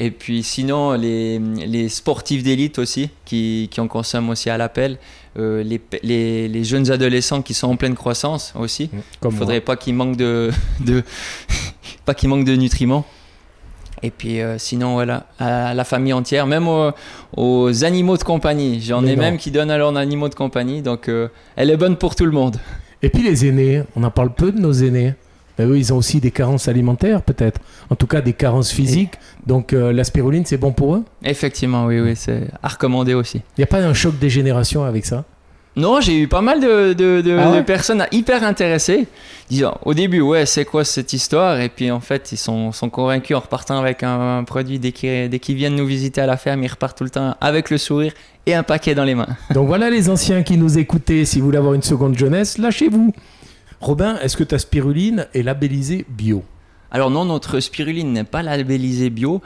Et 0.00 0.12
puis 0.12 0.44
sinon, 0.44 0.92
les, 0.92 1.40
les 1.40 1.88
sportifs 1.88 2.44
d'élite 2.44 2.78
aussi, 2.78 3.10
qui, 3.24 3.68
qui, 3.70 3.80
en 3.80 3.88
consomment 3.88 4.30
aussi 4.30 4.48
à 4.48 4.56
l'appel. 4.56 4.98
Euh, 5.38 5.62
les, 5.64 5.80
les, 6.02 6.48
les, 6.48 6.64
jeunes 6.64 6.90
adolescents 6.90 7.42
qui 7.42 7.52
sont 7.52 7.68
en 7.68 7.76
pleine 7.76 7.94
croissance 7.94 8.52
aussi. 8.56 8.90
Mmh, 8.92 8.98
Il 9.22 9.28
ne 9.28 9.32
faudrait 9.32 9.60
pas 9.60 9.76
qu'ils 9.76 9.94
manquent 9.94 10.16
de, 10.16 10.50
de 10.80 11.02
pas 12.08 12.14
qu'ils 12.14 12.30
manquent 12.30 12.46
de 12.46 12.56
nutriments. 12.56 13.04
Et 14.02 14.10
puis 14.10 14.40
euh, 14.40 14.56
sinon, 14.56 14.94
voilà, 14.94 15.26
à 15.38 15.74
la 15.74 15.84
famille 15.84 16.14
entière, 16.14 16.46
même 16.46 16.66
aux, 17.36 17.84
animaux 17.84 18.16
de 18.16 18.22
compagnie. 18.22 18.80
J'en 18.80 19.04
ai 19.04 19.14
même 19.14 19.36
qui 19.36 19.50
donnent 19.50 19.70
à 19.70 19.76
leurs 19.76 19.94
animaux 19.94 20.30
de 20.30 20.34
compagnie, 20.34 20.80
donc 20.80 21.10
euh, 21.10 21.28
elle 21.54 21.68
est 21.68 21.76
bonne 21.76 21.96
pour 21.96 22.14
tout 22.16 22.24
le 22.24 22.30
monde. 22.30 22.56
Et 23.02 23.10
puis 23.10 23.22
les 23.22 23.44
aînés, 23.44 23.82
on 23.94 24.04
en 24.04 24.10
parle 24.10 24.32
peu 24.32 24.52
de 24.52 24.58
nos 24.58 24.72
aînés. 24.72 25.12
Ben 25.58 25.68
eux, 25.68 25.76
ils 25.76 25.92
ont 25.92 25.98
aussi 25.98 26.18
des 26.18 26.30
carences 26.30 26.66
alimentaires, 26.66 27.20
peut-être. 27.20 27.60
En 27.90 27.94
tout 27.94 28.06
cas, 28.06 28.22
des 28.22 28.32
carences 28.32 28.70
physiques. 28.70 29.14
Donc 29.46 29.74
euh, 29.74 29.92
la 29.92 30.04
spiruline, 30.04 30.46
c'est 30.46 30.56
bon 30.56 30.72
pour 30.72 30.94
eux? 30.94 31.04
Effectivement, 31.24 31.84
oui, 31.84 32.00
oui, 32.00 32.16
c'est 32.16 32.48
à 32.62 32.68
recommander 32.68 33.12
aussi. 33.12 33.42
Il 33.58 33.60
n'y 33.60 33.64
a 33.64 33.66
pas 33.66 33.80
un 33.80 33.92
choc 33.92 34.18
des 34.18 34.30
générations 34.30 34.84
avec 34.84 35.04
ça? 35.04 35.24
Non, 35.78 36.00
j'ai 36.00 36.18
eu 36.18 36.26
pas 36.26 36.40
mal 36.40 36.60
de, 36.60 36.92
de, 36.92 37.38
ah 37.38 37.62
personnes 37.62 38.04
hyper 38.10 38.42
intéressées, 38.42 39.06
disant 39.48 39.78
au 39.84 39.94
début, 39.94 40.20
ouais, 40.20 40.44
c'est 40.44 40.64
quoi 40.64 40.84
cette 40.84 41.12
histoire? 41.12 41.60
Et 41.60 41.68
puis 41.68 41.92
en 41.92 42.00
fait, 42.00 42.32
ils 42.32 42.36
sont, 42.36 42.72
sont 42.72 42.90
convaincus 42.90 43.36
en 43.36 43.40
repartant 43.40 43.78
avec 43.78 44.02
un, 44.02 44.42
produit 44.42 44.80
dès 44.80 44.90
qu'ils 44.90 45.54
viennent 45.54 45.76
nous 45.76 45.86
visiter 45.86 46.20
à 46.20 46.26
la 46.26 46.36
ferme, 46.36 46.64
ils 46.64 46.68
repartent 46.68 46.98
tout 46.98 47.04
le 47.04 47.10
temps 47.10 47.36
avec 47.40 47.70
le 47.70 47.78
sourire 47.78 48.12
et 48.46 48.54
un 48.54 48.64
paquet 48.64 48.96
dans 48.96 49.04
les 49.04 49.14
mains. 49.14 49.28
Donc 49.54 49.68
voilà 49.68 49.88
les 49.88 50.10
anciens 50.10 50.42
qui 50.42 50.56
nous 50.56 50.78
écoutaient, 50.78 51.24
si 51.24 51.38
vous 51.38 51.46
voulez 51.46 51.58
avoir 51.58 51.74
une 51.74 51.82
seconde 51.82 52.18
jeunesse, 52.18 52.58
lâchez-vous. 52.58 53.14
Robin, 53.80 54.18
est-ce 54.20 54.36
que 54.36 54.44
ta 54.44 54.58
spiruline 54.58 55.28
est 55.32 55.42
labellisée 55.42 56.04
bio? 56.08 56.42
Alors 56.90 57.10
non, 57.10 57.24
notre 57.24 57.60
spiruline 57.60 58.12
n'est 58.12 58.24
pas 58.24 58.42
labellisée 58.42 59.10
bio. 59.10 59.42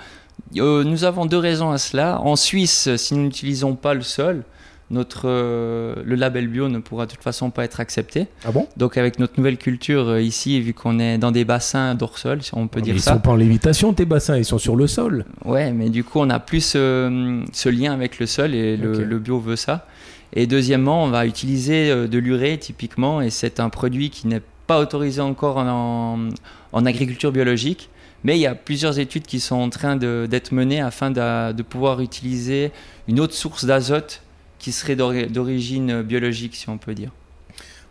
Euh, 0.57 0.83
nous 0.85 1.05
avons 1.05 1.27
deux 1.27 1.39
raisons 1.39 1.71
à 1.71 1.79
cela. 1.79 2.21
En 2.23 2.37
Suisse, 2.37 2.89
si 2.97 3.15
nous 3.15 3.25
n'utilisons 3.25 3.75
pas 3.75 3.93
le 3.93 4.01
sol, 4.01 4.45
notre, 4.93 5.23
euh, 5.25 5.95
le 6.05 6.15
label 6.15 6.47
bio 6.47 6.69
ne 6.69 6.79
pourra 6.79 7.07
de 7.07 7.11
toute 7.11 7.23
façon 7.23 7.51
pas 7.51 7.65
être 7.65 7.81
accepté. 7.81 8.29
Ah 8.45 8.53
bon? 8.53 8.69
Donc 8.77 8.97
avec 8.97 9.19
notre 9.19 9.35
nouvelle 9.39 9.57
culture 9.57 10.09
euh, 10.09 10.21
ici, 10.21 10.61
vu 10.61 10.75
qu'on 10.75 10.99
est 10.99 11.19
dans 11.19 11.33
des 11.33 11.45
bassins 11.45 11.95
d'hors-sol, 11.95 12.43
si 12.43 12.55
on 12.55 12.69
peut 12.69 12.83
dire 12.83 12.95
ils 12.95 13.01
ça. 13.01 13.13
Ils 13.13 13.15
sont 13.15 13.21
pas 13.21 13.31
en 13.31 13.37
lévitation 13.37 13.93
tes 13.95 14.05
bassins, 14.05 14.37
ils 14.37 14.45
sont 14.45 14.59
sur 14.59 14.77
le 14.77 14.87
sol. 14.87 15.25
Ouais, 15.45 15.73
mais 15.73 15.89
du 15.89 16.05
coup 16.05 16.21
on 16.21 16.31
a 16.31 16.39
plus 16.39 16.61
ce 16.73 17.69
lien 17.69 17.93
avec 17.93 18.19
le 18.19 18.27
sol 18.27 18.55
et 18.55 18.77
le, 18.77 19.19
bio 19.19 19.41
veut 19.41 19.57
ça. 19.57 19.87
Et 20.35 20.47
deuxièmement, 20.47 21.05
on 21.05 21.09
va 21.09 21.27
utiliser 21.27 21.91
euh, 21.91 22.07
de 22.07 22.19
l'urée 22.19 22.57
typiquement, 22.59 23.21
et 23.21 23.29
c'est 23.31 23.61
un 23.61 23.69
produit 23.69 24.09
qui 24.11 24.27
n'est 24.27 24.41
pas 24.67 24.79
autorisé 24.79 25.21
encore 25.21 25.59
en, 25.59 26.29
en, 26.73 26.87
agriculture 26.87 27.33
biologique. 27.33 27.91
Mais 28.25 28.39
il 28.39 28.41
y 28.41 28.47
a 28.47 28.55
plusieurs 28.55 28.99
études 28.99 29.25
qui 29.25 29.41
sont 29.41 29.57
en 29.57 29.69
train 29.69 29.97
d'être 29.97 30.53
menées 30.53 30.81
afin 30.81 31.11
de, 31.11 31.53
de 31.53 31.63
pouvoir 31.63 32.01
utiliser 32.01 32.71
une 33.09 33.21
autre 33.21 33.35
source 33.35 33.65
d'azote 33.65 34.23
qui 34.63 34.71
serait 34.71 34.95
d'origine 34.97 36.03
biologique, 36.03 36.55
si 36.55 36.69
on 36.69 36.79
peut 36.79 36.95
dire. 36.95 37.11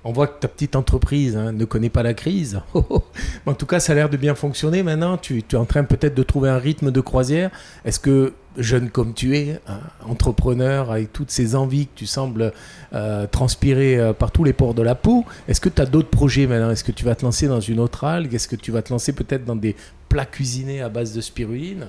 On 0.05 0.13
voit 0.13 0.25
que 0.25 0.39
ta 0.39 0.47
petite 0.47 0.75
entreprise 0.75 1.36
hein, 1.36 1.51
ne 1.51 1.65
connaît 1.65 1.89
pas 1.89 2.01
la 2.01 2.15
crise. 2.15 2.62
en 3.45 3.53
tout 3.53 3.65
cas, 3.67 3.79
ça 3.79 3.91
a 3.91 3.95
l'air 3.95 4.10
de 4.10 4.17
bien 4.17 4.34
fonctionner 4.34 4.81
maintenant. 4.81 5.17
Tu, 5.17 5.39
es 5.39 5.55
en 5.55 5.65
train 5.65 5.84
peut-être 5.84 6.15
de 6.15 6.23
trouver 6.23 6.49
un 6.49 6.57
rythme 6.57 6.89
de 6.89 7.01
croisière. 7.01 7.51
Est-ce 7.84 7.99
que, 7.99 8.34
jeune 8.57 8.89
comme 8.89 9.13
tu 9.13 9.38
es, 9.38 9.60
entrepreneur 10.03 10.91
avec 10.91 11.12
toutes 11.13 11.29
ces 11.29 11.55
envies 11.55 11.88
que 11.88 11.91
tu 11.93 12.07
sembles 12.07 12.53
euh, 12.93 13.27
transpirer 13.27 13.99
euh, 13.99 14.13
par 14.13 14.31
tous 14.31 14.45
les 14.45 14.53
pores 14.53 14.73
de 14.73 14.81
la 14.81 14.95
peau, 14.95 15.25
est-ce 15.49 15.62
que 15.62 15.69
tu 15.69 15.81
as 15.81 15.86
d'autres 15.86 16.10
projets 16.10 16.47
maintenant? 16.47 16.71
Est-ce 16.71 16.86
que 16.86 16.93
tu 16.93 17.03
vas 17.03 17.15
te 17.15 17.23
lancer 17.23 17.47
dans 17.47 17.60
une 17.60 17.79
autre 17.79 18.05
algue? 18.05 18.34
Est-ce 18.34 18.47
que 18.47 18.55
tu 18.55 18.71
vas 18.71 18.81
te 18.81 18.91
lancer 18.91 19.12
peut-être 19.12 19.43
dans 19.43 19.57
des 19.57 19.75
plats 20.07 20.25
cuisinés 20.25 20.81
à 20.81 20.88
base 20.88 21.13
de 21.13 21.21
spiruline? 21.21 21.88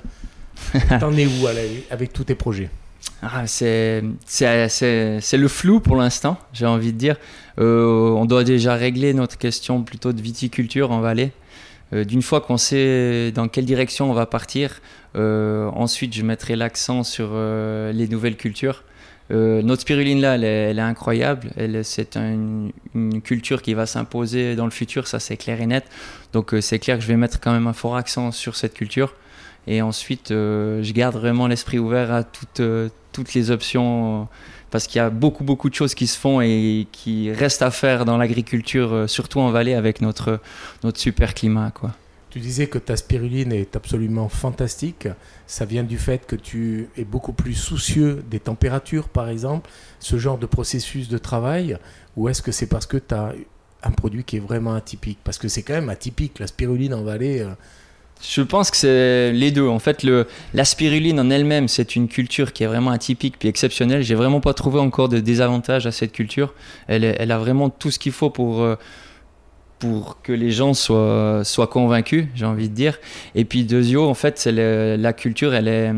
T'en 1.00 1.16
es 1.16 1.26
où 1.26 1.46
avec 1.46 2.12
tous 2.12 2.24
tes 2.24 2.34
projets? 2.34 2.68
Ah, 3.22 3.46
c'est, 3.46 4.02
le 4.02 5.48
flou 5.48 5.78
pour 5.78 5.94
l'instant, 5.94 6.38
j'ai 6.52 6.66
envie 6.66 6.92
de 6.92 6.98
dire. 6.98 7.16
Euh, 7.60 8.10
on 8.10 8.24
doit 8.24 8.42
déjà 8.42 8.74
régler 8.74 9.14
notre 9.14 9.38
question 9.38 9.82
plutôt 9.84 10.12
de 10.12 10.20
viticulture 10.20 10.90
en 10.90 11.00
vallée. 11.00 11.30
Euh, 11.92 12.04
d'une 12.04 12.22
fois 12.22 12.40
qu'on 12.40 12.56
sait 12.56 13.30
dans 13.32 13.46
quelle 13.46 13.64
direction 13.64 14.10
on 14.10 14.14
va 14.14 14.26
partir, 14.26 14.80
euh, 15.14 15.68
ensuite 15.68 16.14
je 16.14 16.22
mettrai 16.22 16.56
l'accent 16.56 17.04
sur 17.04 17.34
les 17.34 18.08
nouvelles 18.08 18.36
cultures. 18.36 18.82
notre 19.30 19.82
spiruline 19.82 20.20
là, 20.20 20.34
elle 20.34 20.78
est, 20.78 20.82
incroyable. 20.82 21.52
Elle, 21.56 21.84
c'est 21.84 22.16
une 22.16 22.72
culture 23.22 23.62
qui 23.62 23.74
va 23.74 23.86
s'imposer 23.86 24.56
dans 24.56 24.64
le 24.64 24.72
futur, 24.72 25.06
ça 25.06 25.20
c'est 25.20 25.36
clair 25.36 25.60
et 25.60 25.66
net. 25.66 25.84
Donc 26.32 26.54
c'est 26.60 26.80
clair 26.80 26.96
que 26.96 27.02
je 27.02 27.08
vais 27.08 27.16
mettre 27.16 27.38
quand 27.38 27.52
même 27.52 27.68
un 27.68 27.72
fort 27.72 27.96
accent 27.96 28.32
sur 28.32 28.56
cette 28.56 28.74
culture. 28.74 29.14
Et 29.66 29.82
ensuite, 29.82 30.30
je 30.30 30.92
garde 30.92 31.14
vraiment 31.14 31.46
l'esprit 31.46 31.78
ouvert 31.78 32.12
à 32.12 32.24
toutes, 32.24 32.62
toutes 33.12 33.34
les 33.34 33.50
options 33.50 34.28
parce 34.72 34.86
qu'il 34.86 34.96
y 34.96 35.02
a 35.02 35.10
beaucoup 35.10 35.44
beaucoup 35.44 35.70
de 35.70 35.74
choses 35.74 35.94
qui 35.94 36.08
se 36.08 36.18
font 36.18 36.40
et 36.40 36.88
qui 36.90 37.30
restent 37.30 37.62
à 37.62 37.70
faire 37.70 38.04
dans 38.04 38.16
l'agriculture, 38.16 38.92
euh, 38.92 39.06
surtout 39.06 39.38
en 39.38 39.50
vallée 39.50 39.74
avec 39.74 40.00
notre, 40.00 40.40
notre 40.82 40.98
super 40.98 41.34
climat. 41.34 41.70
Quoi. 41.70 41.92
Tu 42.30 42.40
disais 42.40 42.66
que 42.66 42.78
ta 42.78 42.96
spiruline 42.96 43.52
est 43.52 43.76
absolument 43.76 44.30
fantastique. 44.30 45.06
Ça 45.46 45.66
vient 45.66 45.84
du 45.84 45.98
fait 45.98 46.26
que 46.26 46.34
tu 46.34 46.88
es 46.96 47.04
beaucoup 47.04 47.34
plus 47.34 47.52
soucieux 47.52 48.24
des 48.30 48.40
températures, 48.40 49.10
par 49.10 49.28
exemple, 49.28 49.68
ce 50.00 50.16
genre 50.16 50.38
de 50.38 50.46
processus 50.46 51.08
de 51.10 51.18
travail, 51.18 51.76
ou 52.16 52.30
est-ce 52.30 52.40
que 52.40 52.50
c'est 52.50 52.66
parce 52.66 52.86
que 52.86 52.96
tu 52.96 53.14
as 53.14 53.34
un 53.82 53.90
produit 53.90 54.24
qui 54.24 54.38
est 54.38 54.40
vraiment 54.40 54.74
atypique? 54.74 55.18
Parce 55.22 55.36
que 55.36 55.48
c'est 55.48 55.62
quand 55.62 55.74
même 55.74 55.90
atypique, 55.90 56.38
la 56.38 56.46
spiruline 56.46 56.94
en 56.94 57.02
vallée. 57.02 57.46
Je 58.22 58.40
pense 58.42 58.70
que 58.70 58.76
c'est 58.76 59.32
les 59.32 59.50
deux. 59.50 59.66
En 59.66 59.80
fait, 59.80 60.04
le, 60.04 60.26
la 60.54 60.64
spiruline 60.64 61.18
en 61.18 61.28
elle-même, 61.28 61.66
c'est 61.66 61.96
une 61.96 62.06
culture 62.06 62.52
qui 62.52 62.62
est 62.62 62.68
vraiment 62.68 62.90
atypique 62.90 63.34
puis 63.38 63.48
exceptionnelle. 63.48 64.02
J'ai 64.02 64.14
vraiment 64.14 64.40
pas 64.40 64.54
trouvé 64.54 64.78
encore 64.78 65.08
de 65.08 65.18
désavantages 65.18 65.86
à 65.86 65.92
cette 65.92 66.12
culture. 66.12 66.54
Elle, 66.86 67.04
a 67.04 67.38
vraiment 67.38 67.68
tout 67.68 67.90
ce 67.90 67.98
qu'il 67.98 68.12
faut 68.12 68.30
pour, 68.30 68.62
euh, 68.62 68.76
pour 69.80 70.22
que 70.22 70.32
les 70.32 70.52
gens 70.52 70.72
soient, 70.72 71.42
soient 71.44 71.66
convaincus, 71.66 72.26
j'ai 72.36 72.46
envie 72.46 72.68
de 72.68 72.74
dire. 72.74 72.98
Et 73.34 73.44
puis, 73.44 73.64
deuxièmement, 73.64 74.08
en 74.08 74.14
fait, 74.14 74.38
c'est 74.38 74.52
la 74.96 75.12
culture, 75.12 75.52
elle 75.52 75.68
est. 75.68 75.92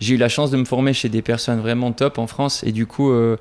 J'ai 0.00 0.16
eu 0.16 0.18
la 0.18 0.28
chance 0.28 0.50
de 0.50 0.56
me 0.56 0.64
former 0.64 0.92
chez 0.94 1.08
des 1.08 1.22
personnes 1.22 1.60
vraiment 1.60 1.92
top 1.92 2.18
en 2.18 2.26
France 2.26 2.64
et 2.64 2.72
du 2.72 2.86
coup, 2.86 3.12
euh, 3.12 3.36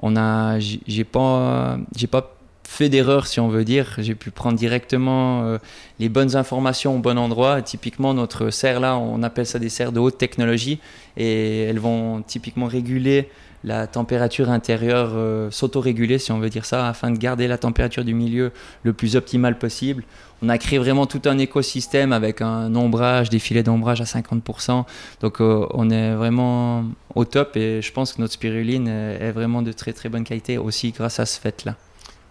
on 0.00 0.16
a, 0.16 0.58
j'ai 0.58 1.04
pas, 1.04 1.78
j'ai 1.94 2.06
pas 2.06 2.35
fait 2.68 2.88
d'erreur, 2.88 3.26
si 3.26 3.40
on 3.40 3.48
veut 3.48 3.64
dire. 3.64 3.94
J'ai 3.98 4.14
pu 4.14 4.30
prendre 4.30 4.58
directement 4.58 5.44
euh, 5.44 5.58
les 5.98 6.08
bonnes 6.08 6.36
informations 6.36 6.96
au 6.96 6.98
bon 6.98 7.18
endroit. 7.18 7.62
Typiquement, 7.62 8.14
notre 8.14 8.50
serre 8.50 8.80
là, 8.80 8.96
on 8.96 9.22
appelle 9.22 9.46
ça 9.46 9.58
des 9.58 9.68
serres 9.68 9.92
de 9.92 10.00
haute 10.00 10.18
technologie 10.18 10.78
et 11.16 11.62
elles 11.62 11.78
vont 11.78 12.22
typiquement 12.22 12.66
réguler 12.66 13.28
la 13.64 13.86
température 13.86 14.48
intérieure, 14.48 15.10
euh, 15.14 15.50
s'autoréguler, 15.50 16.18
si 16.18 16.30
on 16.30 16.38
veut 16.38 16.50
dire 16.50 16.64
ça, 16.64 16.88
afin 16.88 17.10
de 17.10 17.18
garder 17.18 17.48
la 17.48 17.58
température 17.58 18.04
du 18.04 18.14
milieu 18.14 18.52
le 18.84 18.92
plus 18.92 19.16
optimale 19.16 19.58
possible. 19.58 20.04
On 20.42 20.48
a 20.48 20.58
créé 20.58 20.78
vraiment 20.78 21.06
tout 21.06 21.22
un 21.24 21.38
écosystème 21.38 22.12
avec 22.12 22.42
un 22.42 22.74
ombrage, 22.76 23.30
des 23.30 23.38
filets 23.38 23.62
d'ombrage 23.62 24.00
à 24.00 24.04
50%. 24.04 24.84
Donc 25.20 25.40
euh, 25.40 25.66
on 25.72 25.90
est 25.90 26.14
vraiment 26.14 26.84
au 27.14 27.24
top 27.24 27.56
et 27.56 27.82
je 27.82 27.92
pense 27.92 28.12
que 28.12 28.20
notre 28.20 28.34
spiruline 28.34 28.86
est 28.86 29.32
vraiment 29.32 29.62
de 29.62 29.72
très 29.72 29.92
très 29.92 30.08
bonne 30.08 30.24
qualité 30.24 30.58
aussi 30.58 30.92
grâce 30.92 31.18
à 31.18 31.26
ce 31.26 31.40
fait-là. 31.40 31.74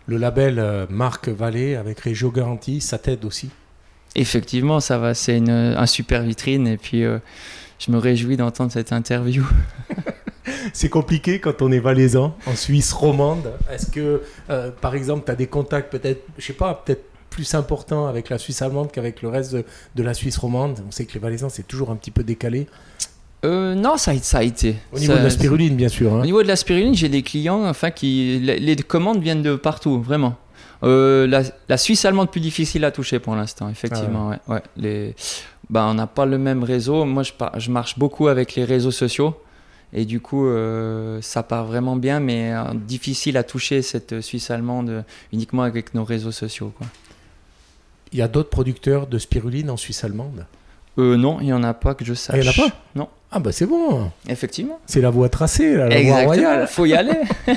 Le 0.07 0.17
label 0.17 0.59
euh, 0.59 0.85
Marc 0.89 1.29
Vallée 1.29 1.75
avec 1.75 1.99
Régio 1.99 2.31
Garantie, 2.31 2.79
ça 2.81 2.97
t'aide 2.97 3.25
aussi? 3.25 3.49
Effectivement, 4.15 4.79
ça 4.79 4.97
va, 4.97 5.13
c'est 5.13 5.37
une, 5.37 5.49
un 5.49 5.85
super 5.85 6.21
vitrine 6.21 6.67
et 6.67 6.77
puis 6.77 7.03
euh, 7.03 7.17
je 7.79 7.91
me 7.91 7.97
réjouis 7.97 8.37
d'entendre 8.37 8.71
cette 8.71 8.93
interview. 8.93 9.43
c'est 10.73 10.89
compliqué 10.89 11.39
quand 11.39 11.61
on 11.61 11.71
est 11.71 11.79
valaisan 11.79 12.35
en 12.45 12.55
Suisse 12.55 12.93
romande. 12.93 13.51
Est-ce 13.71 13.89
que, 13.91 14.21
euh, 14.49 14.71
par 14.79 14.95
exemple, 14.95 15.23
tu 15.25 15.31
as 15.31 15.35
des 15.35 15.47
contacts 15.47 15.91
peut-être, 15.91 16.23
je 16.37 16.45
sais 16.45 16.53
pas, 16.53 16.83
peut-être 16.85 17.03
plus 17.29 17.53
importants 17.55 18.07
avec 18.07 18.29
la 18.29 18.37
Suisse 18.37 18.61
allemande 18.61 18.91
qu'avec 18.91 19.21
le 19.21 19.29
reste 19.29 19.53
de, 19.53 19.65
de, 19.95 20.03
la 20.03 20.13
Suisse 20.13 20.37
romande? 20.37 20.79
On 20.87 20.91
sait 20.91 21.05
que 21.05 21.13
les 21.13 21.19
valaisans, 21.19 21.49
c'est 21.49 21.67
toujours 21.67 21.89
un 21.89 21.95
petit 21.95 22.11
peu 22.11 22.23
décalé. 22.23 22.67
Euh, 23.43 23.75
non, 23.75 23.97
ça, 23.97 24.17
ça, 24.17 24.39
a 24.39 24.43
été. 24.43 24.75
Au 24.91 24.99
niveau 24.99 25.13
de 25.13 25.19
la 25.19 25.29
spiruline, 25.29 25.75
bien 25.75 25.89
sûr. 25.89 26.13
Hein. 26.13 26.21
Au 26.21 26.25
niveau 26.25 26.41
de 26.41 26.47
la 26.47 26.55
spiruline, 26.55 26.95
j'ai 26.95 27.09
des 27.09 27.21
clients, 27.21 27.65
enfin, 27.67 27.91
qui. 27.91 28.39
Les, 28.39 28.75
commandes 28.77 29.21
viennent 29.21 29.43
de 29.43 29.55
partout, 29.55 30.01
vraiment. 30.01 30.35
Euh, 30.83 31.27
la, 31.67 31.77
Suisse 31.77 32.05
allemande 32.05 32.31
plus 32.31 32.41
difficile 32.41 32.85
à 32.85 32.91
toucher 32.91 33.19
pour 33.19 33.35
l'instant, 33.35 33.69
effectivement. 33.69 34.31
Ah 34.31 34.53
ouais. 34.53 34.61
Les, 34.77 35.15
bah, 35.69 35.85
on 35.89 35.93
n'a 35.93 36.07
pas 36.07 36.25
le 36.25 36.37
même 36.37 36.63
réseau. 36.63 37.05
Moi, 37.05 37.23
je, 37.23 37.31
je, 37.57 37.71
marche 37.71 37.99
beaucoup 37.99 38.27
avec 38.27 38.55
les 38.55 38.63
réseaux 38.63 38.91
sociaux. 38.91 39.35
Et 39.93 40.05
du 40.05 40.19
coup, 40.19 40.47
euh, 40.47 41.21
ça 41.21 41.43
part 41.43 41.65
vraiment 41.65 41.95
bien, 41.95 42.19
mais 42.19 42.51
difficile 42.73 43.37
à 43.37 43.43
toucher 43.43 43.81
cette 43.81 44.21
Suisse 44.21 44.49
allemande 44.51 45.05
uniquement 45.31 45.63
avec 45.63 45.93
nos 45.93 46.03
réseaux 46.03 46.31
sociaux. 46.31 46.73
Quoi. 46.77 46.87
Il 48.11 48.19
y 48.19 48.21
a 48.21 48.27
d'autres 48.27 48.49
producteurs 48.49 49.07
de 49.07 49.17
spiruline 49.17 49.69
en 49.69 49.77
Suisse 49.77 50.03
allemande? 50.03 50.45
Euh, 50.97 51.17
Non, 51.17 51.37
il 51.41 51.45
n'y 51.45 51.53
en 51.53 51.63
a 51.63 51.73
pas 51.73 51.93
que 51.93 52.05
je 52.05 52.13
sache. 52.13 52.35
Il 52.37 52.41
n'y 52.41 52.47
en 52.47 52.51
a 52.51 52.69
pas 52.69 52.75
Non. 52.95 53.07
Ah 53.31 53.39
bah 53.39 53.51
c'est 53.51 53.65
bon. 53.65 54.11
Effectivement. 54.29 54.79
C'est 54.85 55.01
la 55.01 55.09
voie 55.09 55.29
tracée, 55.29 55.75
la 55.75 56.01
voie 56.01 56.23
royale. 56.23 56.67
Faut 56.67 56.85
y 56.85 56.93
aller. 56.93 57.19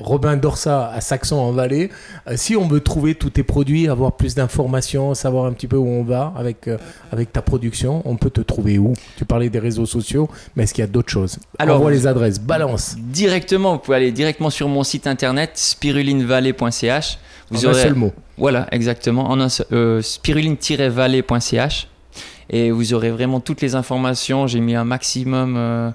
Robin 0.00 0.36
Dorsa 0.36 0.90
à 0.90 1.00
Saxon 1.00 1.36
en 1.36 1.52
Vallée. 1.52 1.90
Euh, 2.28 2.34
si 2.36 2.56
on 2.56 2.66
veut 2.68 2.80
trouver 2.80 3.14
tous 3.14 3.30
tes 3.30 3.42
produits, 3.42 3.88
avoir 3.88 4.12
plus 4.12 4.34
d'informations, 4.34 5.14
savoir 5.14 5.46
un 5.46 5.52
petit 5.52 5.66
peu 5.66 5.76
où 5.76 5.86
on 5.86 6.04
va 6.04 6.32
avec, 6.36 6.68
euh, 6.68 6.78
avec 7.12 7.32
ta 7.32 7.42
production, 7.42 8.02
on 8.04 8.16
peut 8.16 8.30
te 8.30 8.40
trouver 8.40 8.78
où? 8.78 8.92
Tu 9.16 9.24
parlais 9.24 9.48
des 9.48 9.58
réseaux 9.58 9.86
sociaux, 9.86 10.28
mais 10.54 10.64
est-ce 10.64 10.74
qu'il 10.74 10.82
y 10.82 10.84
a 10.84 10.90
d'autres 10.90 11.10
choses? 11.10 11.38
Alors, 11.58 11.80
voit 11.80 11.90
les 11.90 12.06
adresses, 12.06 12.38
balance. 12.38 12.96
Directement, 12.98 13.72
vous 13.74 13.78
pouvez 13.78 13.96
aller 13.96 14.12
directement 14.12 14.50
sur 14.50 14.68
mon 14.68 14.84
site 14.84 15.06
internet 15.06 15.52
spirulinevallée.ch. 15.54 17.18
Vous 17.50 17.64
en 17.64 17.70
aurez... 17.70 17.80
un 17.80 17.84
seul 17.84 17.94
mot. 17.94 18.12
Voilà, 18.36 18.68
exactement. 18.70 19.30
En 19.30 19.40
un 19.40 19.48
euh, 19.72 20.02
spiruline-vallée.ch 20.02 21.88
et 22.50 22.70
vous 22.70 22.94
aurez 22.94 23.10
vraiment 23.10 23.40
toutes 23.40 23.60
les 23.60 23.74
informations. 23.74 24.46
J'ai 24.46 24.60
mis 24.60 24.74
un 24.74 24.84
maximum 24.84 25.56
euh, 25.56 25.90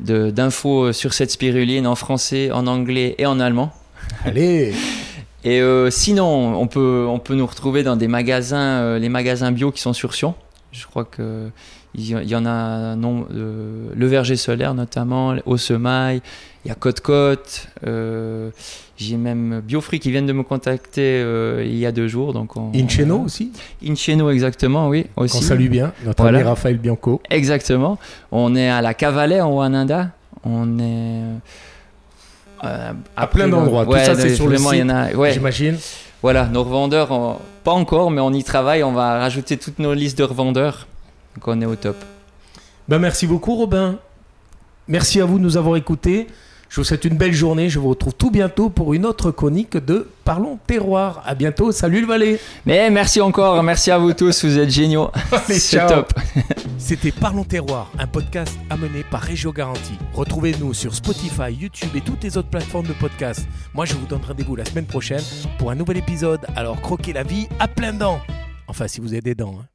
d'infos 0.00 0.92
sur 0.92 1.14
cette 1.14 1.30
spiruline 1.30 1.86
en 1.86 1.94
français, 1.94 2.50
en 2.50 2.66
anglais 2.66 3.14
et 3.18 3.26
en 3.26 3.40
allemand. 3.40 3.72
Allez 4.24 4.74
Et 5.46 5.60
euh, 5.60 5.90
sinon, 5.90 6.60
on 6.60 6.66
peut, 6.66 7.06
on 7.08 7.20
peut 7.20 7.36
nous 7.36 7.46
retrouver 7.46 7.84
dans 7.84 7.94
des 7.94 8.08
magasins, 8.08 8.80
euh, 8.80 8.98
les 8.98 9.08
magasins 9.08 9.52
bio 9.52 9.70
qui 9.70 9.80
sont 9.80 9.92
sur 9.92 10.12
Sion. 10.12 10.34
Je 10.72 10.84
crois 10.86 11.04
que 11.04 11.50
il 11.96 12.28
y 12.28 12.36
en 12.36 12.46
a 12.46 12.94
non, 12.94 13.26
le 13.30 14.06
verger 14.06 14.36
solaire 14.36 14.74
notamment, 14.74 15.34
au 15.46 15.56
semail, 15.56 16.20
il 16.64 16.68
y 16.68 16.70
a 16.70 16.74
Côte-Côte, 16.74 17.68
j'ai 18.98 19.16
même 19.16 19.60
Biofree 19.60 19.98
qui 19.98 20.10
viennent 20.10 20.26
de 20.26 20.32
me 20.32 20.42
contacter 20.42 21.20
euh, 21.22 21.62
il 21.64 21.76
y 21.76 21.84
a 21.84 21.92
deux 21.92 22.08
jours. 22.08 22.32
Donc 22.32 22.56
on, 22.56 22.72
Incheno 22.74 23.20
aussi 23.20 23.52
Incheno, 23.84 24.30
exactement, 24.30 24.88
oui. 24.88 25.06
Aussi. 25.16 25.36
On 25.36 25.40
salue 25.40 25.68
bien, 25.68 25.92
notre 26.04 26.24
ami 26.26 26.42
Raphaël 26.42 26.78
Bianco. 26.78 27.20
Exactement. 27.30 27.98
On 28.32 28.54
est 28.56 28.68
à 28.68 28.80
la 28.80 28.94
Cavalet 28.94 29.40
en 29.40 29.52
Wananda. 29.52 30.10
On 30.44 30.78
est. 30.78 31.22
Euh, 32.64 32.92
à 33.16 33.26
plein 33.26 33.48
d'endroits. 33.48 33.84
Tout 33.84 33.92
ça, 33.92 34.14
c'est 34.14 34.34
sur 34.34 34.48
le 34.48 34.56
site, 34.56 34.84
ouais. 35.16 35.32
j'imagine. 35.32 35.76
Voilà, 36.22 36.46
nos 36.46 36.64
revendeurs, 36.64 37.38
pas 37.62 37.72
encore, 37.72 38.10
mais 38.10 38.22
on 38.22 38.32
y 38.32 38.42
travaille. 38.42 38.82
On 38.82 38.92
va 38.92 39.18
rajouter 39.18 39.58
toutes 39.58 39.78
nos 39.78 39.92
listes 39.92 40.16
de 40.16 40.24
revendeurs. 40.24 40.86
Donc 41.36 41.46
on 41.48 41.60
est 41.60 41.66
au 41.66 41.76
top. 41.76 41.96
Ben, 42.88 42.98
merci 42.98 43.26
beaucoup, 43.26 43.54
Robin. 43.54 43.98
Merci 44.88 45.20
à 45.20 45.26
vous 45.26 45.38
de 45.38 45.42
nous 45.44 45.56
avoir 45.56 45.76
écoutés. 45.76 46.28
Je 46.68 46.80
vous 46.80 46.84
souhaite 46.84 47.04
une 47.04 47.16
belle 47.16 47.32
journée. 47.32 47.68
Je 47.68 47.78
vous 47.78 47.90
retrouve 47.90 48.14
tout 48.14 48.30
bientôt 48.30 48.70
pour 48.70 48.94
une 48.94 49.06
autre 49.06 49.30
chronique 49.30 49.76
de 49.76 50.08
Parlons 50.24 50.58
Terroir. 50.66 51.22
À 51.26 51.34
bientôt. 51.34 51.72
Salut 51.72 52.00
le 52.00 52.06
Valais. 52.06 52.40
Mais 52.64 52.90
merci 52.90 53.20
encore. 53.20 53.62
Merci 53.62 53.90
à 53.90 53.98
vous 53.98 54.12
tous. 54.14 54.44
Vous 54.44 54.58
êtes 54.58 54.70
géniaux. 54.70 55.10
C'est 55.48 55.86
top. 55.86 56.12
C'était 56.78 57.12
Parlons 57.12 57.44
Terroir, 57.44 57.90
un 57.98 58.06
podcast 58.06 58.56
amené 58.70 59.04
par 59.10 59.20
Régio 59.20 59.52
Garantie. 59.52 59.98
Retrouvez-nous 60.14 60.74
sur 60.74 60.94
Spotify, 60.94 61.52
YouTube 61.52 61.90
et 61.94 62.00
toutes 62.00 62.22
les 62.24 62.36
autres 62.36 62.50
plateformes 62.50 62.86
de 62.86 62.94
podcast. 62.94 63.46
Moi, 63.74 63.84
je 63.84 63.94
vous 63.94 64.06
donne 64.06 64.22
rendez-vous 64.26 64.56
la 64.56 64.64
semaine 64.64 64.86
prochaine 64.86 65.22
pour 65.58 65.70
un 65.70 65.74
nouvel 65.74 65.98
épisode. 65.98 66.40
Alors, 66.56 66.80
croquez 66.80 67.12
la 67.12 67.24
vie 67.24 67.46
à 67.58 67.68
plein 67.68 67.92
dents. 67.92 68.20
Enfin, 68.68 68.88
si 68.88 69.00
vous 69.00 69.12
avez 69.12 69.20
des 69.20 69.34
dents. 69.34 69.56
Hein. 69.60 69.66